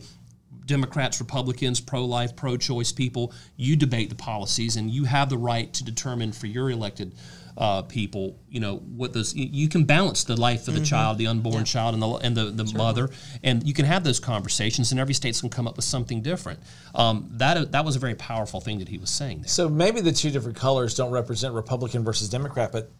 Democrats, 0.65 1.19
Republicans, 1.19 1.79
pro 1.79 2.05
life, 2.05 2.35
pro 2.35 2.57
choice 2.57 2.91
people, 2.91 3.33
you 3.57 3.75
debate 3.75 4.09
the 4.09 4.15
policies 4.15 4.75
and 4.75 4.89
you 4.89 5.03
have 5.03 5.29
the 5.29 5.37
right 5.37 5.71
to 5.73 5.83
determine 5.83 6.31
for 6.31 6.47
your 6.47 6.69
elected 6.71 7.13
uh, 7.57 7.81
people, 7.83 8.37
you 8.49 8.59
know, 8.59 8.77
what 8.77 9.13
those, 9.13 9.33
you, 9.33 9.69
can 9.69 9.85
balance 9.85 10.25
the 10.25 10.39
life 10.39 10.67
of 10.67 10.73
the 10.73 10.83
child, 10.83 11.17
the 11.17 11.27
unborn 11.27 11.63
child, 11.63 11.93
and 11.93 12.03
the, 12.03 12.09
and 12.15 12.35
the, 12.35 12.63
the 12.63 12.77
mother, 12.77 13.09
and 13.43 13.65
you 13.65 13.73
can 13.73 13.85
have 13.85 14.03
those 14.03 14.19
conversations, 14.19 14.91
and 14.91 14.99
every 14.99 15.13
state's 15.13 15.41
going 15.41 15.49
to 15.49 15.55
come 15.55 15.67
up 15.67 15.77
with 15.77 15.85
something 15.85 16.21
different. 16.21 16.59
Um, 16.93 17.29
that, 17.31 17.71
that 17.71 17.85
was 17.85 17.95
a 17.95 17.99
very 17.99 18.15
powerful 18.15 18.59
thing 18.59 18.79
that 18.79 18.89
he 18.89 18.97
was 18.97 19.09
saying 19.09 19.39
there. 19.41 19.47
So 19.47 19.69
maybe 19.69 20.01
the 20.01 20.11
two 20.11 20.31
different 20.31 20.57
colors 20.57 20.95
don't 20.95 21.11
represent 21.11 21.53
Republican 21.53 22.03
versus 22.03 22.29
Democrat, 22.29 22.71
but 22.73 22.91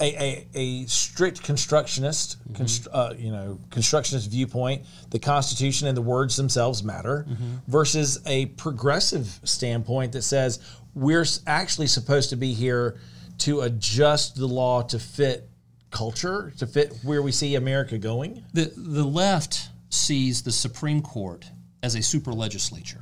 a, 0.00 0.16
a, 0.16 0.48
a 0.54 0.86
strict 0.86 1.42
constructionist, 1.42 2.36
constr- 2.54 2.88
uh, 2.92 3.14
you 3.18 3.32
know, 3.32 3.58
constructionist 3.70 4.30
viewpoint, 4.30 4.84
the 5.10 5.18
Constitution 5.18 5.88
and 5.88 5.96
the 5.96 6.02
words 6.02 6.36
themselves 6.36 6.82
matter, 6.82 7.26
versus 7.66 8.20
a 8.24 8.46
progressive 8.46 9.40
standpoint 9.44 10.12
that 10.12 10.22
says 10.22 10.60
we're 10.94 11.26
actually 11.46 11.88
supposed 11.88 12.30
to 12.30 12.36
be 12.36 12.54
here 12.54 12.98
to 13.38 13.62
adjust 13.62 14.36
the 14.36 14.46
law 14.46 14.82
to 14.82 14.98
fit 14.98 15.48
culture, 15.90 16.52
to 16.58 16.66
fit 16.66 16.92
where 17.02 17.22
we 17.22 17.32
see 17.32 17.54
America 17.54 17.98
going. 17.98 18.44
The, 18.52 18.72
the 18.76 19.04
left 19.04 19.68
sees 19.90 20.42
the 20.42 20.52
Supreme 20.52 21.02
Court 21.02 21.46
as 21.82 21.94
a 21.94 22.02
super 22.02 22.32
legislature. 22.32 23.00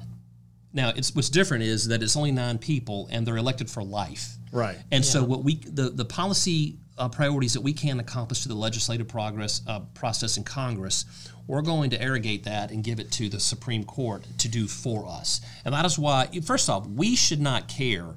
Now, 0.72 0.92
it's 0.94 1.14
what's 1.14 1.30
different 1.30 1.64
is 1.64 1.88
that 1.88 2.02
it's 2.02 2.16
only 2.16 2.32
nine 2.32 2.58
people 2.58 3.08
and 3.10 3.26
they're 3.26 3.38
elected 3.38 3.70
for 3.70 3.82
life. 3.82 4.34
Right. 4.52 4.76
And 4.92 5.04
so, 5.04 5.24
what 5.24 5.42
we 5.42 5.56
the 5.56 5.88
the 5.88 6.04
policy 6.04 6.76
uh, 6.98 7.08
priorities 7.08 7.54
that 7.54 7.62
we 7.62 7.72
can 7.72 7.98
accomplish 8.00 8.42
through 8.42 8.54
the 8.54 8.60
legislative 8.60 9.08
progress 9.08 9.62
uh, 9.66 9.80
process 9.94 10.36
in 10.36 10.44
Congress, 10.44 11.04
we're 11.46 11.62
going 11.62 11.90
to 11.90 12.00
arrogate 12.00 12.44
that 12.44 12.70
and 12.70 12.84
give 12.84 13.00
it 13.00 13.10
to 13.12 13.28
the 13.28 13.40
Supreme 13.40 13.84
Court 13.84 14.26
to 14.38 14.48
do 14.48 14.66
for 14.66 15.06
us. 15.06 15.40
And 15.64 15.74
that 15.74 15.84
is 15.84 15.98
why, 15.98 16.28
first 16.44 16.68
off, 16.68 16.86
we 16.86 17.16
should 17.16 17.40
not 17.40 17.68
care 17.68 18.14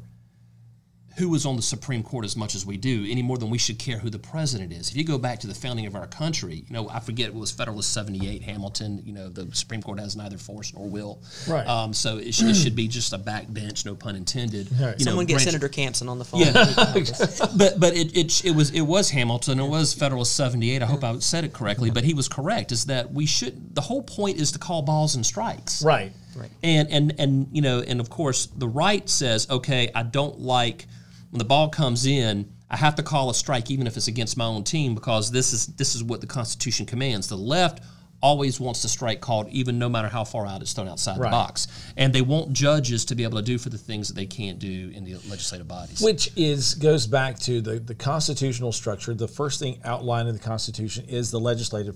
who 1.19 1.29
was 1.29 1.45
on 1.45 1.55
the 1.55 1.61
Supreme 1.61 2.01
Court 2.01 2.25
as 2.25 2.35
much 2.35 2.55
as 2.55 2.65
we 2.65 2.77
do, 2.77 3.05
any 3.09 3.21
more 3.21 3.37
than 3.37 3.49
we 3.49 3.57
should 3.57 3.77
care 3.77 3.99
who 3.99 4.09
the 4.09 4.17
president 4.17 4.71
is. 4.71 4.89
If 4.89 4.95
you 4.95 5.03
go 5.03 5.17
back 5.17 5.39
to 5.39 5.47
the 5.47 5.53
founding 5.53 5.85
of 5.85 5.93
our 5.95 6.07
country, 6.07 6.63
you 6.67 6.73
know, 6.73 6.89
I 6.89 6.99
forget 6.99 7.27
it 7.27 7.33
was 7.35 7.51
Federalist 7.51 7.93
78, 7.93 8.41
Hamilton, 8.41 9.03
you 9.05 9.13
know, 9.13 9.27
the 9.29 9.53
Supreme 9.53 9.81
Court 9.81 9.99
has 9.99 10.15
neither 10.15 10.37
force 10.37 10.73
nor 10.73 10.87
will. 10.87 11.21
Right. 11.47 11.67
Um, 11.67 11.93
so 11.93 12.17
it, 12.17 12.33
sh- 12.33 12.43
it 12.43 12.55
should 12.55 12.75
be 12.75 12.87
just 12.87 13.13
a 13.13 13.17
backbench, 13.17 13.85
no 13.85 13.95
pun 13.95 14.15
intended. 14.15 14.71
You 14.71 14.77
know, 14.79 14.93
Someone 14.97 15.25
get 15.25 15.35
branch- 15.35 15.45
Senator 15.45 15.69
Campson 15.69 16.07
on 16.07 16.19
the 16.19 16.25
phone. 16.25 16.39
Yeah. 16.41 16.53
but 17.57 17.79
but 17.79 17.95
it, 17.95 18.15
it 18.17 18.45
it 18.45 18.55
was 18.55 18.71
it 18.71 18.81
was 18.81 19.09
Hamilton. 19.09 19.59
It 19.59 19.67
was 19.67 19.93
Federalist 19.93 20.35
seventy 20.35 20.71
eight. 20.71 20.81
I 20.81 20.85
hope 20.85 21.03
I 21.03 21.19
said 21.19 21.43
it 21.43 21.53
correctly. 21.53 21.91
But 21.91 22.03
he 22.05 22.13
was 22.13 22.27
correct. 22.27 22.71
Is 22.71 22.85
that 22.85 23.11
we 23.11 23.25
should 23.25 23.75
the 23.75 23.81
whole 23.81 24.01
point 24.03 24.39
is 24.39 24.53
to 24.53 24.59
call 24.59 24.81
balls 24.81 25.15
and 25.15 25.25
strikes. 25.25 25.83
Right. 25.83 26.13
Right. 26.35 26.51
And 26.63 26.89
and 26.89 27.15
and 27.19 27.47
you 27.51 27.61
know 27.61 27.81
and 27.81 27.99
of 27.99 28.09
course 28.09 28.45
the 28.45 28.67
right 28.67 29.07
says 29.09 29.49
okay 29.49 29.89
I 29.93 30.03
don't 30.03 30.39
like 30.39 30.87
when 31.29 31.39
the 31.39 31.45
ball 31.45 31.69
comes 31.69 32.05
in 32.05 32.51
I 32.69 32.77
have 32.77 32.95
to 32.95 33.03
call 33.03 33.29
a 33.29 33.33
strike 33.33 33.71
even 33.71 33.87
if 33.87 33.97
it's 33.97 34.07
against 34.07 34.37
my 34.37 34.45
own 34.45 34.63
team 34.63 34.93
because 34.93 35.31
this 35.31 35.53
is 35.53 35.67
this 35.67 35.95
is 35.95 36.03
what 36.03 36.21
the 36.21 36.27
Constitution 36.27 36.85
commands. 36.85 37.27
The 37.27 37.35
left 37.35 37.83
always 38.21 38.59
wants 38.59 38.81
the 38.81 38.89
strike 38.89 39.21
called 39.21 39.47
even 39.49 39.79
no 39.79 39.87
matter 39.87 40.09
how 40.09 40.25
far 40.25 40.45
out 40.45 40.61
it's 40.61 40.73
thrown 40.73 40.89
outside 40.89 41.17
Right. 41.17 41.29
the 41.29 41.31
box. 41.31 41.67
And 41.95 42.13
they 42.13 42.21
want 42.21 42.51
judges 42.53 43.05
to 43.05 43.15
be 43.15 43.23
able 43.23 43.37
to 43.37 43.43
do 43.43 43.57
for 43.57 43.69
the 43.69 43.77
things 43.77 44.09
that 44.09 44.15
they 44.15 44.25
can't 44.25 44.59
do 44.59 44.91
in 44.93 45.03
the 45.05 45.13
legislative 45.29 45.67
bodies. 45.67 46.01
Which 46.01 46.31
is 46.35 46.75
goes 46.75 47.07
back 47.07 47.39
to 47.39 47.61
the, 47.61 47.79
the 47.79 47.95
constitutional 47.95 48.71
structure. 48.71 49.13
The 49.13 49.27
first 49.27 49.59
thing 49.59 49.79
outlined 49.83 50.27
in 50.27 50.35
the 50.35 50.41
Constitution 50.41 51.05
is 51.07 51.31
the 51.31 51.39
legislative. 51.39 51.95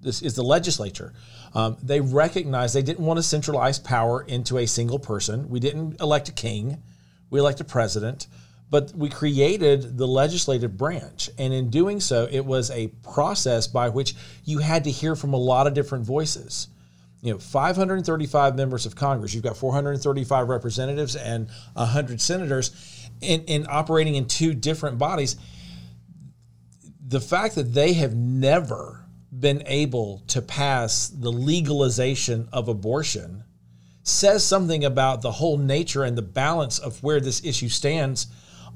This 0.00 0.22
is 0.22 0.34
the 0.34 0.42
legislature. 0.42 1.12
Um, 1.54 1.76
they 1.82 2.00
recognized 2.00 2.74
they 2.74 2.82
didn't 2.82 3.04
want 3.04 3.18
to 3.18 3.22
centralize 3.22 3.78
power 3.78 4.22
into 4.22 4.58
a 4.58 4.66
single 4.66 4.98
person. 4.98 5.48
We 5.48 5.60
didn't 5.60 6.00
elect 6.00 6.28
a 6.28 6.32
king. 6.32 6.82
We 7.30 7.40
elect 7.40 7.60
a 7.60 7.64
president. 7.64 8.26
But 8.70 8.92
we 8.94 9.08
created 9.08 9.98
the 9.98 10.06
legislative 10.06 10.76
branch. 10.76 11.30
And 11.38 11.52
in 11.52 11.70
doing 11.70 12.00
so, 12.00 12.28
it 12.30 12.44
was 12.44 12.70
a 12.70 12.88
process 13.02 13.66
by 13.66 13.88
which 13.88 14.14
you 14.44 14.58
had 14.58 14.84
to 14.84 14.90
hear 14.90 15.14
from 15.14 15.32
a 15.32 15.38
lot 15.38 15.66
of 15.66 15.74
different 15.74 16.04
voices 16.04 16.68
you 17.24 17.32
know 17.32 17.38
535 17.38 18.54
members 18.54 18.84
of 18.84 18.94
congress 18.94 19.32
you've 19.32 19.42
got 19.42 19.56
435 19.56 20.48
representatives 20.48 21.16
and 21.16 21.48
100 21.72 22.20
senators 22.20 23.08
in, 23.22 23.42
in 23.44 23.66
operating 23.68 24.14
in 24.14 24.26
two 24.26 24.52
different 24.52 24.98
bodies 24.98 25.36
the 27.06 27.20
fact 27.20 27.54
that 27.54 27.72
they 27.74 27.94
have 27.94 28.14
never 28.14 29.04
been 29.36 29.62
able 29.66 30.22
to 30.28 30.42
pass 30.42 31.08
the 31.08 31.32
legalization 31.32 32.48
of 32.52 32.68
abortion 32.68 33.42
says 34.02 34.44
something 34.44 34.84
about 34.84 35.22
the 35.22 35.32
whole 35.32 35.56
nature 35.56 36.04
and 36.04 36.16
the 36.16 36.22
balance 36.22 36.78
of 36.78 37.02
where 37.02 37.20
this 37.20 37.42
issue 37.44 37.68
stands 37.68 38.26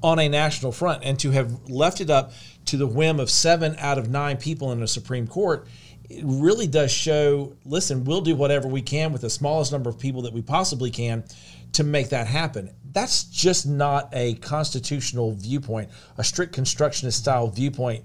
on 0.02 0.18
a 0.18 0.28
national 0.28 0.72
front. 0.72 1.04
And 1.04 1.18
to 1.20 1.30
have 1.30 1.68
left 1.68 2.00
it 2.00 2.10
up 2.10 2.32
to 2.66 2.76
the 2.76 2.86
whim 2.86 3.20
of 3.20 3.30
seven 3.30 3.76
out 3.78 3.98
of 3.98 4.08
nine 4.10 4.36
people 4.36 4.72
in 4.72 4.80
the 4.80 4.88
Supreme 4.88 5.26
Court, 5.26 5.66
it 6.08 6.22
really 6.24 6.66
does 6.66 6.90
show 6.90 7.54
listen, 7.64 8.04
we'll 8.04 8.20
do 8.20 8.34
whatever 8.34 8.68
we 8.68 8.82
can 8.82 9.12
with 9.12 9.22
the 9.22 9.30
smallest 9.30 9.72
number 9.72 9.90
of 9.90 9.98
people 9.98 10.22
that 10.22 10.32
we 10.32 10.42
possibly 10.42 10.90
can 10.90 11.24
to 11.72 11.84
make 11.84 12.08
that 12.10 12.26
happen. 12.26 12.70
That's 12.92 13.24
just 13.24 13.66
not 13.66 14.08
a 14.12 14.34
constitutional 14.34 15.32
viewpoint, 15.32 15.90
a 16.16 16.24
strict 16.24 16.54
constructionist 16.54 17.18
style 17.18 17.48
viewpoint 17.48 18.04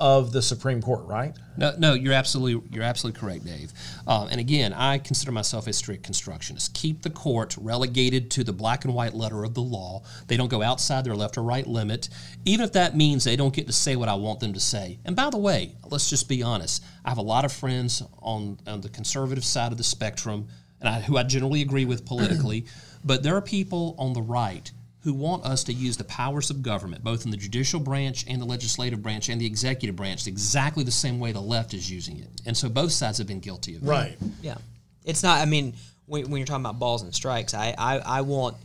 of 0.00 0.32
the 0.32 0.40
Supreme 0.40 0.80
Court, 0.80 1.06
right? 1.06 1.36
No, 1.58 1.74
no, 1.78 1.92
you're 1.92 2.14
absolutely 2.14 2.66
you're 2.74 2.82
absolutely 2.84 3.20
correct, 3.20 3.44
Dave. 3.44 3.70
Um, 4.06 4.28
and 4.30 4.40
again, 4.40 4.72
I 4.72 4.98
consider 4.98 5.30
myself 5.30 5.66
a 5.66 5.74
strict 5.74 6.04
constructionist. 6.04 6.72
Keep 6.74 7.02
the 7.02 7.10
court 7.10 7.54
relegated 7.60 8.30
to 8.32 8.44
the 8.44 8.52
black 8.52 8.86
and 8.86 8.94
white 8.94 9.12
letter 9.12 9.44
of 9.44 9.52
the 9.52 9.60
law. 9.60 10.02
They 10.26 10.38
don't 10.38 10.48
go 10.48 10.62
outside 10.62 11.04
their 11.04 11.14
left 11.14 11.36
or 11.36 11.42
right 11.42 11.66
limit, 11.66 12.08
even 12.46 12.64
if 12.64 12.72
that 12.72 12.96
means 12.96 13.24
they 13.24 13.36
don't 13.36 13.54
get 13.54 13.66
to 13.66 13.74
say 13.74 13.94
what 13.94 14.08
I 14.08 14.14
want 14.14 14.40
them 14.40 14.54
to 14.54 14.60
say. 14.60 14.98
And 15.04 15.14
by 15.14 15.28
the 15.28 15.38
way, 15.38 15.76
let's 15.90 16.08
just 16.08 16.28
be 16.28 16.42
honest. 16.42 16.82
I 17.04 17.10
have 17.10 17.18
a 17.18 17.22
lot 17.22 17.44
of 17.44 17.52
friends 17.52 18.02
on 18.20 18.58
on 18.66 18.80
the 18.80 18.88
conservative 18.88 19.44
side 19.44 19.70
of 19.70 19.78
the 19.78 19.84
spectrum, 19.84 20.48
and 20.80 20.88
I, 20.88 21.00
who 21.00 21.18
I 21.18 21.24
generally 21.24 21.60
agree 21.60 21.84
with 21.84 22.06
politically, 22.06 22.64
but 23.04 23.22
there 23.22 23.36
are 23.36 23.42
people 23.42 23.94
on 23.98 24.14
the 24.14 24.22
right 24.22 24.70
who 25.02 25.14
want 25.14 25.44
us 25.44 25.64
to 25.64 25.72
use 25.72 25.96
the 25.96 26.04
powers 26.04 26.50
of 26.50 26.62
government, 26.62 27.02
both 27.02 27.24
in 27.24 27.30
the 27.30 27.36
judicial 27.36 27.80
branch 27.80 28.24
and 28.28 28.40
the 28.40 28.44
legislative 28.44 29.02
branch 29.02 29.28
and 29.28 29.40
the 29.40 29.46
executive 29.46 29.96
branch, 29.96 30.26
exactly 30.26 30.84
the 30.84 30.90
same 30.90 31.18
way 31.18 31.32
the 31.32 31.40
left 31.40 31.72
is 31.72 31.90
using 31.90 32.18
it. 32.18 32.28
And 32.46 32.56
so 32.56 32.68
both 32.68 32.92
sides 32.92 33.18
have 33.18 33.26
been 33.26 33.40
guilty 33.40 33.76
of 33.76 33.82
it. 33.82 33.86
Right. 33.86 34.18
Yeah, 34.42 34.58
it's 35.04 35.22
not. 35.22 35.40
I 35.40 35.46
mean, 35.46 35.74
when, 36.06 36.30
when 36.30 36.38
you're 36.38 36.46
talking 36.46 36.64
about 36.64 36.78
balls 36.78 37.02
and 37.02 37.14
strikes, 37.14 37.54
I 37.54 37.74
I, 37.76 37.98
I 37.98 38.20
want. 38.20 38.56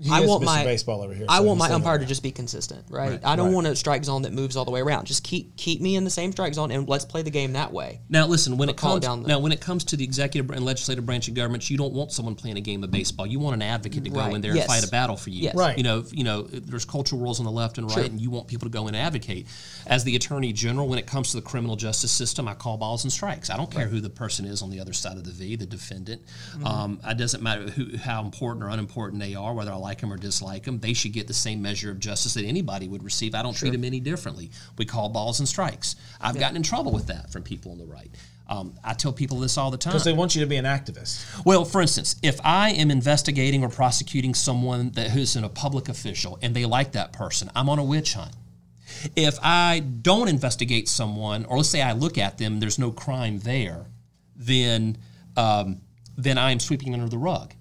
He 0.00 0.10
I 0.10 0.20
want 0.26 0.42
Mr. 0.42 0.46
my 0.46 0.64
Baseball 0.64 1.02
over 1.02 1.14
here, 1.14 1.26
I 1.28 1.38
so 1.38 1.44
want 1.44 1.58
my 1.58 1.70
umpire 1.70 1.98
to 1.98 2.04
just 2.04 2.22
be 2.22 2.32
consistent, 2.32 2.84
right? 2.90 3.20
I 3.24 3.36
don't 3.36 3.46
Right. 3.48 3.54
want 3.54 3.66
a 3.68 3.76
strike 3.76 4.04
zone 4.04 4.22
that 4.22 4.32
moves 4.32 4.56
all 4.56 4.64
the 4.64 4.70
way 4.70 4.80
around. 4.80 5.06
Just 5.06 5.22
keep 5.22 5.56
keep 5.56 5.80
me 5.80 5.94
in 5.96 6.04
the 6.04 6.10
same 6.10 6.32
strike 6.32 6.54
zone 6.54 6.70
and 6.72 6.88
let's 6.88 7.04
play 7.04 7.22
the 7.22 7.30
game 7.30 7.52
that 7.52 7.72
way. 7.72 8.00
Now, 8.08 8.26
listen. 8.26 8.56
When 8.56 8.68
it 8.68 8.76
call 8.76 8.92
it 8.92 8.94
comes 8.94 9.02
down 9.04 9.22
the- 9.22 9.28
now, 9.28 9.38
when 9.38 9.52
it 9.52 9.60
comes 9.60 9.84
to 9.84 9.96
the 9.96 10.02
executive 10.04 10.50
and 10.50 10.64
legislative 10.64 11.06
branch 11.06 11.28
of 11.28 11.34
government, 11.34 11.68
you 11.70 11.76
don't 11.76 11.92
want 11.92 12.10
someone 12.12 12.34
playing 12.34 12.56
a 12.56 12.60
game 12.60 12.82
of 12.82 12.90
baseball. 12.90 13.26
You 13.26 13.38
want 13.38 13.54
an 13.54 13.62
advocate 13.62 14.02
to 14.04 14.10
go 14.10 14.18
Right. 14.20 14.34
in 14.34 14.40
there 14.40 14.54
Yes. 14.54 14.64
and 14.64 14.72
fight 14.72 14.84
a 14.84 14.90
battle 14.90 15.16
for 15.16 15.30
you. 15.30 15.42
Yes. 15.42 15.54
Right. 15.54 15.76
You 15.76 15.84
know, 15.84 16.04
you 16.10 16.24
know, 16.24 16.42
there's 16.42 16.84
cultural 16.84 17.20
rules 17.20 17.38
on 17.38 17.44
the 17.44 17.52
left 17.52 17.78
and 17.78 17.86
right, 17.88 17.94
Sure. 17.94 18.04
and 18.04 18.20
you 18.20 18.30
want 18.30 18.48
people 18.48 18.66
to 18.66 18.72
go 18.72 18.88
in 18.88 18.94
and 18.94 19.04
advocate. 19.04 19.46
As 19.86 20.04
the 20.04 20.16
attorney 20.16 20.52
general, 20.52 20.88
when 20.88 20.98
it 20.98 21.06
comes 21.06 21.30
to 21.30 21.36
the 21.36 21.42
criminal 21.42 21.76
justice 21.76 22.10
system, 22.12 22.48
I 22.48 22.54
call 22.54 22.76
balls 22.76 23.04
and 23.04 23.12
strikes. 23.12 23.50
I 23.50 23.56
don't 23.56 23.70
care 23.70 23.86
who 23.88 24.00
the 24.00 24.10
person 24.10 24.46
is 24.46 24.62
on 24.62 24.70
the 24.70 24.80
other 24.80 24.92
side 24.92 25.16
of 25.16 25.24
the 25.24 25.30
V, 25.32 25.56
the 25.56 25.66
defendant. 25.66 26.22
Mm-hmm. 26.54 26.66
Um, 26.66 27.00
it 27.06 27.18
doesn't 27.18 27.42
matter 27.42 27.70
who, 27.70 27.96
how 27.98 28.22
important 28.24 28.64
or 28.64 28.68
unimportant 28.68 29.20
they 29.20 29.34
are, 29.34 29.54
whether 29.54 29.72
I 29.72 29.76
like 29.82 30.00
them 30.00 30.10
or 30.12 30.16
dislike 30.16 30.64
them. 30.64 30.78
They 30.78 30.94
should 30.94 31.12
get 31.12 31.26
the 31.26 31.34
same 31.34 31.60
measure 31.60 31.90
of 31.90 31.98
justice 31.98 32.34
that 32.34 32.44
anybody 32.44 32.88
would 32.88 33.02
receive. 33.02 33.34
I 33.34 33.42
don't 33.42 33.54
treat 33.54 33.72
them 33.72 33.84
any 33.84 34.00
differently. 34.00 34.50
We 34.78 34.86
call 34.86 35.10
balls 35.10 35.40
and 35.40 35.48
strikes. 35.48 35.96
I've 36.20 36.38
gotten 36.38 36.56
in 36.56 36.62
trouble 36.62 36.92
with 36.92 37.08
that 37.08 37.30
from 37.30 37.42
people 37.42 37.72
on 37.72 37.78
the 37.78 37.84
right. 37.84 38.10
Um, 38.48 38.74
I 38.84 38.94
tell 38.94 39.12
people 39.12 39.38
this 39.38 39.56
all 39.56 39.70
the 39.70 39.78
time. 39.78 39.92
Because 39.92 40.04
they 40.04 40.12
want 40.12 40.34
you 40.34 40.40
to 40.42 40.46
be 40.46 40.56
an 40.56 40.64
activist. 40.64 41.44
Well, 41.44 41.64
for 41.64 41.80
instance, 41.80 42.16
if 42.22 42.40
I 42.44 42.70
am 42.70 42.90
investigating 42.90 43.62
or 43.62 43.68
prosecuting 43.68 44.34
someone 44.34 44.90
that 44.92 45.10
who's 45.10 45.36
in 45.36 45.44
a 45.44 45.48
public 45.48 45.88
official 45.88 46.38
and 46.42 46.54
they 46.54 46.66
like 46.66 46.92
that 46.92 47.12
person, 47.12 47.50
I'm 47.54 47.68
on 47.68 47.78
a 47.78 47.84
witch 47.84 48.14
hunt. 48.14 48.32
If 49.16 49.38
I 49.42 49.80
don't 49.80 50.28
investigate 50.28 50.88
someone, 50.88 51.44
or 51.46 51.56
let's 51.58 51.70
say 51.70 51.80
I 51.80 51.92
look 51.92 52.18
at 52.18 52.38
them, 52.38 52.60
there's 52.60 52.78
no 52.78 52.90
crime 52.90 53.38
there, 53.38 53.86
then 54.36 54.98
um, 55.36 55.80
then 56.16 56.36
I 56.36 56.50
am 56.50 56.60
sweeping 56.60 56.92
under 56.92 57.08
the 57.08 57.18
rug. 57.18 57.54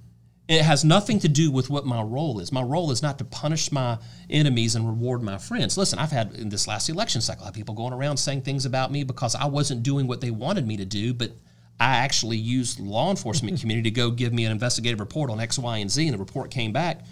It 0.51 0.63
has 0.63 0.83
nothing 0.83 1.17
to 1.19 1.29
do 1.29 1.49
with 1.49 1.69
what 1.69 1.85
my 1.85 2.01
role 2.01 2.41
is. 2.41 2.51
My 2.51 2.61
role 2.61 2.91
is 2.91 3.01
not 3.01 3.17
to 3.19 3.23
punish 3.23 3.71
my 3.71 3.97
enemies 4.29 4.75
and 4.75 4.85
reward 4.85 5.21
my 5.21 5.37
friends. 5.37 5.77
Listen, 5.77 5.97
I've 5.97 6.11
had 6.11 6.33
in 6.35 6.49
this 6.49 6.67
last 6.67 6.89
election 6.89 7.21
cycle, 7.21 7.43
I 7.43 7.47
have 7.47 7.53
people 7.53 7.73
going 7.73 7.93
around 7.93 8.17
saying 8.17 8.41
things 8.41 8.65
about 8.65 8.91
me 8.91 9.05
because 9.05 9.33
I 9.33 9.45
wasn't 9.45 9.81
doing 9.81 10.07
what 10.07 10.19
they 10.19 10.29
wanted 10.29 10.67
me 10.67 10.75
to 10.75 10.83
do, 10.83 11.13
but 11.13 11.31
I 11.79 11.95
actually 11.95 12.35
used 12.35 12.79
the 12.79 12.83
law 12.83 13.09
enforcement 13.09 13.57
community 13.61 13.91
to 13.91 13.95
go 13.95 14.11
give 14.11 14.33
me 14.33 14.43
an 14.43 14.51
investigative 14.51 14.99
report 14.99 15.31
on 15.31 15.39
X, 15.39 15.57
Y, 15.57 15.77
and 15.77 15.89
Z, 15.89 16.05
and 16.05 16.15
the 16.15 16.19
report 16.19 16.51
came 16.51 16.73
back. 16.73 17.05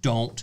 Don't 0.00 0.42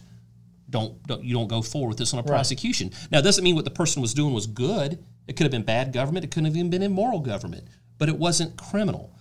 don't, 0.69 1.01
don't 1.07 1.23
you 1.23 1.33
don't 1.33 1.47
go 1.47 1.63
forward 1.63 1.89
with 1.89 1.97
this 1.97 2.13
on 2.13 2.19
a 2.19 2.23
prosecution. 2.23 2.91
Now, 3.11 3.17
it 3.17 3.23
doesn't 3.23 3.43
mean 3.43 3.55
what 3.55 3.65
the 3.65 3.71
person 3.71 3.99
was 3.99 4.13
doing 4.13 4.31
was 4.31 4.45
good. 4.45 5.03
It 5.27 5.35
could 5.35 5.45
have 5.45 5.51
been 5.51 5.63
bad 5.63 5.91
government. 5.91 6.23
It 6.23 6.29
could 6.29 6.45
have 6.45 6.55
even 6.55 6.69
been 6.69 6.83
immoral 6.83 7.19
government, 7.19 7.67
but 7.97 8.09
it 8.09 8.17
wasn't 8.17 8.57
criminal. 8.57 9.12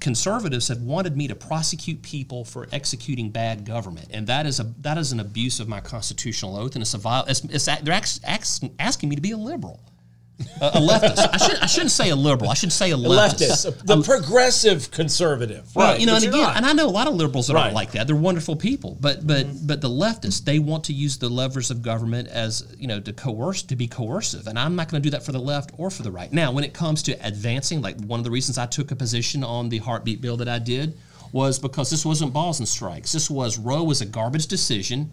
Conservatives 0.00 0.68
have 0.68 0.82
wanted 0.82 1.16
me 1.16 1.28
to 1.28 1.34
prosecute 1.34 2.02
people 2.02 2.44
for 2.44 2.68
executing 2.72 3.30
bad 3.30 3.64
government, 3.64 4.08
and 4.10 4.26
that 4.26 4.46
is 4.46 4.60
a 4.60 4.64
that 4.80 4.98
is 4.98 5.12
an 5.12 5.20
abuse 5.20 5.60
of 5.60 5.68
my 5.68 5.80
constitutional 5.80 6.56
oath, 6.56 6.74
and 6.74 6.82
it's 6.82 6.94
a 6.94 7.24
it's, 7.26 7.44
it's 7.44 7.64
they're 7.64 8.00
asking 8.78 9.08
me 9.08 9.16
to 9.16 9.22
be 9.22 9.30
a 9.30 9.36
liberal, 9.36 9.80
a, 10.60 10.66
a 10.66 10.80
leftist. 10.80 11.28
I 11.32 11.36
should 11.36 11.58
I 11.58 11.66
shouldn't 11.66 11.90
say 11.90 12.10
a 12.10 12.16
liberal. 12.16 12.50
I 12.50 12.54
should 12.54 12.72
say 12.72 12.90
a 12.90 12.96
leftist. 12.96 13.66
Leftist, 13.66 13.86
the 13.86 14.02
progressive 14.02 14.90
conservative. 14.90 15.74
Well, 15.74 15.92
right. 15.92 16.00
you 16.00 16.06
know, 16.06 16.16
and 16.16 16.24
again, 16.24 16.40
not. 16.40 16.56
and 16.56 16.66
I 16.66 16.72
know 16.72 16.86
a 16.86 16.90
lot 16.90 17.06
of 17.06 17.14
liberals 17.14 17.46
that 17.48 17.54
Right. 17.54 17.64
aren't 17.64 17.74
like 17.74 17.92
that. 17.92 18.06
They're 18.06 18.16
wonderful 18.16 18.56
people, 18.56 18.96
but 19.00 19.26
but 19.26 19.46
mm-hmm. 19.46 19.66
but 19.66 19.80
the 19.80 19.88
leftists 19.88 20.44
they 20.44 20.58
want 20.58 20.84
to 20.84 20.92
use 20.92 21.18
the 21.18 21.28
levers 21.28 21.70
of 21.70 21.82
government 21.82 22.28
as 22.28 22.74
you 22.78 22.86
know 22.86 23.00
to 23.00 23.12
coerce 23.12 23.62
to 23.62 23.76
be 23.76 23.86
coercive, 23.86 24.46
and 24.46 24.58
I'm 24.58 24.76
not 24.76 24.88
going 24.88 25.02
to 25.02 25.06
do 25.06 25.10
that 25.10 25.24
for 25.24 25.32
the 25.32 25.40
left 25.40 25.70
or 25.78 25.90
for 25.90 26.02
the 26.02 26.10
right. 26.10 26.32
Now, 26.32 26.52
when 26.52 26.64
it 26.64 26.74
comes 26.74 27.02
to 27.04 27.12
advancing, 27.26 27.80
like 27.80 28.00
one 28.00 28.20
of 28.20 28.24
the 28.24 28.30
reasons 28.30 28.58
I 28.58 28.66
took 28.66 28.90
a 28.90 28.96
position 28.96 29.44
on 29.44 29.68
the 29.68 29.78
heartbeat 29.78 30.20
bill 30.20 30.36
that 30.38 30.48
I 30.48 30.58
did 30.58 30.96
was 31.32 31.58
because 31.58 31.90
this 31.90 32.04
wasn't 32.04 32.32
balls 32.32 32.60
and 32.60 32.68
strikes. 32.68 33.12
This 33.12 33.28
was 33.28 33.58
Roe 33.58 33.82
was 33.82 34.00
a 34.00 34.06
garbage 34.06 34.46
decision. 34.46 35.10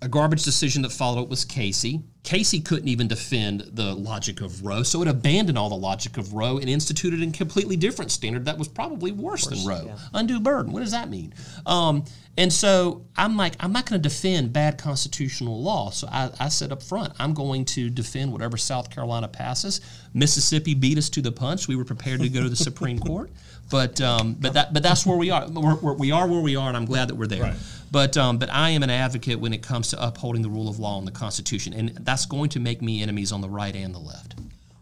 A 0.00 0.08
garbage 0.08 0.44
decision 0.44 0.82
that 0.82 0.92
followed 0.92 1.22
it 1.22 1.28
was 1.28 1.44
Casey. 1.44 2.02
Casey 2.22 2.60
couldn't 2.60 2.88
even 2.88 3.08
defend 3.08 3.62
the 3.72 3.94
logic 3.94 4.40
of 4.40 4.64
Roe, 4.64 4.82
so 4.82 5.02
it 5.02 5.08
abandoned 5.08 5.58
all 5.58 5.70
the 5.70 5.76
logic 5.76 6.18
of 6.18 6.34
Roe 6.34 6.58
and 6.58 6.68
instituted 6.68 7.22
a 7.22 7.30
completely 7.32 7.74
different 7.76 8.12
standard 8.12 8.44
that 8.44 8.58
was 8.58 8.68
probably 8.68 9.10
worse, 9.10 9.46
than 9.46 9.64
Roe. 9.66 9.96
Undue 10.14 10.38
burden. 10.38 10.72
What 10.72 10.80
does 10.80 10.92
that 10.92 11.08
mean? 11.08 11.34
Um, 11.66 12.04
and 12.36 12.52
so 12.52 13.06
I'm 13.16 13.36
like, 13.36 13.54
I'm 13.58 13.72
not 13.72 13.86
going 13.86 14.00
to 14.00 14.08
defend 14.08 14.52
bad 14.52 14.78
constitutional 14.78 15.60
law. 15.60 15.90
So 15.90 16.06
I, 16.08 16.30
I 16.38 16.48
said 16.48 16.70
up 16.70 16.82
front, 16.82 17.12
I'm 17.18 17.34
going 17.34 17.64
to 17.66 17.90
defend 17.90 18.30
whatever 18.30 18.56
South 18.56 18.90
Carolina 18.90 19.26
passes. 19.26 19.80
Mississippi 20.14 20.74
beat 20.74 20.98
us 20.98 21.08
to 21.10 21.22
the 21.22 21.32
punch. 21.32 21.66
We 21.66 21.74
were 21.74 21.84
prepared 21.84 22.20
to 22.20 22.28
go 22.28 22.42
to 22.42 22.48
the 22.48 22.56
Supreme 22.56 23.00
Court, 23.00 23.30
but 23.70 24.00
um, 24.00 24.36
but 24.38 24.52
that 24.52 24.72
but 24.72 24.84
that's 24.84 25.04
where 25.04 25.16
we 25.16 25.30
are. 25.30 25.48
We're, 25.48 25.74
we're, 25.76 25.94
we 25.94 26.12
are 26.12 26.28
where 26.28 26.40
we 26.40 26.54
are, 26.54 26.68
and 26.68 26.76
I'm 26.76 26.84
glad 26.84 27.08
that 27.08 27.16
we're 27.16 27.26
there. 27.26 27.42
Right. 27.42 27.56
But 27.90 28.16
um, 28.16 28.38
but 28.38 28.50
I 28.50 28.70
am 28.70 28.82
an 28.82 28.90
advocate 28.90 29.40
when 29.40 29.52
it 29.52 29.62
comes 29.62 29.88
to 29.90 30.02
upholding 30.02 30.42
the 30.42 30.48
rule 30.50 30.68
of 30.68 30.78
law 30.78 30.98
and 30.98 31.06
the 31.06 31.12
Constitution, 31.12 31.72
and 31.72 31.90
that's 32.00 32.26
going 32.26 32.50
to 32.50 32.60
make 32.60 32.82
me 32.82 33.02
enemies 33.02 33.32
on 33.32 33.40
the 33.40 33.48
right 33.48 33.74
and 33.74 33.94
the 33.94 33.98
left. 33.98 34.34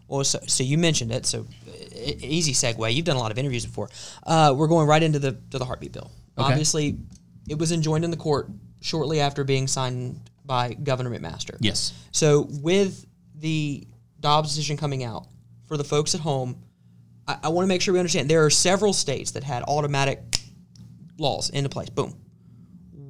Well, 0.07 0.23
so, 0.23 0.39
so 0.47 0.63
you 0.63 0.77
mentioned 0.77 1.11
it. 1.11 1.25
So 1.25 1.45
easy 1.95 2.53
segue. 2.53 2.93
You've 2.93 3.05
done 3.05 3.15
a 3.15 3.19
lot 3.19 3.31
of 3.31 3.37
interviews 3.37 3.65
before. 3.65 3.89
Uh, 4.25 4.53
we're 4.55 4.67
going 4.67 4.87
right 4.87 5.03
into 5.03 5.19
the 5.19 5.33
to 5.51 5.57
the 5.57 5.65
heartbeat 5.65 5.93
bill. 5.93 6.11
Okay. 6.37 6.51
Obviously, 6.51 6.97
it 7.47 7.57
was 7.57 7.71
enjoined 7.71 8.03
in 8.03 8.11
the 8.11 8.17
court 8.17 8.49
shortly 8.81 9.19
after 9.19 9.43
being 9.43 9.67
signed 9.67 10.29
by 10.45 10.73
Governor 10.73 11.09
McMaster. 11.09 11.57
Yes. 11.59 11.93
So 12.11 12.47
with 12.61 13.05
the 13.35 13.87
Dobbs 14.19 14.49
decision 14.49 14.77
coming 14.77 15.03
out, 15.03 15.27
for 15.67 15.77
the 15.77 15.83
folks 15.83 16.15
at 16.15 16.21
home, 16.21 16.61
I, 17.27 17.37
I 17.43 17.49
want 17.49 17.65
to 17.65 17.67
make 17.67 17.81
sure 17.81 17.93
we 17.93 17.99
understand 17.99 18.29
there 18.29 18.45
are 18.45 18.49
several 18.49 18.93
states 18.93 19.31
that 19.31 19.43
had 19.43 19.63
automatic 19.63 20.39
laws 21.17 21.49
into 21.49 21.69
place. 21.69 21.89
Boom. 21.89 22.15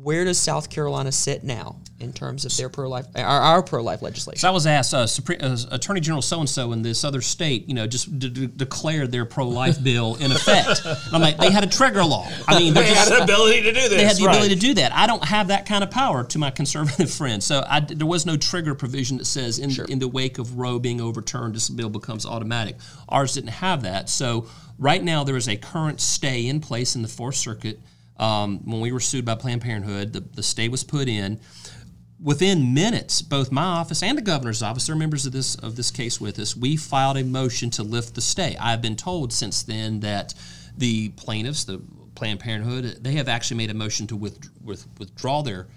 Where 0.08 0.24
does 0.24 0.40
South 0.40 0.70
Carolina 0.70 1.12
sit 1.12 1.44
now 1.44 1.82
in 2.00 2.14
terms 2.14 2.46
of 2.46 2.56
their 2.56 2.70
pro 2.70 2.88
life, 2.88 3.08
our, 3.18 3.26
our 3.26 3.62
pro 3.62 3.84
life 3.84 4.02
legislation? 4.02 4.40
So 4.40 4.48
I 4.48 4.52
was 4.52 4.66
asked, 4.66 4.94
uh, 4.94 5.06
Supreme, 5.06 5.40
uh, 5.42 5.58
Attorney 5.70 6.00
General 6.00 6.22
so 6.22 6.40
and 6.40 6.50
so 6.50 6.72
in 6.72 6.82
this 6.82 7.04
other 7.04 7.20
state, 7.20 7.68
you 7.68 7.74
know, 7.74 7.88
just 7.88 8.18
d- 8.18 8.30
d- 8.30 8.48
declared 8.48 9.12
their 9.12 9.26
pro-life 9.26 9.84
bill 9.84 10.16
in 10.16 10.32
effect. 10.32 10.82
And 10.86 11.16
I'm 11.16 11.22
like, 11.22 11.36
they 11.36 11.52
had 11.52 11.66
a 11.66 11.68
trigger 11.68 12.06
law. 12.06 12.26
I 12.48 12.58
mean, 12.58 12.74
they're 12.74 12.86
just, 12.86 13.10
had 13.10 13.20
the 13.20 13.24
ability 13.24 13.64
to 13.64 13.74
do 13.74 13.82
this. 13.82 13.90
they 13.90 14.06
had 14.06 14.16
the 14.16 14.26
right. 14.28 14.36
ability 14.38 14.56
to 14.56 14.62
do 14.62 14.74
that. 14.76 14.94
I 14.94 15.08
don't 15.08 15.26
have 15.26 15.50
that 15.50 15.66
kind 15.66 15.84
of 15.84 15.92
power 15.92 16.24
to 16.24 16.40
my 16.40 16.52
conservative 16.52 17.12
friends. 17.20 17.44
So 17.44 17.66
I, 17.68 17.82
there 17.82 18.08
was 18.08 18.26
no 18.26 18.38
trigger 18.38 18.76
provision 18.76 19.18
that 19.18 19.26
says 19.26 19.60
in, 19.60 19.72
in 19.92 20.00
the 20.00 20.08
wake 20.08 20.38
of 20.38 20.58
Roe 20.58 20.80
being 20.80 21.02
overturned, 21.02 21.54
this 21.54 21.68
bill 21.68 21.90
becomes 21.90 22.26
automatic. 22.26 22.78
Ours 23.10 23.34
didn't 23.34 23.50
have 23.50 23.82
that. 23.82 24.08
So 24.08 24.48
right 24.80 25.04
now 25.04 25.26
there 25.26 25.36
is 25.36 25.50
a 25.50 25.58
current 25.58 26.00
stay 26.00 26.48
in 26.48 26.62
place 26.62 26.96
in 26.96 27.02
the 27.02 27.10
Fourth 27.10 27.36
Circuit. 27.36 27.82
Um, 28.20 28.60
when 28.66 28.82
we 28.82 28.92
were 28.92 29.00
sued 29.00 29.26
by 29.26 29.36
Planned 29.36 29.62
Parenthood, 29.62 30.14
the, 30.14 30.22
the 30.22 30.44
stay 30.44 30.70
was 30.70 30.84
put 30.84 31.08
in. 31.08 31.40
Within 32.20 32.74
minutes, 32.74 33.22
both 33.22 33.52
my 33.52 33.64
office 33.64 34.02
and 34.02 34.18
the 34.18 34.24
governor's 34.24 34.64
office, 34.64 34.88
they're 34.88 34.96
members 34.96 35.28
of 35.28 35.34
this 35.34 35.56
of 35.56 35.76
this 35.76 35.92
case 35.92 36.20
with 36.20 36.40
us. 36.40 36.58
We 36.58 36.76
filed 36.76 37.18
a 37.18 37.24
motion 37.24 37.70
to 37.72 37.84
lift 37.84 38.16
the 38.16 38.22
stay. 38.22 38.58
I've 38.60 38.82
been 38.82 38.96
told 38.96 39.32
since 39.32 39.62
then 39.62 40.00
that 40.00 40.34
the 40.76 41.10
plaintiffs, 41.10 41.64
the 41.66 41.80
Planned 42.16 42.40
Parenthood, 42.40 43.04
they 43.04 43.14
have 43.14 43.28
actually 43.28 43.58
made 43.58 43.70
a 43.70 43.76
motion 43.76 44.08
to 44.08 44.16
with, 44.16 44.40
with, 44.64 44.88
withdraw 44.98 45.44
their 45.44 45.68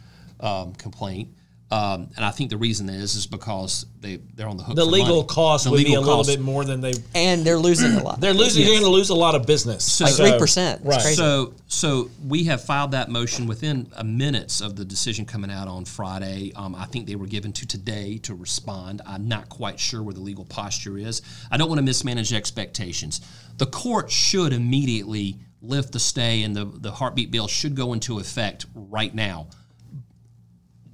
um, 0.41 0.72
complaint. 0.74 1.28
Um, 1.73 2.09
and 2.16 2.25
I 2.25 2.33
think 2.33 2.51
the 2.51 2.57
reason 2.57 2.89
is 2.89 3.14
is 3.14 3.29
because 3.29 3.87
they 4.01 4.16
they're 4.35 4.49
on 4.49 4.57
the 4.57 4.64
hook. 4.64 4.75
The 4.75 4.85
for 4.85 4.91
legal 4.91 5.16
money. 5.18 5.29
cost 5.29 5.64
The 5.64 5.71
would 5.71 5.77
be 5.79 5.85
legal 5.85 6.03
a 6.03 6.05
little 6.05 6.25
bit 6.25 6.41
more 6.41 6.64
than 6.64 6.81
they. 6.81 6.93
and 7.14 7.45
they're 7.45 7.59
losing 7.59 7.93
a 7.93 8.03
lot. 8.03 8.21
They're 8.21 8.35
losing. 8.35 8.62
You're 8.64 8.73
going 8.73 8.83
to 8.83 8.91
lose 8.91 9.11
a 9.11 9.14
lot 9.14 9.37
of 9.37 9.47
business. 9.47 10.01
Like 10.01 10.12
So- 10.14 10.25
3%. 10.39 10.81
Right. 10.85 11.01
crazy. 11.01 11.14
So, 11.14 11.55
so 11.68 12.11
we 12.27 12.43
have 12.45 12.64
filed 12.64 12.91
that 12.91 13.09
motion 13.09 13.47
within 13.47 13.89
a 13.97 14.03
minutes 14.03 14.61
of 14.61 14.75
the 14.75 14.85
decision 14.85 15.25
coming 15.27 15.51
out 15.53 15.68
on 15.68 15.85
Friday. 15.85 16.53
Um, 16.57 16.75
I 16.75 16.87
think 16.87 17.07
they 17.07 17.14
were 17.14 17.29
given 17.29 17.53
to 17.53 17.66
today 17.66 18.18
to 18.25 18.35
respond. 18.35 19.01
I'm 19.07 19.29
not 19.29 19.49
quite 19.49 19.79
sure 19.79 20.03
where 20.03 20.14
the 20.14 20.21
legal 20.21 20.45
posture 20.47 20.99
is. 20.99 21.23
I 21.53 21.57
don't 21.57 21.68
want 21.68 21.79
to 21.79 21.85
mismanage 21.85 22.33
expectations. 22.33 23.21
The 23.59 23.66
court 23.66 24.11
should 24.11 24.53
immediately 24.53 25.39
lift 25.62 25.93
the 25.93 26.01
stay, 26.01 26.43
and 26.43 26.57
the 26.57 26.64
the 26.64 26.91
heartbeat 26.91 27.31
bill 27.31 27.47
should 27.47 27.75
go 27.77 27.93
into 27.93 28.18
effect 28.18 28.66
right 28.75 29.14
now. 29.14 29.47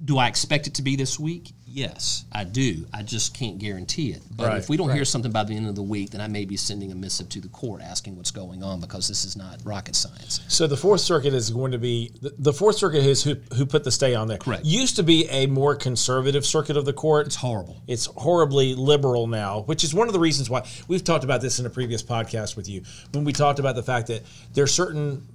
Do 0.07 0.17
I 0.17 0.27
expect 0.27 0.67
it 0.67 0.75
to 0.75 0.81
be 0.81 0.95
this 0.95 1.19
week? 1.19 1.51
Yes, 1.65 2.23
I 2.31 2.45
do. 2.45 2.87
I 2.93 3.03
just 3.03 3.33
can't 3.33 3.59
guarantee 3.59 4.11
it. 4.11 4.21
But 4.31 4.47
Right. 4.47 4.57
if 4.57 4.69
we 4.69 4.77
don't 4.77 4.91
hear 4.93 5.03
something 5.03 5.33
by 5.33 5.43
the 5.43 5.53
end 5.53 5.67
of 5.67 5.75
the 5.75 5.83
week, 5.83 6.11
then 6.11 6.21
I 6.21 6.27
may 6.27 6.45
be 6.45 6.55
sending 6.55 6.93
a 6.93 6.95
missive 6.95 7.27
to 7.29 7.41
the 7.41 7.49
court 7.49 7.81
asking 7.81 8.15
what's 8.15 8.31
going 8.31 8.63
on 8.63 8.79
because 8.79 9.09
this 9.09 9.25
is 9.25 9.35
not 9.35 9.59
rocket 9.65 9.95
science. 9.95 10.39
So 10.47 10.65
the 10.65 10.77
Fourth 10.77 11.01
Circuit 11.01 11.33
is 11.33 11.49
going 11.49 11.73
to 11.73 11.77
be 11.77 12.13
the, 12.21 12.33
the 12.39 12.53
Fourth 12.53 12.77
Circuit 12.77 13.03
is 13.03 13.21
who 13.21 13.35
who 13.55 13.65
put 13.65 13.83
the 13.83 13.91
stay 13.91 14.15
on 14.15 14.29
there. 14.29 14.37
Correct. 14.37 14.63
Used 14.65 14.95
to 14.95 15.03
be 15.03 15.27
a 15.29 15.45
more 15.47 15.75
conservative 15.75 16.45
circuit 16.45 16.77
of 16.77 16.85
the 16.85 16.93
court. 16.93 17.27
It's 17.27 17.35
horrible. 17.35 17.83
It's 17.85 18.05
horribly 18.05 18.73
liberal 18.73 19.27
now, 19.27 19.63
which 19.63 19.83
is 19.83 19.93
one 19.93 20.07
of 20.07 20.13
the 20.13 20.19
reasons 20.21 20.49
why 20.49 20.63
we've 20.87 21.03
talked 21.03 21.25
about 21.25 21.41
this 21.41 21.59
in 21.59 21.65
a 21.65 21.69
previous 21.69 22.01
podcast 22.01 22.55
with 22.55 22.69
you 22.69 22.81
when 23.11 23.25
we 23.25 23.33
talked 23.33 23.59
about 23.59 23.75
the 23.75 23.83
fact 23.83 24.07
that 24.07 24.23
there 24.53 24.63
are 24.63 24.67
certain 24.67 25.27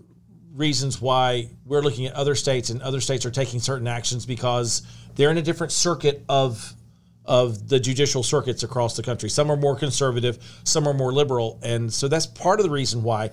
reasons 0.54 1.00
why 1.00 1.48
we're 1.64 1.80
looking 1.80 2.06
at 2.06 2.14
other 2.14 2.34
states 2.34 2.70
and 2.70 2.82
other 2.82 3.00
states 3.00 3.24
are 3.24 3.30
taking 3.30 3.60
certain 3.60 3.86
actions 3.86 4.26
because 4.26 4.82
they're 5.14 5.30
in 5.30 5.38
a 5.38 5.42
different 5.42 5.72
circuit 5.72 6.24
of 6.28 6.74
of 7.24 7.68
the 7.68 7.78
judicial 7.78 8.24
circuits 8.24 8.64
across 8.64 8.96
the 8.96 9.02
country. 9.02 9.30
Some 9.30 9.50
are 9.50 9.56
more 9.56 9.76
conservative, 9.76 10.60
some 10.64 10.88
are 10.88 10.94
more 10.94 11.12
liberal, 11.12 11.60
and 11.62 11.92
so 11.92 12.08
that's 12.08 12.26
part 12.26 12.58
of 12.58 12.64
the 12.64 12.70
reason 12.70 13.02
why 13.04 13.30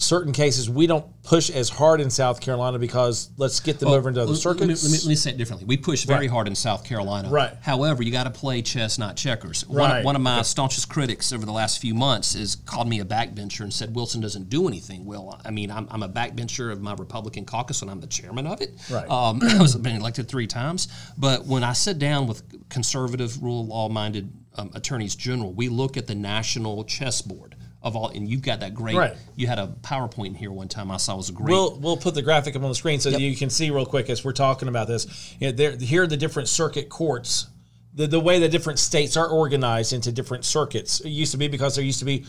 certain 0.00 0.32
cases 0.32 0.68
we 0.70 0.86
don't 0.86 1.04
push 1.22 1.50
as 1.50 1.68
hard 1.68 2.00
in 2.00 2.08
South 2.08 2.40
Carolina 2.40 2.78
because 2.78 3.30
let's 3.36 3.60
get 3.60 3.78
them 3.78 3.90
over 3.90 4.08
into 4.08 4.22
other 4.22 4.32
Let- 4.32 4.44
let 4.46 4.60
me- 4.60 4.66
Let 4.74 4.82
me, 4.82 4.90
let 4.90 5.06
me 5.06 5.14
say 5.14 5.30
it 5.30 5.36
differently. 5.36 5.66
We 5.66 5.76
push 5.76 6.04
very 6.06 6.20
Right. 6.20 6.30
hard 6.30 6.48
in 6.48 6.54
South 6.54 6.84
Carolina. 6.84 7.28
Right. 7.28 7.52
However, 7.60 8.02
you 8.02 8.10
got 8.10 8.24
to 8.24 8.30
play 8.30 8.62
chess, 8.62 8.96
not 8.98 9.16
checkers. 9.16 9.64
Right. 9.68 9.96
One, 9.96 10.04
one 10.04 10.16
of 10.16 10.22
my 10.22 10.40
staunchest 10.42 10.88
critics 10.88 11.32
over 11.34 11.44
the 11.44 11.52
last 11.52 11.80
few 11.80 11.94
months 11.94 12.32
has 12.34 12.56
called 12.56 12.88
me 12.88 13.00
a 13.00 13.04
backbencher 13.04 13.60
and 13.60 13.72
said 13.72 13.94
Wilson 13.94 14.22
doesn't 14.22 14.48
do 14.48 14.66
anything. 14.66 15.04
Well, 15.04 15.38
I 15.44 15.50
mean, 15.50 15.70
I'm, 15.70 15.86
I'm 15.90 16.02
a 16.02 16.08
backbencher 16.08 16.72
of 16.72 16.80
my 16.80 16.94
Republican 16.94 17.44
caucus 17.44 17.82
and 17.82 17.90
I'm 17.90 18.00
the 18.00 18.06
chairman 18.06 18.46
of 18.46 18.62
it. 18.62 18.74
Right. 18.90 19.08
Um, 19.10 19.40
I 19.48 19.60
was 19.60 19.76
been 19.76 19.96
elected 19.96 20.28
three 20.28 20.46
times. 20.46 20.88
But 21.18 21.44
when 21.44 21.62
I 21.62 21.74
sit 21.74 21.98
down 21.98 22.26
with 22.26 22.42
conservative, 22.70 23.42
rule 23.42 23.60
of 23.62 23.68
law 23.68 23.88
minded 23.90 24.32
um, 24.56 24.70
attorneys 24.74 25.14
general, 25.14 25.52
we 25.52 25.68
look 25.68 25.96
at 25.98 26.06
the 26.06 26.14
national 26.14 26.84
chessboard. 26.84 27.54
Of 27.82 27.96
all, 27.96 28.08
and 28.08 28.28
you've 28.28 28.42
got 28.42 28.60
that 28.60 28.74
great. 28.74 28.94
Right. 28.94 29.16
You 29.36 29.46
had 29.46 29.58
a 29.58 29.68
PowerPoint 29.80 30.26
in 30.26 30.34
here 30.34 30.52
one 30.52 30.68
time 30.68 30.90
I 30.90 30.98
saw 30.98 31.16
was 31.16 31.30
a 31.30 31.32
great. 31.32 31.50
We'll 31.50 31.78
we'll 31.78 31.96
put 31.96 32.14
the 32.14 32.20
graphic 32.20 32.54
up 32.54 32.62
on 32.62 32.68
the 32.68 32.74
screen 32.74 33.00
so 33.00 33.10
that 33.10 33.20
you 33.20 33.34
can 33.34 33.48
see 33.48 33.70
real 33.70 33.86
quick 33.86 34.10
as 34.10 34.22
we're 34.22 34.32
talking 34.32 34.68
about 34.68 34.86
this. 34.86 35.34
You 35.40 35.46
know, 35.46 35.52
there, 35.52 35.76
here 35.76 36.02
are 36.02 36.06
the 36.06 36.18
different 36.18 36.50
circuit 36.50 36.90
courts, 36.90 37.46
the 37.94 38.06
the 38.06 38.20
way 38.20 38.38
the 38.38 38.50
different 38.50 38.78
states 38.78 39.16
are 39.16 39.26
organized 39.26 39.94
into 39.94 40.12
different 40.12 40.44
circuits. 40.44 41.00
It 41.00 41.08
used 41.08 41.32
to 41.32 41.38
be 41.38 41.48
because 41.48 41.74
there 41.74 41.84
used 41.84 42.00
to 42.00 42.04
be 42.04 42.26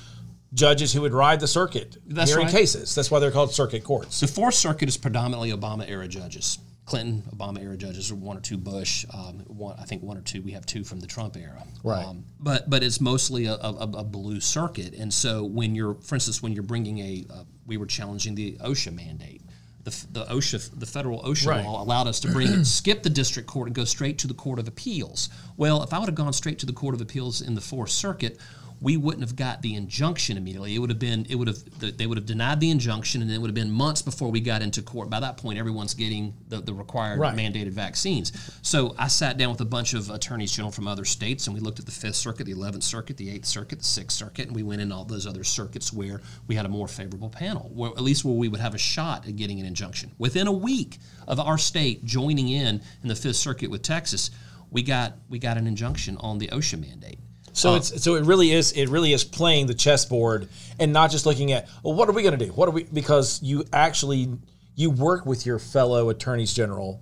judges 0.53 0.93
who 0.93 1.01
would 1.01 1.13
ride 1.13 1.39
the 1.39 1.47
circuit 1.47 1.97
That's 2.05 2.31
hearing 2.31 2.45
right. 2.45 2.55
cases. 2.55 2.93
That's 2.95 3.11
why 3.11 3.19
they're 3.19 3.31
called 3.31 3.53
circuit 3.53 3.83
courts. 3.83 4.19
The 4.19 4.27
Fourth 4.27 4.55
Circuit 4.55 4.89
is 4.89 4.97
predominantly 4.97 5.51
Obama 5.51 5.89
era 5.89 6.07
judges. 6.07 6.59
Clinton, 6.91 7.23
Obama 7.33 7.63
era 7.63 7.77
judges, 7.77 8.11
or 8.11 8.15
one 8.15 8.37
or 8.37 8.41
two 8.41 8.57
Bush. 8.57 9.05
Um, 9.13 9.39
one, 9.47 9.77
I 9.79 9.85
think 9.85 10.03
one 10.03 10.17
or 10.17 10.21
two. 10.21 10.41
We 10.41 10.51
have 10.51 10.65
two 10.65 10.83
from 10.83 10.99
the 10.99 11.07
Trump 11.07 11.37
era. 11.37 11.63
Right. 11.83 12.05
Um, 12.05 12.25
but 12.39 12.69
but 12.69 12.83
it's 12.83 12.99
mostly 12.99 13.45
a, 13.45 13.53
a, 13.53 13.89
a 13.99 14.03
blue 14.03 14.41
circuit, 14.41 14.93
and 14.93 15.13
so 15.13 15.43
when 15.45 15.73
you're, 15.73 15.95
for 15.95 16.15
instance, 16.15 16.43
when 16.43 16.51
you're 16.51 16.63
bringing 16.63 16.99
a, 16.99 17.25
uh, 17.33 17.43
we 17.65 17.77
were 17.77 17.85
challenging 17.85 18.35
the 18.35 18.57
OSHA 18.63 18.93
mandate. 18.93 19.41
The, 19.83 20.05
the 20.11 20.25
OSHA, 20.25 20.79
the 20.79 20.85
federal 20.85 21.23
OSHA 21.23 21.47
Right. 21.47 21.65
law 21.65 21.81
allowed 21.81 22.05
us 22.07 22.19
to 22.19 22.27
bring 22.27 22.47
it, 22.49 22.65
skip 22.79 23.01
the 23.01 23.09
district 23.09 23.47
court 23.47 23.67
and 23.67 23.73
go 23.75 23.83
straight 23.83 24.19
to 24.19 24.27
the 24.27 24.35
Court 24.35 24.59
of 24.59 24.67
Appeals. 24.67 25.29
Well, 25.57 25.81
if 25.81 25.91
I 25.91 25.97
would 25.97 26.07
have 26.07 26.13
gone 26.13 26.33
straight 26.33 26.59
to 26.59 26.67
the 26.67 26.73
Court 26.73 26.93
of 26.93 27.01
Appeals 27.01 27.41
in 27.41 27.55
the 27.55 27.61
Fourth 27.61 27.89
Circuit, 27.89 28.37
we 28.81 28.97
wouldn't 28.97 29.21
have 29.21 29.35
got 29.35 29.61
the 29.61 29.75
injunction 29.75 30.37
immediately. 30.37 30.73
It 30.75 30.79
would 30.79 30.89
have 30.89 30.97
been, 30.97 31.27
it 31.29 31.35
would 31.35 31.47
have, 31.47 31.97
they 31.97 32.07
would 32.07 32.17
have 32.17 32.25
denied 32.25 32.59
the 32.59 32.71
injunction, 32.71 33.21
and 33.21 33.31
it 33.31 33.37
would 33.37 33.47
have 33.47 33.55
been 33.55 33.69
months 33.71 34.01
before 34.01 34.31
we 34.31 34.39
got 34.41 34.63
into 34.63 34.81
court. 34.81 35.07
By 35.07 35.19
that 35.19 35.37
point, 35.37 35.59
everyone's 35.59 35.93
getting 35.93 36.33
the, 36.49 36.61
the 36.61 36.73
required 36.73 37.19
Right. 37.19 37.35
mandated 37.35 37.69
vaccines. 37.73 38.31
So 38.63 38.95
I 38.97 39.07
sat 39.07 39.37
down 39.37 39.51
with 39.51 39.61
a 39.61 39.65
bunch 39.65 39.93
of 39.93 40.09
attorneys 40.09 40.51
general 40.51 40.71
from 40.71 40.87
other 40.87 41.05
states, 41.05 41.45
and 41.45 41.53
we 41.53 41.59
looked 41.59 41.79
at 41.79 41.85
the 41.85 41.91
Fifth 41.91 42.15
Circuit, 42.15 42.45
the 42.45 42.53
Eleventh 42.53 42.83
Circuit, 42.83 43.17
the 43.17 43.29
Eighth 43.29 43.45
Circuit, 43.45 43.77
the 43.79 43.85
Sixth 43.85 44.17
Circuit, 44.17 44.47
and 44.47 44.55
we 44.55 44.63
went 44.63 44.81
in 44.81 44.91
all 44.91 45.05
those 45.05 45.27
other 45.27 45.43
circuits 45.43 45.93
where 45.93 46.19
we 46.47 46.55
had 46.55 46.65
a 46.65 46.69
more 46.69 46.87
favorable 46.87 47.29
panel, 47.29 47.69
where 47.75 47.91
at 47.91 48.01
least 48.01 48.25
where 48.25 48.33
we 48.33 48.47
would 48.49 48.59
have 48.59 48.73
a 48.73 48.79
shot 48.79 49.27
at 49.27 49.35
getting 49.35 49.59
an 49.59 49.65
injunction. 49.67 50.11
Within 50.17 50.47
a 50.47 50.51
week 50.51 50.97
of 51.27 51.39
our 51.39 51.59
state 51.59 52.03
joining 52.03 52.49
in 52.49 52.81
in 53.03 53.07
the 53.09 53.15
Fifth 53.15 53.35
Circuit 53.35 53.69
with 53.69 53.83
Texas, 53.83 54.31
we 54.71 54.81
got 54.81 55.17
we 55.29 55.37
got 55.37 55.57
an 55.57 55.67
injunction 55.67 56.17
on 56.17 56.39
the 56.39 56.47
OSHA 56.47 56.79
mandate. 56.79 57.19
So 57.53 57.75
it's 57.75 58.01
so 58.03 58.15
it 58.15 58.25
really 58.25 58.51
is 58.51 58.71
it 58.71 58.89
really 58.89 59.13
is 59.13 59.23
playing 59.23 59.67
the 59.67 59.73
chessboard 59.73 60.47
and 60.79 60.93
not 60.93 61.11
just 61.11 61.25
looking 61.25 61.51
at 61.51 61.67
well 61.83 61.93
what 61.93 62.07
are 62.07 62.13
we 62.13 62.23
going 62.23 62.37
to 62.37 62.45
do? 62.45 62.51
What 62.53 62.69
are 62.69 62.71
we 62.71 62.83
because 62.83 63.41
you 63.43 63.65
actually 63.73 64.29
you 64.75 64.89
work 64.89 65.25
with 65.25 65.45
your 65.45 65.59
fellow 65.59 66.09
attorneys 66.09 66.53
general 66.53 67.01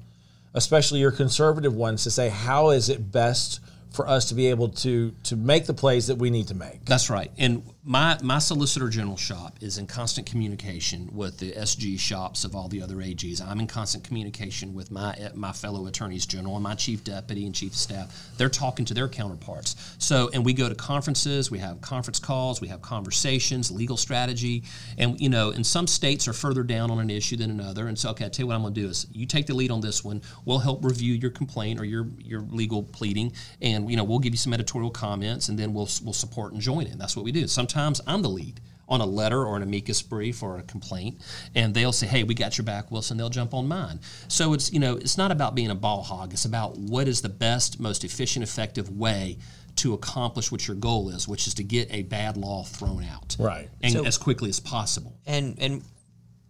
especially 0.53 0.99
your 0.99 1.11
conservative 1.11 1.75
ones 1.75 2.03
to 2.03 2.11
say 2.11 2.29
how 2.29 2.71
is 2.71 2.89
it 2.89 3.11
best 3.11 3.59
for 3.91 4.07
us 4.07 4.29
to 4.29 4.35
be 4.35 4.47
able 4.47 4.69
to 4.69 5.11
to 5.23 5.35
make 5.35 5.65
the 5.65 5.73
plays 5.73 6.07
that 6.07 6.17
we 6.17 6.29
need 6.29 6.47
to 6.47 6.55
make 6.55 6.85
That's 6.85 7.09
right. 7.09 7.31
And 7.37 7.63
my 7.83 8.19
my 8.21 8.37
solicitor 8.37 8.87
general 8.89 9.17
shop 9.17 9.57
is 9.61 9.79
in 9.79 9.87
constant 9.87 10.27
communication 10.27 11.09
with 11.11 11.39
the 11.39 11.53
SG 11.53 11.99
shops 11.99 12.43
of 12.43 12.55
all 12.55 12.67
the 12.67 12.83
other 12.83 12.97
AGs. 12.97 13.41
I'm 13.41 13.59
in 13.59 13.65
constant 13.67 14.03
communication 14.03 14.75
with 14.75 14.91
my 14.91 15.17
my 15.33 15.51
fellow 15.51 15.87
attorneys 15.87 16.27
general 16.27 16.55
and 16.55 16.63
my 16.63 16.75
chief 16.75 17.03
deputy 17.03 17.47
and 17.47 17.55
chief 17.55 17.73
staff. 17.73 18.29
They're 18.37 18.47
talking 18.47 18.85
to 18.85 18.93
their 18.93 19.07
counterparts. 19.07 19.95
So 19.97 20.29
and 20.33 20.45
we 20.45 20.53
go 20.53 20.69
to 20.69 20.75
conferences, 20.75 21.49
we 21.49 21.57
have 21.59 21.81
conference 21.81 22.19
calls, 22.19 22.61
we 22.61 22.67
have 22.67 22.81
conversations, 22.83 23.71
legal 23.71 23.97
strategy, 23.97 24.63
and 24.99 25.19
you 25.19 25.29
know, 25.29 25.49
and 25.49 25.65
some 25.65 25.87
states 25.87 26.27
are 26.27 26.33
further 26.33 26.61
down 26.61 26.91
on 26.91 26.99
an 26.99 27.09
issue 27.09 27.37
than 27.37 27.49
another. 27.49 27.87
And 27.87 27.97
so 27.97 28.11
okay, 28.11 28.25
I 28.25 28.29
tell 28.29 28.43
you 28.43 28.47
what 28.47 28.55
I'm 28.55 28.61
going 28.61 28.75
to 28.75 28.81
do 28.81 28.87
is 28.87 29.07
you 29.11 29.25
take 29.25 29.47
the 29.47 29.55
lead 29.55 29.71
on 29.71 29.81
this 29.81 30.03
one. 30.03 30.21
We'll 30.45 30.59
help 30.59 30.85
review 30.85 31.13
your 31.13 31.31
complaint 31.31 31.79
or 31.79 31.85
your 31.85 32.07
your 32.19 32.41
legal 32.41 32.83
pleading, 32.83 33.33
and 33.61 33.78
you 33.87 33.95
know 33.95 34.03
we'll 34.03 34.19
give 34.19 34.33
you 34.33 34.37
some 34.37 34.53
editorial 34.53 34.89
comments, 34.89 35.49
and 35.49 35.59
then 35.59 35.73
we'll 35.73 35.89
we'll 36.03 36.13
support 36.13 36.53
and 36.53 36.61
join 36.61 36.87
in. 36.87 36.97
That's 36.97 37.15
what 37.15 37.23
we 37.23 37.31
do. 37.31 37.47
Sometimes 37.47 38.01
I'm 38.07 38.21
the 38.23 38.29
lead 38.29 38.59
on 38.87 39.01
a 39.01 39.05
letter 39.05 39.45
or 39.45 39.55
an 39.55 39.61
amicus 39.61 40.01
brief 40.01 40.41
or 40.41 40.57
a 40.57 40.63
complaint, 40.63 41.21
and 41.53 41.73
they'll 41.75 41.91
say, 41.91 42.07
"Hey, 42.07 42.23
we 42.23 42.33
got 42.33 42.57
your 42.57 42.65
back, 42.65 42.89
Wilson." 42.91 43.17
They'll 43.17 43.29
jump 43.29 43.53
on 43.53 43.67
mine. 43.67 43.99
So 44.27 44.53
it's 44.53 44.73
you 44.73 44.79
know 44.79 44.95
it's 44.95 45.17
not 45.17 45.31
about 45.31 45.53
being 45.53 45.69
a 45.69 45.75
ball 45.75 46.01
hog. 46.01 46.33
It's 46.33 46.45
about 46.45 46.75
what 46.77 47.07
is 47.07 47.21
the 47.21 47.29
best, 47.29 47.79
most 47.79 48.03
efficient, 48.03 48.41
effective 48.43 48.89
way 48.89 49.37
to 49.75 49.93
accomplish 49.93 50.51
what 50.51 50.67
your 50.67 50.75
goal 50.75 51.09
is, 51.09 51.27
which 51.27 51.45
is 51.47 51.53
to 51.53 51.63
get 51.63 51.87
a 51.91 52.01
bad 52.03 52.35
law 52.35 52.63
thrown 52.63 53.03
out, 53.03 53.37
Right. 53.39 53.69
and 53.81 53.93
So- 53.93 54.03
as 54.05 54.17
quickly 54.17 54.49
as 54.49 54.59
possible. 54.59 55.13
and 55.25 55.55
and 55.59 55.83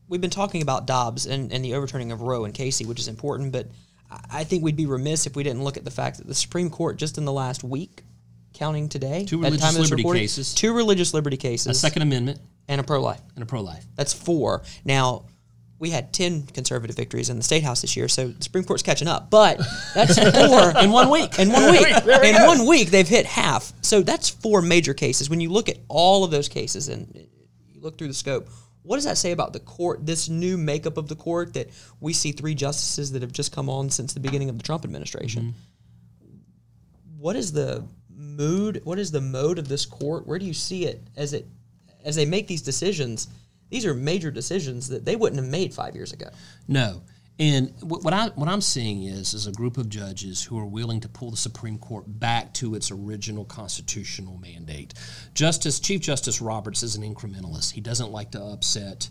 we've 0.08 0.22
been 0.22 0.32
talking 0.32 0.64
about 0.64 0.88
Dobbs 0.88 1.28
and, 1.28 1.52
and 1.54 1.64
the 1.64 1.76
overturning 1.76 2.12
of 2.12 2.22
Roe 2.22 2.44
and 2.46 2.54
Casey, 2.56 2.86
which 2.86 3.00
is 3.00 3.08
important, 3.08 3.52
but 3.52 3.68
I- 4.32 4.43
think 4.43 4.64
we'd 4.64 4.76
be 4.76 4.86
remiss 4.86 5.26
if 5.28 5.36
we 5.36 5.43
didn't 5.43 5.64
look 5.64 5.78
at 5.78 5.86
the 5.86 5.91
fact 5.91 6.18
that 6.18 6.28
the 6.28 6.36
Supreme 6.36 6.70
Court 6.70 6.97
just 6.97 7.18
in 7.18 7.26
the 7.26 7.34
last 7.34 7.64
week, 7.64 8.03
counting 8.53 8.89
today, 8.89 9.26
Two 9.26 9.43
at 9.45 9.51
the 9.51 9.57
time 9.57 9.74
religious 9.76 9.91
liberty 9.91 10.20
cases. 10.20 10.53
two 10.53 10.74
religious 10.74 11.14
liberty 11.14 11.38
cases, 11.38 11.68
A 11.68 11.74
Second 11.80 12.01
Amendment 12.01 12.39
and 12.68 12.82
a 12.82 12.84
pro-life. 12.84 13.22
and 13.36 13.43
a 13.43 13.45
pro-life. 13.45 13.86
That's 13.95 14.14
four. 14.14 14.64
Now, 14.84 15.26
we 15.78 15.91
had 15.91 16.12
10 16.12 16.43
conservative 16.47 16.95
victories 16.95 17.30
in 17.30 17.38
the 17.38 17.43
state 17.43 17.64
house 17.64 17.82
this 17.82 17.95
year, 17.95 18.07
so 18.10 18.30
the 18.30 18.43
Supreme 18.43 18.66
Court's 18.66 18.84
catching 18.84 19.07
up. 19.07 19.30
But 19.30 19.62
that's 19.95 20.18
four 20.47 20.78
In 20.84 20.91
one 20.91 21.10
week. 21.10 21.39
In 21.39 21.51
one 21.51 21.72
week. 21.72 21.88
In 22.24 22.36
go. 22.36 22.47
one 22.47 22.66
week, 22.68 22.89
they've 22.89 23.07
hit 23.07 23.26
half. 23.26 23.72
So 23.82 24.01
that's 24.01 24.28
four 24.30 24.62
major 24.62 24.93
cases. 24.93 25.30
When 25.30 25.39
you 25.39 25.49
look 25.49 25.70
at 25.70 25.78
all 25.88 26.24
of 26.26 26.32
those 26.32 26.49
cases 26.49 26.89
and 26.89 27.07
you 27.74 27.80
look 27.80 27.97
through 27.97 28.10
the 28.10 28.14
scope, 28.14 28.49
what 28.84 28.96
does 28.96 29.06
that 29.06 29.18
say 29.18 29.32
about 29.32 29.54
the 29.54 29.60
court, 29.60 30.06
this 30.06 30.30
new 30.30 30.58
makeup 30.58 30.98
of 30.98 31.08
the 31.08 31.16
court 31.16 31.54
that 31.54 31.70
we 32.00 32.14
see 32.14 32.32
three 32.32 32.56
justices 32.56 33.12
that 33.12 33.22
have 33.22 33.32
just 33.32 33.52
come 33.52 33.70
on 33.70 33.90
since 33.90 34.14
the 34.14 34.20
beginning 34.20 34.50
of 34.50 34.58
the 34.58 34.64
Trump 34.64 34.86
administration? 34.86 35.44
Mm-hmm. 35.44 37.20
What 37.20 37.36
is 37.36 37.52
the 37.52 37.86
mood? 38.10 38.82
What 38.86 39.00
is 39.00 39.12
the 39.12 39.22
mode 39.22 39.60
of 39.60 39.68
this 39.68 39.86
court? 39.86 40.26
Where 40.26 40.40
do 40.40 40.46
you 40.46 40.54
see 40.54 40.86
it 40.86 41.02
as 41.18 41.34
it 41.34 41.46
as 42.06 42.16
they 42.16 42.26
make 42.26 42.48
these 42.48 42.62
decisions? 42.62 43.28
These 43.70 43.86
are 43.86 43.94
major 43.94 44.32
decisions 44.32 44.90
that 44.90 45.06
they 45.06 45.16
wouldn't 45.16 45.42
have 45.42 45.52
made 45.52 45.74
five 45.74 45.96
years 45.96 46.14
ago. 46.14 46.30
No. 46.68 47.02
And 47.40 47.74
what 47.80 48.04
what 48.04 48.14
I 48.14 48.28
what 48.30 48.50
I'm 48.50 48.60
seeing 48.60 49.04
is 49.04 49.34
is 49.34 49.48
a 49.48 49.52
group 49.54 49.78
of 49.78 49.88
judges 49.88 50.44
who 50.44 50.60
are 50.60 50.66
willing 50.66 51.00
to 51.00 51.08
pull 51.08 51.32
the 51.32 51.38
Supreme 51.38 51.78
Court 51.78 52.04
back 52.08 52.54
to 52.56 52.76
its 52.76 52.92
original 52.92 53.46
constitutional 53.46 54.38
mandate. 54.40 54.94
Justice 55.34 55.80
Chief 55.80 56.02
Justice 56.02 56.42
Roberts 56.42 56.84
is 56.84 56.98
an 56.98 57.04
incrementalist. 57.04 57.72
He 57.72 57.80
doesn't 57.80 58.12
like 58.12 58.32
to 58.32 58.42
upset, 58.42 59.10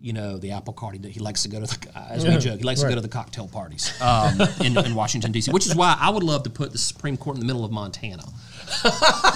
you 0.00 0.12
know, 0.12 0.38
the 0.38 0.50
apple 0.50 0.72
cart. 0.74 0.96
He, 0.96 1.08
he 1.08 1.20
likes 1.20 1.44
to 1.44 1.48
go 1.48 1.60
to 1.60 1.66
the 1.66 1.98
as 2.10 2.26
we 2.26 2.36
joke. 2.38 2.58
He 2.58 2.64
likes 2.64 2.80
to 2.80 2.88
go 2.88 2.96
to 2.96 3.00
the 3.00 3.08
cocktail 3.08 3.46
parties 3.46 3.92
um, 4.02 4.40
in, 4.64 4.76
in 4.76 4.96
Washington 4.96 5.30
D.C. 5.30 5.52
Which 5.52 5.66
is 5.66 5.76
why 5.76 5.96
I 6.00 6.10
would 6.10 6.24
love 6.24 6.42
to 6.44 6.50
put 6.50 6.72
the 6.72 6.78
Supreme 6.78 7.16
Court 7.16 7.36
in 7.36 7.40
the 7.40 7.46
middle 7.46 7.64
of 7.64 7.70
Montana, 7.70 8.24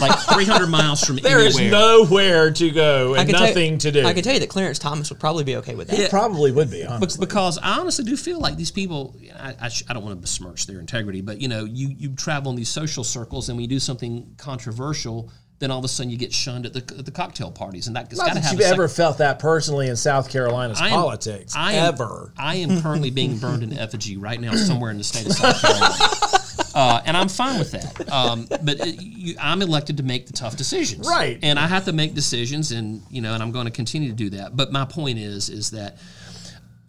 like 0.00 0.18
300 0.34 0.66
miles 0.68 1.02
from 1.04 1.18
anywhere. 1.18 1.38
there 1.38 1.46
is 1.46 1.58
nowhere 1.60 2.50
to 2.52 2.70
go 2.70 3.14
and 3.14 3.28
can 3.28 3.36
tell- 3.38 3.46
nothing 3.48 3.78
to 3.78 3.90
do 3.92 4.04
I 4.06 4.12
can 4.12 4.22
tell 4.22 4.34
you 4.34 4.40
that 4.40 4.48
Clarence 4.48 4.78
Thomas 4.78 5.10
would 5.10 5.20
probably 5.20 5.44
be 5.44 5.56
okay 5.56 5.74
with 5.74 5.88
that. 5.88 5.98
it 5.98 6.10
probably 6.10 6.52
would 6.52 6.70
be 6.70 6.84
honestly. 6.84 7.24
because 7.24 7.58
I 7.58 7.78
honestly 7.78 8.04
do 8.04 8.16
feel 8.16 8.38
like 8.40 8.56
these 8.56 8.70
people. 8.70 9.16
I, 9.38 9.54
I, 9.60 9.68
sh- 9.68 9.84
I 9.88 9.92
don't 9.94 10.02
want 10.04 10.16
to 10.16 10.20
besmirch 10.20 10.66
their 10.66 10.78
integrity, 10.80 11.20
but 11.20 11.40
you 11.40 11.48
know, 11.48 11.64
you 11.64 11.88
you 11.88 12.14
travel 12.14 12.50
in 12.50 12.56
these 12.56 12.68
social 12.68 13.04
circles, 13.04 13.48
and 13.48 13.56
when 13.56 13.62
you 13.62 13.68
do 13.68 13.80
something 13.80 14.34
controversial, 14.38 15.30
then 15.58 15.70
all 15.70 15.78
of 15.78 15.84
a 15.84 15.88
sudden 15.88 16.10
you 16.10 16.16
get 16.18 16.32
shunned 16.32 16.66
at 16.66 16.72
the, 16.72 16.78
at 16.98 17.04
the 17.04 17.10
cocktail 17.10 17.50
parties, 17.50 17.86
and 17.86 17.94
that, 17.96 18.06
it's 18.10 18.18
not 18.18 18.28
got 18.28 18.34
to 18.34 18.40
that 18.40 18.44
have 18.44 18.52
you've 18.52 18.60
a 18.60 18.64
sec- 18.64 18.72
ever 18.72 18.88
felt 18.88 19.18
that 19.18 19.38
personally 19.38 19.88
in 19.88 19.96
South 19.96 20.30
Carolina's 20.30 20.80
I 20.80 20.88
am- 20.88 20.92
politics 20.94 21.54
I 21.56 21.72
am, 21.74 21.94
ever 21.94 22.32
I 22.36 22.56
am 22.56 22.80
currently 22.82 23.10
being 23.10 23.38
burned 23.38 23.62
in 23.62 23.76
effigy 23.78 24.16
right 24.16 24.40
now 24.40 24.54
somewhere 24.54 24.90
in 24.90 24.98
the 24.98 25.04
state 25.04 25.26
of 25.26 25.32
South 25.32 25.60
Carolina. 25.62 25.94
Uh, 26.74 27.00
and 27.04 27.16
I'm 27.16 27.28
fine 27.28 27.58
with 27.58 27.72
that. 27.72 28.12
Um, 28.12 28.46
but 28.48 28.86
it, 28.86 29.00
you, 29.00 29.34
I'm 29.40 29.62
elected 29.62 29.96
to 29.98 30.02
make 30.02 30.26
the 30.26 30.32
tough 30.32 30.56
decisions, 30.56 31.08
Right. 31.08 31.38
And 31.42 31.58
I 31.58 31.66
have 31.66 31.84
to 31.86 31.92
make 31.92 32.14
decisions, 32.14 32.72
and 32.72 33.02
you 33.10 33.20
know, 33.22 33.34
and 33.34 33.42
I'm 33.42 33.52
going 33.52 33.66
to 33.66 33.70
continue 33.70 34.08
to 34.10 34.14
do 34.14 34.30
that. 34.30 34.56
But 34.56 34.72
my 34.72 34.84
point 34.84 35.18
is, 35.18 35.48
is 35.48 35.70
that 35.70 35.98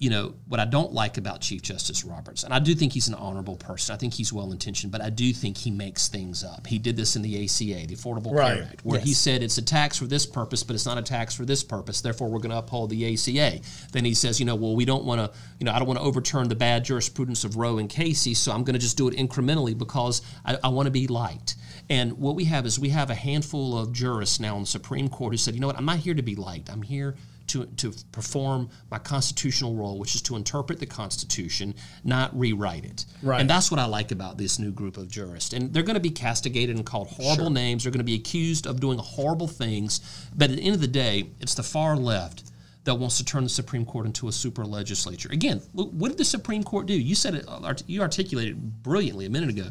you 0.04 0.10
know 0.10 0.34
what 0.50 0.60
I 0.60 0.66
don't 0.66 0.92
like 0.92 1.18
about 1.18 1.40
Chief 1.40 1.62
Justice 1.62 2.04
Roberts, 2.04 2.44
and 2.44 2.54
I 2.54 2.60
do 2.60 2.76
think 2.76 2.92
he's 2.92 3.08
an 3.08 3.14
honorable 3.14 3.56
person. 3.56 3.96
I 3.96 3.98
think 3.98 4.14
he's 4.14 4.34
well 4.34 4.52
intentioned, 4.52 4.92
but 4.92 5.00
I 5.00 5.10
do 5.10 5.32
think 5.32 5.56
he 5.56 5.72
makes 5.72 6.10
things 6.10 6.44
up. 6.44 6.68
He 6.68 6.78
did 6.78 6.98
this 6.98 7.16
in 7.16 7.22
the 7.22 7.42
ACA, 7.46 7.88
the 7.88 7.96
Affordable 7.96 8.34
Right. 8.34 8.58
Care 8.58 8.68
Act, 8.70 8.82
where 8.84 9.00
he 9.00 9.14
said 9.14 9.42
it's 9.42 9.58
a 9.58 9.62
tax 9.62 9.98
for 9.98 10.06
this 10.06 10.26
purpose, 10.26 10.62
but 10.62 10.74
it's 10.74 10.86
not 10.86 10.98
a 10.98 11.02
tax 11.02 11.34
for 11.34 11.46
this 11.46 11.64
purpose. 11.64 12.02
Therefore, 12.02 12.28
we're 12.28 12.40
going 12.40 12.52
to 12.52 12.58
uphold 12.58 12.90
the 12.90 13.14
ACA. 13.14 13.62
Then 13.94 14.04
he 14.04 14.14
says, 14.14 14.42
you 14.42 14.46
know, 14.46 14.56
well, 14.56 14.76
we 14.76 14.84
don't 14.84 15.06
want 15.06 15.22
to, 15.22 15.40
you 15.58 15.64
know, 15.64 15.72
I 15.72 15.80
don't 15.80 15.88
want 15.88 16.02
to 16.02 16.06
overturn 16.06 16.50
the 16.50 16.56
bad 16.56 16.84
jurisprudence 16.84 17.46
of 17.46 17.56
Roe 17.56 17.78
and 17.78 17.90
Casey, 17.90 18.34
so 18.34 18.52
I'm 18.52 18.66
going 18.66 18.74
to 18.74 18.80
just 18.80 18.98
do 18.98 19.08
it 19.08 19.16
incrementally 19.16 19.78
because 19.78 20.22
I, 20.44 20.58
I 20.66 20.68
want 20.68 20.88
to 20.88 20.92
be 20.92 21.08
liked. 21.08 21.56
And 21.90 22.18
what 22.18 22.36
we 22.36 22.44
have 22.44 22.66
is 22.66 22.78
we 22.78 22.90
have 22.90 23.10
a 23.10 23.16
handful 23.16 23.80
of 23.80 23.94
jurists 23.94 24.42
now 24.42 24.58
in 24.58 24.64
the 24.64 24.68
Supreme 24.68 25.08
Court 25.08 25.32
who 25.32 25.38
said, 25.38 25.54
you 25.54 25.62
know 25.62 25.68
what, 25.68 25.78
I'm 25.78 25.86
not 25.86 26.00
here 26.00 26.14
to 26.14 26.22
be 26.22 26.36
liked. 26.36 26.70
I'm 26.70 26.82
here 26.82 27.16
to, 27.54 27.66
to 27.66 27.94
perform 28.12 28.70
my 28.92 28.98
constitutional 28.98 29.76
role, 29.76 30.00
which 30.00 30.16
is 30.16 30.22
to 30.24 30.36
interpret 30.36 30.80
the 30.80 30.86
Constitution, 30.86 31.76
not 32.04 32.38
rewrite 32.38 32.84
it. 32.84 33.06
Right. 33.22 33.40
And 33.40 33.50
that's 33.50 33.70
what 33.70 33.80
I 33.80 33.86
like 33.86 34.12
about 34.12 34.38
this 34.38 34.60
new 34.60 34.72
group 34.72 34.98
of 34.98 35.08
jurists. 35.08 35.54
And 35.54 35.74
they're 35.74 35.84
going 35.84 35.96
to 35.96 36.02
be 36.02 36.10
castigated 36.10 36.76
and 36.76 36.86
called 36.86 37.10
horrible 37.10 37.50
names. 37.50 37.84
They're 37.84 37.92
going 37.92 38.00
to 38.00 38.04
be 38.04 38.16
accused 38.16 38.66
of 38.66 38.80
doing 38.80 38.98
horrible 38.98 39.48
things. 39.48 40.02
But 40.36 40.50
at 40.50 40.58
the 40.58 40.64
end 40.64 40.76
of 40.76 40.82
the 40.82 40.88
day, 40.88 41.30
it's 41.40 41.54
the 41.54 41.64
far 41.64 41.96
left 41.96 42.44
that 42.86 42.96
wants 42.96 43.18
to 43.18 43.26
turn 43.26 43.44
the 43.44 43.50
Supreme 43.50 43.86
Court 43.86 44.06
into 44.06 44.28
a 44.28 44.32
super 44.32 44.66
legislature. 44.66 45.30
Again, 45.32 45.62
look, 45.74 45.90
what 45.92 46.10
did 46.10 46.18
the 46.18 46.26
Supreme 46.26 46.64
Court 46.64 46.86
do? 46.86 46.94
You 46.94 47.16
said 47.16 47.36
it, 47.36 47.46
uh, 47.48 47.74
you 47.88 48.02
articulated 48.02 48.56
it 48.56 48.84
brilliantly 48.84 49.26
a 49.26 49.30
minute 49.30 49.50
ago. 49.50 49.70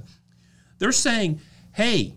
They're 0.78 0.92
saying, 0.92 1.40
hey, 1.74 2.14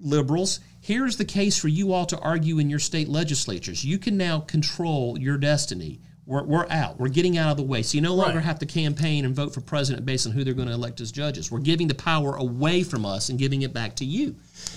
liberals, 0.00 0.60
here's 0.84 1.16
the 1.16 1.24
case 1.24 1.58
for 1.58 1.68
you 1.68 1.94
all 1.94 2.04
to 2.04 2.18
argue 2.18 2.58
in 2.58 2.68
your 2.68 2.78
state 2.78 3.08
legislatures. 3.08 3.82
You 3.86 3.98
can 3.98 4.18
now 4.18 4.40
control 4.40 5.18
your 5.18 5.38
destiny. 5.38 5.98
We're, 6.26 6.42
we're 6.44 6.66
out. 6.68 7.00
We're 7.00 7.08
getting 7.08 7.38
out 7.38 7.52
of 7.52 7.56
the 7.56 7.62
way. 7.62 7.80
So 7.82 7.96
you 7.96 8.02
no 8.02 8.14
longer 8.14 8.36
Right. 8.36 8.44
have 8.44 8.58
to 8.58 8.66
campaign 8.66 9.24
and 9.24 9.34
vote 9.34 9.54
for 9.54 9.62
president 9.62 10.04
based 10.04 10.26
on 10.26 10.32
who 10.32 10.44
they're 10.44 10.52
going 10.52 10.68
to 10.68 10.74
elect 10.74 11.00
as 11.00 11.10
judges. 11.10 11.50
We're 11.50 11.60
giving 11.60 11.88
the 11.88 11.94
power 11.94 12.36
away 12.36 12.82
from 12.82 13.06
us 13.06 13.30
and 13.30 13.38
giving 13.38 13.62
it 13.62 13.72
back 13.72 13.96
to 13.96 14.04
you. 14.04 14.36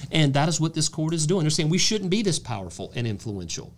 And 0.10 0.34
that 0.34 0.48
is 0.48 0.62
what 0.62 0.74
this 0.74 0.88
court 0.88 1.14
is 1.14 1.28
doing. 1.28 1.44
They're 1.44 1.50
saying 1.50 1.68
we 1.70 1.78
shouldn't 1.78 2.10
be 2.10 2.22
this 2.22 2.40
powerful 2.40 2.94
and 2.96 3.06
influential. 3.06 3.74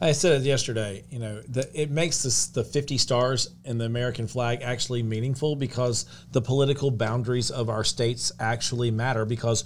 I 0.00 0.12
said 0.12 0.40
it 0.40 0.44
yesterday. 0.44 1.04
You 1.10 1.18
know, 1.18 1.42
the, 1.42 1.68
it 1.78 1.90
makes 1.90 2.22
this 2.22 2.46
the 2.46 2.64
50 2.64 2.98
stars 2.98 3.50
in 3.64 3.78
the 3.78 3.84
American 3.84 4.26
flag 4.26 4.60
actually 4.62 5.02
meaningful 5.02 5.54
because 5.54 6.06
the 6.32 6.40
political 6.40 6.90
boundaries 6.90 7.50
of 7.50 7.68
our 7.68 7.84
states 7.84 8.32
actually 8.40 8.90
matter. 8.90 9.24
Because 9.24 9.64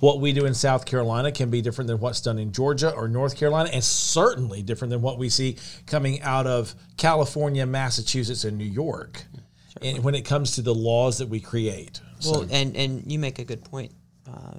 what 0.00 0.20
we 0.20 0.32
do 0.32 0.46
in 0.46 0.54
South 0.54 0.84
Carolina 0.86 1.32
can 1.32 1.50
be 1.50 1.60
different 1.60 1.88
than 1.88 1.98
what's 1.98 2.20
done 2.20 2.38
in 2.38 2.52
Georgia 2.52 2.90
or 2.94 3.08
North 3.08 3.36
Carolina, 3.36 3.70
and 3.72 3.82
certainly 3.82 4.62
different 4.62 4.90
than 4.90 5.02
what 5.02 5.18
we 5.18 5.28
see 5.28 5.56
coming 5.86 6.22
out 6.22 6.46
of 6.46 6.74
California, 6.96 7.66
Massachusetts, 7.66 8.44
and 8.44 8.56
New 8.58 8.64
York. 8.64 9.24
And 9.82 10.02
when 10.02 10.14
it 10.14 10.24
comes 10.24 10.56
to 10.56 10.62
the 10.62 10.74
laws 10.74 11.18
that 11.18 11.28
we 11.28 11.40
create, 11.40 12.00
Well, 12.24 12.46
and 12.50 12.76
and 12.76 13.10
you 13.10 13.18
make 13.18 13.38
a 13.38 13.44
good 13.44 13.64
point 13.64 13.92
uh, 14.26 14.58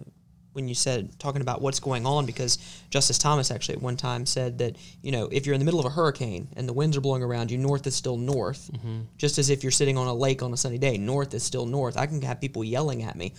when 0.53 0.67
you 0.69 0.75
said 0.75 1.17
talking 1.19 1.41
about 1.41 1.61
what's 1.61 1.79
going 1.79 2.05
on 2.05 2.25
because 2.25 2.57
Justice 2.89 3.17
Thomas 3.17 3.51
actually 3.51 3.75
at 3.75 3.81
one 3.81 3.97
time 3.97 4.25
said 4.25 4.57
that 4.59 4.77
you 5.01 5.11
know 5.11 5.27
if 5.31 5.45
you're 5.45 5.53
in 5.53 5.59
the 5.59 5.65
middle 5.65 5.79
of 5.79 5.85
a 5.85 5.89
hurricane 5.89 6.47
and 6.55 6.67
the 6.69 6.73
winds 6.73 6.95
are 6.95 7.01
blowing 7.01 7.21
around 7.23 7.51
you, 7.51 7.57
north 7.57 7.85
is 7.85 7.95
still 7.95 8.15
north, 8.17 8.69
just 9.17 9.37
as 9.37 9.49
if 9.49 9.61
you're 9.61 9.71
sitting 9.73 9.97
on 9.97 10.07
a 10.07 10.13
lake 10.13 10.41
on 10.41 10.53
a 10.53 10.57
sunny 10.57 10.77
day, 10.77 10.97
north 10.97 11.33
is 11.33 11.43
still 11.43 11.65
north. 11.65 11.97
I 11.97 12.05
can 12.07 12.21
have 12.21 12.39
people 12.39 12.63
yelling 12.63 13.03
at 13.03 13.15
me. 13.17 13.33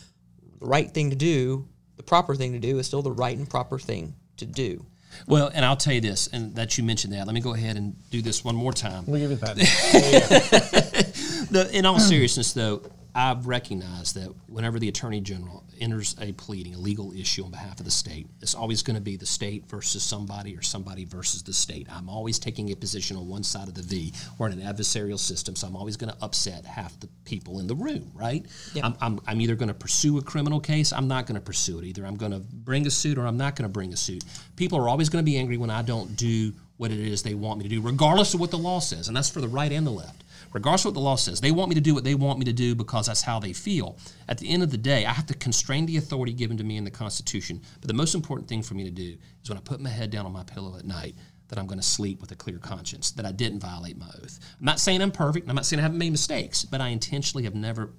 The 0.61 0.67
right 0.67 0.91
thing 0.91 1.09
to 1.11 1.17
do, 1.17 1.67
the 2.01 2.07
proper 2.07 2.35
thing 2.35 2.53
to 2.55 2.59
do, 2.59 2.79
is 2.79 2.87
still 2.87 3.03
the 3.03 3.13
right 3.13 3.37
and 3.37 3.47
proper 3.49 3.79
thing 3.79 4.15
to 4.39 4.47
do. 4.47 4.87
Well, 5.27 5.51
and 5.53 5.67
I'll 5.67 5.77
tell 5.77 5.93
you 5.93 6.01
this, 6.01 6.29
and 6.29 6.55
that 6.55 6.79
you 6.79 6.85
mentioned 6.85 7.13
that. 7.13 7.27
Let 7.27 7.35
me 7.35 7.43
go 7.43 7.53
ahead 7.53 7.77
and 7.77 7.95
do 8.11 8.23
this 8.23 8.43
one 8.43 8.57
more 8.57 8.73
time. 8.73 9.05
we'll 9.07 9.21
give 9.21 9.31
you 9.33 9.37
that. 9.37 11.07
The, 11.51 11.69
in 11.77 11.85
all 11.85 11.99
seriousness, 11.99 12.53
though, 12.53 12.81
I've 13.15 13.47
recognized 13.47 14.15
that 14.17 14.33
whenever 14.47 14.79
the 14.79 14.89
attorney 14.89 15.21
general 15.21 15.65
enters 15.81 16.15
a 16.21 16.33
pleading, 16.33 16.75
a 16.75 16.79
legal 16.79 17.13
issue 17.13 17.45
on 17.45 17.51
behalf 17.51 17.81
of 17.81 17.85
the 17.85 17.91
state, 17.91 18.27
it's 18.41 18.55
always 18.55 18.83
going 18.83 18.95
to 18.95 19.01
be 19.01 19.17
the 19.17 19.27
state 19.27 19.67
versus 19.69 20.03
somebody 20.03 20.57
or 20.57 20.63
somebody 20.63 21.05
versus 21.05 21.43
the 21.43 21.53
state. 21.53 21.89
I'm 21.91 22.09
always 22.09 22.39
taking 22.39 22.71
a 22.71 22.77
position 22.77 23.17
on 23.17 23.29
one 23.29 23.43
side 23.43 23.69
of 23.69 23.75
the 23.75 23.83
V. 23.83 24.13
We're 24.39 24.49
in 24.49 24.61
an 24.61 24.75
adversarial 24.75 25.19
system, 25.19 25.57
so 25.57 25.67
I'm 25.67 25.77
always 25.77 25.97
going 25.97 26.13
to 26.13 26.19
upset 26.23 26.65
half 26.65 26.99
the 27.01 27.09
people 27.25 27.59
in 27.59 27.67
the 27.67 27.75
room, 27.75 28.11
right? 28.15 28.47
I'm, 28.83 28.95
I'm, 29.01 29.21
I'm 29.27 29.41
either 29.41 29.57
going 29.57 29.69
to 29.69 29.75
pursue 29.75 30.19
a 30.19 30.23
criminal 30.23 30.61
case, 30.61 30.93
I'm 30.93 31.09
not 31.09 31.27
going 31.27 31.37
to 31.37 31.41
pursue 31.41 31.79
it. 31.79 31.85
Either 31.85 32.07
I'm 32.07 32.17
going 32.17 32.33
to 32.33 32.41
bring 32.41 32.87
a 32.87 32.91
suit 32.91 33.19
or 33.19 33.27
I'm 33.27 33.37
not 33.37 33.57
going 33.57 33.69
to 33.69 33.73
bring 33.73 33.93
a 33.93 33.97
suit. 33.97 34.25
People 34.57 34.79
are 34.79 34.89
always 34.89 35.09
going 35.09 35.25
to 35.25 35.31
be 35.31 35.39
angry 35.39 35.57
when 35.57 35.71
I 35.71 35.83
don't 35.83 36.17
do 36.17 36.53
what 36.77 36.91
it 36.91 36.99
is 36.99 37.23
they 37.23 37.35
want 37.35 37.59
me 37.59 37.65
to 37.65 37.69
do, 37.69 37.81
regardless 37.81 38.33
of 38.33 38.41
what 38.41 38.51
the 38.51 38.59
law 38.59 38.79
says, 38.79 39.09
and 39.09 39.17
that's 39.17 39.29
for 39.29 39.41
the 39.41 39.49
right 39.49 39.71
and 39.71 39.87
the 39.87 39.91
left 39.91 40.25
regardless 40.53 40.85
of 40.85 40.91
what 40.91 40.95
the 40.95 41.01
law 41.01 41.17
says. 41.17 41.41
They 41.41 41.53
want 41.53 41.69
me 41.69 41.75
to 41.75 41.81
do 41.81 41.95
what 41.95 42.05
they 42.05 42.15
want 42.15 42.39
me 42.39 42.45
to 42.47 42.53
do 42.53 42.75
because 42.75 43.07
that's 43.07 43.23
how 43.23 43.39
they 43.39 43.53
feel. 43.53 43.99
At 44.29 44.39
the 44.39 44.49
end 44.49 44.63
of 44.63 44.71
the 44.71 44.79
day, 44.79 45.07
I 45.07 45.13
have 45.13 45.27
to 45.27 45.35
constrain 45.35 45.87
the 45.87 45.97
authority 45.97 46.33
given 46.33 46.57
to 46.57 46.65
me 46.65 46.77
in 46.77 46.85
the 46.85 46.91
Constitution. 46.91 47.61
But 47.81 47.89
the 47.89 47.95
most 47.95 48.15
important 48.15 48.49
thing 48.49 48.63
for 48.63 48.75
me 48.75 48.85
to 48.85 48.91
do 48.91 49.17
is 49.43 49.49
when 49.49 49.59
I 49.59 49.63
put 49.63 49.81
my 49.81 49.91
head 49.91 50.11
down 50.11 50.27
on 50.27 50.33
my 50.33 50.45
pillow 50.45 50.77
at 50.77 50.85
night, 50.85 51.15
that 51.49 51.59
I'm 51.59 51.67
going 51.67 51.81
to 51.81 51.87
sleep 51.87 52.21
with 52.21 52.31
a 52.31 52.37
clear 52.37 52.59
conscience, 52.59 53.11
that 53.13 53.27
I 53.27 53.33
didn't 53.33 53.59
violate 53.59 53.99
my 53.99 54.07
oath. 54.23 54.39
I'm 54.59 54.65
not 54.65 54.79
saying 54.79 55.03
I'm 55.03 55.11
perfect. 55.11 55.49
I'm 55.49 55.57
not 55.57 55.67
saying 55.67 55.81
I 55.81 55.83
haven't 55.83 55.99
made 55.99 56.13
mistakes, 56.13 56.65
but 56.65 56.81
I 56.81 56.89
intentionally 56.89 57.45
have 57.45 57.57
never 57.57 57.93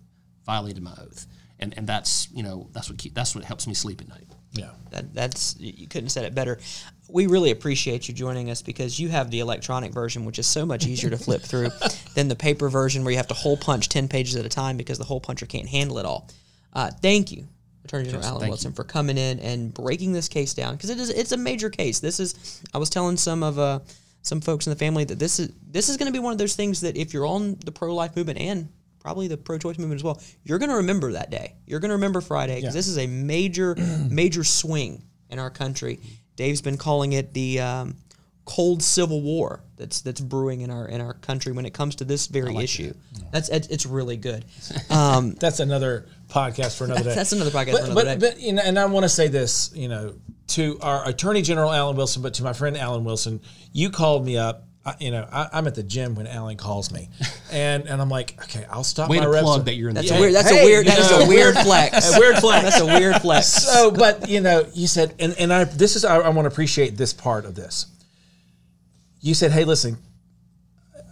violated 0.46 0.82
my 0.82 0.94
oath. 0.94 1.28
And, 1.60 1.78
and 1.78 1.86
that's 1.86 2.28
you 2.34 2.42
know 2.44 2.70
that's 2.72 2.90
what 2.90 2.98
keep, 2.98 3.14
that's 3.14 3.36
what 3.36 3.44
helps 3.44 3.68
me 3.68 3.74
sleep 3.74 4.02
at 4.02 4.08
night. 4.08 4.26
yeah. 4.54 4.72
That, 4.90 5.14
that's 5.14 5.56
you 5.60 5.88
couldn't 5.88 6.06
have 6.06 6.12
said 6.12 6.26
it 6.26 6.34
better. 6.34 6.60
We 7.12 7.28
really 7.28 7.52
appreciate 7.52 8.08
you 8.08 8.14
joining 8.14 8.50
us 8.50 8.62
because 8.62 9.00
you 9.00 9.10
have 9.10 9.30
the 9.32 9.40
electronic 9.40 9.92
version, 9.92 10.26
which 10.26 10.40
is 10.40 10.48
so 10.48 10.66
much 10.66 10.86
easier 10.88 11.10
to 11.10 11.18
flip 11.18 11.42
through 11.42 11.70
than 12.16 12.28
the 12.28 12.36
paper 12.36 12.70
version 12.70 13.04
where 13.04 13.12
you 13.12 13.18
have 13.18 13.28
to 13.28 13.34
hole 13.34 13.58
punch 13.58 13.90
ten 13.90 14.08
pages 14.08 14.36
at 14.36 14.46
a 14.46 14.50
time 14.50 14.78
because 14.78 14.98
the 14.98 15.04
hole 15.04 15.20
puncher 15.20 15.46
can't 15.46 15.68
handle 15.68 15.98
it 15.98 16.06
all. 16.06 16.30
Uh, 16.74 16.90
thank 17.02 17.32
you, 17.32 17.48
Attorney 17.84 18.06
General 18.06 18.24
Alan 18.26 18.48
Wilson, 18.48 18.72
for 18.72 18.84
coming 18.84 19.18
in 19.18 19.40
and 19.40 19.74
breaking 19.74 20.14
this 20.14 20.28
case 20.30 20.54
down 20.54 20.76
because 20.76 20.90
it 20.90 21.00
is 21.00 21.10
it's 21.10 21.32
a 21.34 21.38
major 21.38 21.70
case. 21.70 22.00
This 22.00 22.20
is 22.20 22.62
I 22.74 22.78
was 22.78 22.90
telling 22.90 23.18
some 23.18 23.44
of 23.44 23.60
uh, 23.60 23.80
some 24.22 24.40
folks 24.40 24.68
in 24.68 24.72
the 24.72 24.80
family 24.80 25.04
that 25.04 25.20
this 25.20 25.40
is 25.40 25.52
this 25.70 25.90
is 25.90 25.98
going 25.98 26.08
to 26.12 26.14
be 26.14 26.20
one 26.24 26.32
of 26.32 26.38
those 26.40 26.56
things 26.56 26.82
that 26.82 26.96
if 26.96 27.14
you're 27.14 27.26
on 27.28 27.58
the 27.66 27.72
pro 27.72 27.94
life 27.94 28.16
movement 28.16 28.40
and 28.40 28.70
probably 29.02 29.28
the 29.28 29.36
pro-choice 29.36 29.80
movement 29.80 30.00
as 30.00 30.04
well, 30.04 30.22
you're 30.44 30.60
going 30.60 30.70
to 30.70 30.76
remember 30.76 31.12
that 31.14 31.32
day. 31.32 31.56
You're 31.66 31.80
going 31.80 31.90
to 31.90 31.96
remember 31.96 32.22
Friday 32.22 32.58
because 32.58 32.76
Yeah. 32.76 32.78
this 32.78 32.88
is 32.88 33.00
a 33.00 33.08
major, 33.08 33.76
major 34.10 34.44
swing 34.44 35.02
in 35.32 35.40
our 35.40 35.50
country. 35.50 36.00
Dave's 36.36 36.62
been 36.62 36.78
calling 36.78 37.14
it 37.14 37.34
the 37.34 37.60
um, 37.60 37.96
cold 38.46 38.82
civil 38.82 39.22
war 39.22 39.62
that's 39.78 40.02
that's 40.02 40.20
brewing 40.22 40.62
in 40.62 40.70
our 40.72 40.88
in 40.88 41.02
our 41.02 41.14
country 41.14 41.52
when 41.52 41.66
it 41.66 41.74
comes 41.74 41.96
to 41.96 42.06
this 42.06 42.28
very 42.28 42.56
issue. 42.58 42.94
That's 43.32 43.50
it's, 43.50 43.68
it's 43.68 43.86
really 43.86 44.18
good. 44.18 44.46
Um, 44.90 45.32
That's 45.36 45.60
another 45.62 46.08
podcast 46.30 46.78
for 46.78 46.84
another 46.84 47.04
day. 47.10 47.16
That's 47.16 47.32
another 47.32 47.50
podcast 47.52 47.72
But, 47.72 47.86
for 47.86 47.92
another 47.92 48.16
but, 48.16 48.20
day. 48.20 48.30
but 48.32 48.40
you 48.42 48.54
know, 48.54 48.62
and 48.64 48.78
I 48.78 48.86
want 48.86 49.04
to 49.04 49.10
say 49.10 49.30
this, 49.30 49.72
you 49.74 49.88
know, 49.88 50.16
to 50.48 50.78
our 50.82 51.08
Attorney 51.08 51.42
General 51.42 51.72
Alan 51.72 51.96
Wilson, 51.96 52.22
but 52.22 52.34
to 52.36 52.44
my 52.44 52.52
friend 52.54 52.76
Alan 52.78 53.04
Wilson, 53.06 53.40
you 53.72 53.90
called 53.90 54.26
me 54.26 54.38
up. 54.38 54.66
I, 54.84 54.96
you 55.00 55.12
know, 55.12 55.28
I, 55.32 55.48
I'm 55.54 55.68
at 55.68 55.76
the 55.76 55.84
gym 55.84 56.16
when 56.16 56.26
Alan 56.26 56.58
calls 56.58 56.92
me, 56.92 57.10
and 57.52 57.88
and 57.88 58.02
I'm 58.02 58.10
like, 58.10 58.36
okay, 58.44 58.66
I'll 58.70 58.84
stop 58.84 59.10
Way 59.12 59.20
my 59.20 59.26
to 59.26 59.30
reps. 59.30 59.44
plug 59.44 59.66
that 59.66 59.76
you're 59.76 59.90
in 59.90 59.96
the 59.96 60.02
that's 60.02 60.12
Yeah. 60.12 60.18
a 60.18 60.20
weird. 60.22 60.34
That's 60.34 60.50
Hey, 60.50 60.62
a 60.62 60.66
weird. 60.66 60.86
you 60.86 60.92
That 60.92 61.00
is 61.00 61.12
know, 61.12 61.20
a 61.20 61.28
weird 61.28 61.56
flex. 61.64 62.16
a 62.16 62.20
weird 62.20 62.38
flex. 62.38 62.64
That's 62.64 62.80
a 62.80 62.86
weird 62.86 63.22
flex. 63.22 63.48
So, 63.72 63.92
but 63.92 64.28
you 64.28 64.42
know, 64.42 64.66
you 64.74 64.88
said, 64.88 65.14
and, 65.20 65.36
and 65.38 65.54
I 65.54 65.66
this 65.66 65.96
is 65.96 66.04
I, 66.04 66.18
I 66.18 66.30
want 66.30 66.46
to 66.46 66.52
appreciate 66.52 66.98
this 66.98 67.14
part 67.14 67.46
of 67.46 67.54
this. 67.54 67.86
You 69.20 69.36
said, 69.36 69.52
hey, 69.52 69.66
listen, 69.66 69.98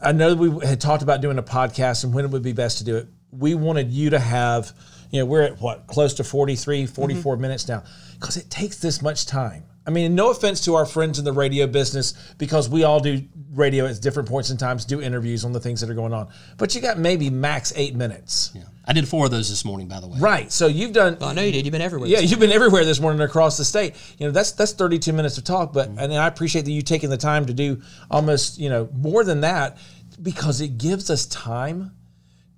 I 0.02 0.14
know 0.14 0.34
we 0.34 0.66
had 0.66 0.82
talked 0.82 1.04
about 1.04 1.22
doing 1.22 1.38
a 1.38 1.44
podcast 1.44 2.04
and 2.04 2.14
when 2.14 2.26
it 2.26 2.32
would 2.32 2.42
be 2.44 2.54
best 2.54 2.80
to 2.80 2.84
do 2.84 2.98
it. 2.98 3.08
We 3.32 3.54
wanted 3.54 3.92
you 3.92 4.10
to 4.10 4.20
have, 4.20 4.72
you 5.12 5.20
know, 5.20 5.26
we're 5.28 5.44
at 5.44 5.62
what 5.62 5.86
close 5.86 6.16
to 6.16 6.24
43, 6.24 6.88
44 6.88 7.34
mm-hmm. 7.34 7.42
minutes 7.42 7.68
now 7.68 7.84
because 8.20 8.36
it 8.38 8.50
takes 8.50 8.78
this 8.80 9.04
much 9.04 9.28
time. 9.28 9.64
I 9.90 9.92
mean, 9.92 10.14
no 10.14 10.30
offense 10.30 10.62
to 10.66 10.76
our 10.76 10.86
friends 10.86 11.18
in 11.18 11.26
the 11.26 11.34
radio 11.34 11.66
business 11.66 12.14
because 12.38 12.70
we 12.70 12.84
all 12.84 13.00
do 13.00 13.24
radio 13.54 13.88
at 13.88 14.00
different 14.00 14.30
points 14.30 14.52
in 14.52 14.58
times, 14.58 14.86
do 14.86 15.02
interviews 15.02 15.44
on 15.44 15.52
the 15.52 15.60
things 15.60 15.82
that 15.82 15.90
are 15.90 15.96
going 15.96 16.14
on. 16.14 16.30
But 16.58 16.76
you 16.76 16.82
got 16.82 17.00
maybe 17.00 17.32
max 17.32 17.74
eight 17.76 17.96
minutes. 17.96 18.52
Yeah. 18.54 18.66
I 18.86 18.94
did 18.94 19.08
four 19.08 19.26
of 19.26 19.32
those 19.32 19.50
this 19.50 19.66
morning, 19.66 19.88
by 19.88 20.00
the 20.00 20.08
way. 20.08 20.20
Right. 20.20 20.52
So 20.52 20.68
you've 20.68 20.94
done 20.94 21.18
I 21.22 21.34
know 21.34 21.42
you 21.42 21.52
did. 21.52 21.66
You've 21.66 21.72
been 21.72 21.82
everywhere. 21.82 22.08
yeah, 22.08 22.20
you've 22.20 22.40
been 22.40 22.52
everywhere 22.52 22.86
this 22.86 23.00
morning 23.00 23.20
across 23.22 23.58
the 23.58 23.66
state. 23.66 23.96
You 24.20 24.28
know, 24.28 24.32
that's 24.32 24.52
that's 24.52 24.74
32 24.74 25.12
minutes 25.12 25.40
of 25.40 25.44
talk, 25.44 25.74
but 25.74 25.88
and 25.88 26.14
I 26.14 26.28
appreciate 26.28 26.66
that 26.66 26.72
you 26.72 26.84
taking 26.84 27.10
the 27.10 27.18
time 27.18 27.48
to 27.48 27.54
do 27.56 27.82
almost, 28.12 28.60
you 28.60 28.70
know, 28.70 28.90
more 28.94 29.24
than 29.24 29.42
that 29.42 29.80
because 30.22 30.62
it 30.62 30.78
gives 30.78 31.10
us 31.10 31.26
time 31.26 31.94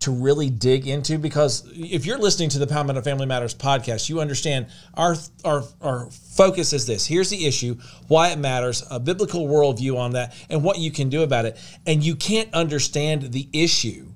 to 0.02 0.12
really 0.12 0.50
dig 0.50 0.88
into 0.88 1.18
because 1.18 1.64
if 1.74 2.06
you're 2.06 2.18
listening 2.18 2.50
to 2.50 2.60
the 2.60 2.66
Palmetto 2.66 3.02
Family 3.02 3.28
Matters 3.28 3.54
podcast, 3.54 4.10
you 4.10 4.20
understand 4.20 4.68
our 4.96 5.16
our 5.46 5.64
our 5.80 6.10
focus 6.12 6.74
is 6.74 6.88
this. 6.88 7.06
Here's 7.06 7.30
the 7.30 7.46
issue, 7.46 7.78
why 8.08 8.30
it 8.30 8.40
matters, 8.40 8.84
a 8.90 9.00
biblical 9.00 9.48
worldview 9.48 9.98
on 9.98 10.14
that, 10.14 10.36
and 10.50 10.64
what 10.64 10.80
you 10.80 10.92
can 10.92 11.10
do 11.10 11.22
about 11.22 11.46
it. 11.46 11.58
And 11.86 12.04
you 12.04 12.16
can't 12.16 12.52
understand 12.54 13.32
the 13.32 13.48
issue 13.54 14.08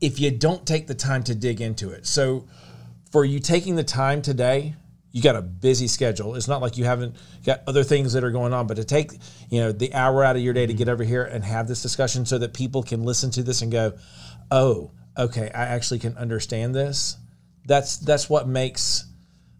if 0.00 0.18
you 0.18 0.30
don't 0.30 0.66
take 0.66 0.86
the 0.86 0.94
time 0.94 1.22
to 1.24 1.34
dig 1.34 1.60
into 1.60 1.90
it. 1.90 2.06
So 2.06 2.46
for 3.12 3.24
you 3.24 3.38
taking 3.38 3.76
the 3.76 3.84
time 3.84 4.22
today. 4.22 4.74
You 5.12 5.22
got 5.22 5.34
a 5.34 5.40
busy 5.40 5.88
schedule. 5.88 6.34
It's 6.34 6.46
not 6.46 6.60
like 6.60 6.76
you 6.76 6.84
haven't 6.84 7.16
got 7.46 7.62
other 7.66 7.82
things 7.82 8.12
that 8.12 8.22
are 8.22 8.30
going 8.30 8.52
on, 8.52 8.66
but 8.66 8.74
to 8.74 8.84
take 8.84 9.12
you 9.48 9.60
know 9.60 9.72
the 9.72 9.94
hour 9.94 10.22
out 10.22 10.36
of 10.36 10.42
your 10.42 10.52
day 10.52 10.66
to 10.66 10.74
mm-hmm. 10.74 10.78
get 10.78 10.88
over 10.90 11.04
here 11.04 11.22
and 11.24 11.42
have 11.42 11.66
this 11.66 11.80
discussion 11.80 12.26
so 12.26 12.36
that 12.36 12.52
people 12.52 12.82
can 12.82 13.02
listen 13.02 13.30
to 13.30 13.42
this 13.42 13.62
and 13.62 13.72
go, 13.72 13.94
"Oh, 14.50 14.90
okay, 15.16 15.50
I 15.54 15.64
actually 15.64 16.00
can 16.00 16.16
understand 16.16 16.74
this." 16.74 17.16
That's 17.66 17.96
that's 17.96 18.30
what 18.30 18.46
makes 18.46 19.04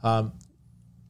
um, 0.02 0.32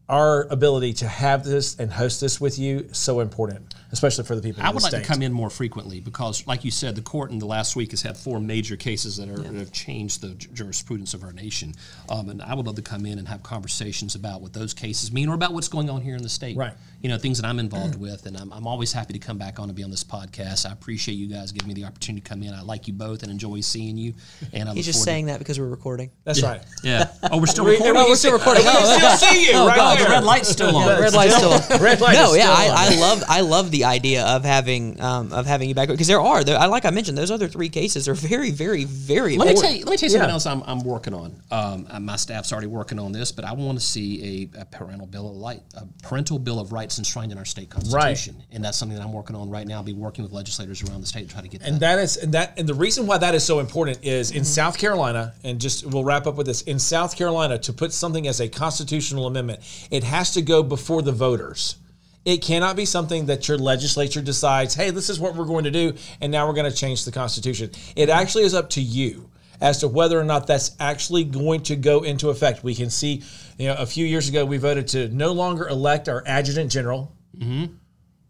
our 0.08 0.46
ability 0.50 0.92
to 0.92 1.08
have 1.08 1.44
this 1.44 1.78
and 1.78 1.92
host 1.92 2.20
this 2.20 2.40
with 2.40 2.58
you 2.58 2.88
so 2.92 3.18
important, 3.18 3.74
especially 3.90 4.22
for 4.22 4.36
the 4.36 4.42
people. 4.42 4.62
I 4.62 4.68
in 4.68 4.74
would 4.74 4.84
the 4.84 4.90
like 4.92 5.02
to 5.02 5.08
come 5.08 5.20
in 5.20 5.32
more 5.32 5.50
frequently 5.50 6.00
because, 6.00 6.46
like 6.46 6.64
you 6.64 6.70
said, 6.70 6.94
the 6.94 7.02
court 7.02 7.32
in 7.32 7.40
the 7.40 7.46
last 7.46 7.74
week 7.74 7.90
has 7.90 8.02
had 8.02 8.16
four 8.16 8.38
major 8.38 8.76
cases 8.76 9.16
that, 9.16 9.28
are, 9.28 9.36
that 9.36 9.54
have 9.54 9.72
changed 9.72 10.20
the 10.20 10.34
jurisprudence 10.34 11.12
of 11.12 11.24
our 11.24 11.32
nation. 11.32 11.74
Um, 12.08 12.28
and 12.28 12.40
I 12.40 12.54
would 12.54 12.66
love 12.66 12.76
to 12.76 12.82
come 12.82 13.04
in 13.04 13.18
and 13.18 13.26
have 13.26 13.42
conversations 13.42 14.14
about 14.14 14.42
what 14.42 14.52
those 14.52 14.74
cases 14.74 15.10
mean 15.10 15.28
or 15.28 15.34
about 15.34 15.52
what's 15.52 15.68
going 15.68 15.90
on 15.90 16.02
here 16.02 16.14
in 16.14 16.22
the 16.22 16.28
state. 16.28 16.56
Right. 16.56 16.74
You 17.06 17.12
know, 17.12 17.18
things 17.18 17.40
that 17.40 17.46
I'm 17.46 17.60
involved 17.60 18.00
with. 18.00 18.26
And 18.26 18.36
I'm, 18.36 18.52
I'm 18.52 18.66
always 18.66 18.92
happy 18.92 19.12
to 19.12 19.20
come 19.20 19.38
back 19.38 19.60
on 19.60 19.68
and 19.68 19.76
be 19.76 19.84
on 19.84 19.92
this 19.92 20.02
podcast. 20.02 20.68
I 20.68 20.72
appreciate 20.72 21.14
you 21.14 21.28
guys 21.28 21.52
giving 21.52 21.68
me 21.68 21.74
the 21.74 21.84
opportunity 21.84 22.20
to 22.20 22.28
come 22.28 22.42
in. 22.42 22.52
I 22.52 22.62
like 22.62 22.88
you 22.88 22.94
both 22.94 23.22
and 23.22 23.30
enjoy 23.30 23.60
seeing 23.60 23.96
you. 23.96 24.14
And 24.52 24.68
I 24.68 24.72
He's 24.74 24.78
look 24.78 24.84
just 24.86 24.98
forward 24.98 25.04
to- 25.04 25.04
saying 25.04 25.26
that 25.26 25.38
because 25.38 25.60
we're 25.60 25.68
recording. 25.68 26.10
That's 26.24 26.42
right. 26.42 26.60
Yeah. 26.82 27.12
Oh, 27.30 27.38
we're 27.38 27.46
still 27.46 27.64
recording? 27.64 27.94
we 27.94 28.10
we're 28.10 28.16
still 28.16 28.32
recording. 28.32 28.64
We 28.64 28.70
can 28.72 28.98
still 29.18 29.30
see 29.30 29.46
you 29.46 29.52
Oh, 29.54 29.68
right 29.68 29.76
God, 29.76 30.00
Oh, 30.00 30.02
the 30.04 30.10
red 30.10 30.24
light's 30.24 30.48
still 30.48 30.76
on. 30.76 30.88
Yeah, 30.88 30.98
red 30.98 31.12
light's 31.14 31.36
still. 31.36 31.78
Red 31.78 32.00
light 32.00 32.14
no, 32.14 32.32
is 32.32 32.38
yeah, 32.38 32.56
still 32.56 32.72
on. 32.72 32.76
I, 32.76 32.86
I 32.96 33.00
love 33.00 33.22
I 33.28 33.40
love 33.42 33.70
the 33.70 33.84
idea 33.84 34.24
of 34.26 34.44
having 34.44 35.00
um, 35.00 35.32
of 35.32 35.46
having 35.46 35.68
you 35.68 35.76
back 35.76 35.86
because 35.88 36.08
there 36.08 36.20
are 36.20 36.42
there, 36.42 36.58
I 36.58 36.66
like 36.66 36.84
I 36.86 36.90
mentioned 36.90 37.16
those 37.16 37.30
other 37.30 37.46
three 37.46 37.68
cases 37.68 38.08
are 38.08 38.14
very 38.14 38.50
very 38.50 38.82
very 38.82 39.36
Let 39.38 39.46
me 39.54 39.54
tell 39.60 39.70
you. 39.70 39.84
Let 39.84 39.92
me 39.92 39.96
tell 39.96 40.06
you 40.06 40.10
something 40.10 40.28
Yeah. 40.28 40.32
else. 40.32 40.46
I'm, 40.46 40.62
I'm 40.66 40.80
working 40.82 41.14
on. 41.14 41.40
Um, 41.52 41.86
my 42.04 42.16
staff's 42.16 42.50
already 42.52 42.66
working 42.66 42.98
on 42.98 43.12
this, 43.12 43.30
but 43.30 43.44
I 43.44 43.52
want 43.52 43.78
to 43.78 43.84
see 43.84 44.50
a, 44.56 44.62
a 44.62 44.64
parental 44.64 45.06
bill 45.06 45.30
of 45.30 45.36
right, 45.36 45.62
a 45.76 45.86
parental 46.02 46.40
bill 46.40 46.58
of 46.58 46.72
rights 46.72 46.95
enshrined 46.98 47.32
in 47.32 47.38
our 47.38 47.44
state 47.44 47.70
constitution, 47.70 48.42
and 48.52 48.64
that's 48.64 48.76
something 48.76 48.96
that 48.96 49.04
I'm 49.04 49.12
working 49.12 49.36
on 49.36 49.50
right 49.50 49.66
now. 49.66 49.76
I'll 49.76 49.82
be 49.82 49.92
working 49.92 50.24
with 50.24 50.32
legislators 50.32 50.82
around 50.82 51.00
the 51.00 51.06
state 51.06 51.28
to 51.28 51.32
try 51.32 51.42
to 51.42 51.48
get 51.48 51.62
And 51.62 51.76
that. 51.76 51.96
that 51.96 51.98
is 51.98 52.16
and 52.16 52.32
that 52.34 52.58
and 52.58 52.68
the 52.68 52.74
reason 52.74 53.06
why 53.06 53.18
that 53.18 53.34
is 53.34 53.44
so 53.44 53.60
important 53.60 54.04
is 54.04 54.30
in 54.30 54.38
mm-hmm. 54.38 54.44
South 54.44 54.78
Carolina, 54.78 55.34
and 55.44 55.60
just 55.60 55.86
we'll 55.86 56.04
wrap 56.04 56.26
up 56.26 56.36
with 56.36 56.46
this. 56.46 56.62
In 56.62 56.78
South 56.78 57.16
Carolina, 57.16 57.58
to 57.58 57.72
put 57.72 57.92
something 57.92 58.26
as 58.26 58.40
a 58.40 58.48
constitutional 58.48 59.26
amendment, 59.26 59.60
it 59.90 60.04
has 60.04 60.32
to 60.34 60.42
go 60.42 60.62
before 60.62 61.02
the 61.02 61.12
voters. 61.12 61.76
It 62.24 62.42
cannot 62.42 62.74
be 62.74 62.84
something 62.84 63.26
that 63.26 63.46
your 63.46 63.56
legislature 63.56 64.20
decides, 64.20 64.74
hey, 64.74 64.90
this 64.90 65.08
is 65.08 65.20
what 65.20 65.36
we're 65.36 65.44
going 65.44 65.62
to 65.62 65.70
do, 65.70 65.94
and 66.20 66.32
now 66.32 66.48
we're 66.48 66.54
going 66.54 66.68
to 66.70 66.76
change 66.76 67.04
the 67.04 67.12
Constitution. 67.12 67.70
It 67.94 68.08
actually 68.08 68.42
is 68.42 68.52
up 68.52 68.70
to 68.70 68.80
you 68.80 69.30
as 69.60 69.78
to 69.78 69.88
whether 69.88 70.18
or 70.18 70.24
not 70.24 70.46
that's 70.46 70.76
actually 70.80 71.24
going 71.24 71.62
to 71.62 71.76
go 71.76 72.02
into 72.02 72.30
effect. 72.30 72.64
We 72.64 72.74
can 72.74 72.90
see, 72.90 73.22
you 73.58 73.68
know, 73.68 73.74
a 73.74 73.86
few 73.86 74.06
years 74.06 74.28
ago 74.28 74.44
we 74.44 74.58
voted 74.58 74.88
to 74.88 75.08
no 75.08 75.32
longer 75.32 75.68
elect 75.68 76.08
our 76.08 76.22
adjutant 76.26 76.70
general, 76.70 77.12
mm-hmm. 77.36 77.74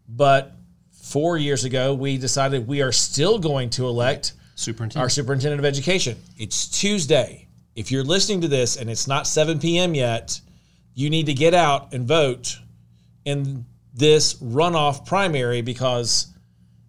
but 0.09 0.53
four 0.93 1.39
years 1.39 1.64
ago 1.64 1.95
we 1.95 2.18
decided 2.18 2.66
we 2.66 2.83
are 2.83 2.93
still 2.93 3.39
going 3.39 3.70
to 3.70 3.87
elect 3.87 4.33
our 4.37 4.57
Superintendent. 4.57 5.12
superintendent 5.12 5.59
of 5.61 5.64
education. 5.64 6.16
It's 6.39 6.66
Tuesday. 6.66 7.47
If 7.74 7.93
you're 7.93 8.05
listening 8.05 8.41
to 8.41 8.49
this 8.49 8.77
and 8.77 8.89
it's 8.89 9.07
not 9.07 9.27
7 9.27 9.59
p.m. 9.59 9.95
yet, 9.95 10.41
you 10.95 11.11
need 11.11 11.27
to 11.27 11.35
get 11.35 11.53
out 11.53 11.93
and 11.93 12.09
vote 12.09 12.59
in 13.27 13.66
this 13.93 14.35
runoff 14.35 15.05
primary 15.05 15.61
because, 15.61 16.29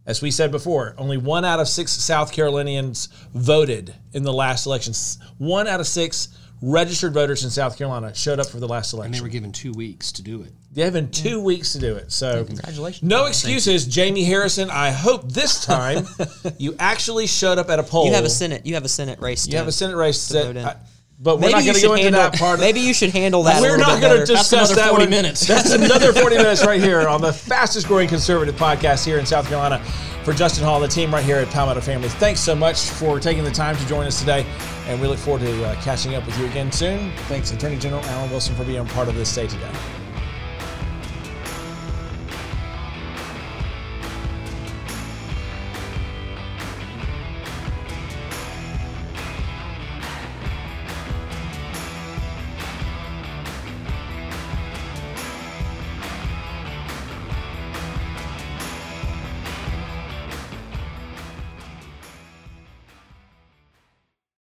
as 0.07 0.21
we 0.21 0.31
said 0.31 0.51
before, 0.51 0.95
only 0.97 1.17
one 1.17 1.45
out 1.45 1.59
of 1.59 1.67
six 1.67 1.91
South 1.91 2.31
Carolinians 2.31 3.09
voted 3.35 3.93
in 4.13 4.23
the 4.23 4.33
last 4.33 4.65
election. 4.65 4.93
One 5.37 5.67
out 5.67 5.79
of 5.79 5.85
six 5.87 6.29
registered 6.61 7.13
voters 7.13 7.43
in 7.43 7.49
South 7.51 7.77
Carolina 7.77 8.15
showed 8.15 8.39
up 8.39 8.47
for 8.47 8.59
the 8.59 8.67
last 8.67 8.93
election. 8.93 9.13
and 9.13 9.15
they 9.15 9.21
were 9.21 9.29
given 9.29 9.51
two 9.51 9.73
weeks 9.73 10.11
to 10.13 10.23
do 10.23 10.41
it. 10.41 10.51
They 10.71 10.83
have 10.83 10.93
been 10.93 11.11
two 11.11 11.39
weeks 11.39 11.73
to 11.73 11.79
do 11.79 11.95
it. 11.95 12.11
So 12.11 12.45
Congratulations. 12.45 13.07
No 13.07 13.25
excuses, 13.25 13.85
Jamie 13.85 14.23
Harrison. 14.23 14.69
I 14.71 14.91
hope 14.91 15.31
this 15.31 15.63
time 15.63 16.07
you 16.57 16.75
actually 16.79 17.27
showed 17.27 17.57
up 17.57 17.69
at 17.69 17.77
a 17.79 17.83
poll. 17.83 18.07
You 18.07 18.13
have 18.13 18.25
a 18.25 18.29
senate 18.29 18.65
you 18.65 18.75
have 18.75 18.85
a 18.85 18.89
senate 18.89 19.19
race. 19.19 19.47
You 19.47 19.57
have 19.57 19.67
a 19.67 19.71
Senate 19.71 19.95
race, 19.97 20.29
that, 20.29 20.45
vote 20.45 20.55
in. 20.55 20.65
I- 20.65 20.77
but 21.20 21.38
we're 21.38 21.41
Maybe 21.41 21.53
not 21.53 21.63
going 21.63 21.76
to 21.76 21.82
go 21.82 21.93
into 21.93 22.03
handle 22.03 22.22
that 22.22 22.39
part. 22.39 22.59
Maybe 22.59 22.80
you 22.80 22.93
should 22.93 23.09
handle 23.09 23.43
that. 23.43 23.61
we're 23.61 23.78
not 23.78 23.99
going 24.01 24.20
to 24.20 24.26
discuss 24.26 24.72
another 24.72 24.76
that 24.76 24.89
40 24.89 25.03
one. 25.03 25.09
minutes. 25.09 25.47
That's 25.47 25.72
another 25.72 26.13
40 26.13 26.36
minutes 26.38 26.65
right 26.65 26.82
here 26.82 27.07
on 27.07 27.22
the 27.22 27.34
fastest 27.34 27.88
growing 27.88 28.07
conservative 28.07 28.55
podcast 28.55 29.03
here 29.05 29.18
in 29.18 29.26
South 29.26 29.47
Carolina. 29.47 29.84
For 30.24 30.34
Justin 30.34 30.65
Hall, 30.65 30.82
the 30.82 30.89
team 30.89 31.13
right 31.13 31.24
here 31.24 31.38
at 31.38 31.47
Palmetto 31.51 31.80
Family, 31.80 32.09
thanks 32.09 32.41
so 32.41 32.53
much 32.53 32.82
for 32.82 33.18
taking 33.18 33.45
the 33.45 33.51
time 33.51 33.78
to 33.78 33.88
join 33.88 34.05
us 34.05 34.20
today, 34.20 34.45
and 34.86 34.99
we 34.99 35.07
look 35.07 35.18
forward 35.18 35.39
to 35.39 35.63
uh, 35.63 35.82
catching 35.82 36.15
up 36.15 36.26
with 36.26 36.38
you 36.38 36.45
again 36.47 36.70
soon. 36.70 37.13
Thanks, 37.30 37.51
Attorney 37.53 37.78
General 37.78 38.03
Alan 38.07 38.30
Wilson, 38.30 38.53
for 38.53 38.65
being 38.65 38.86
part 38.88 39.07
of 39.07 39.15
this 39.15 39.34
day 39.34 39.47
today. 39.47 39.72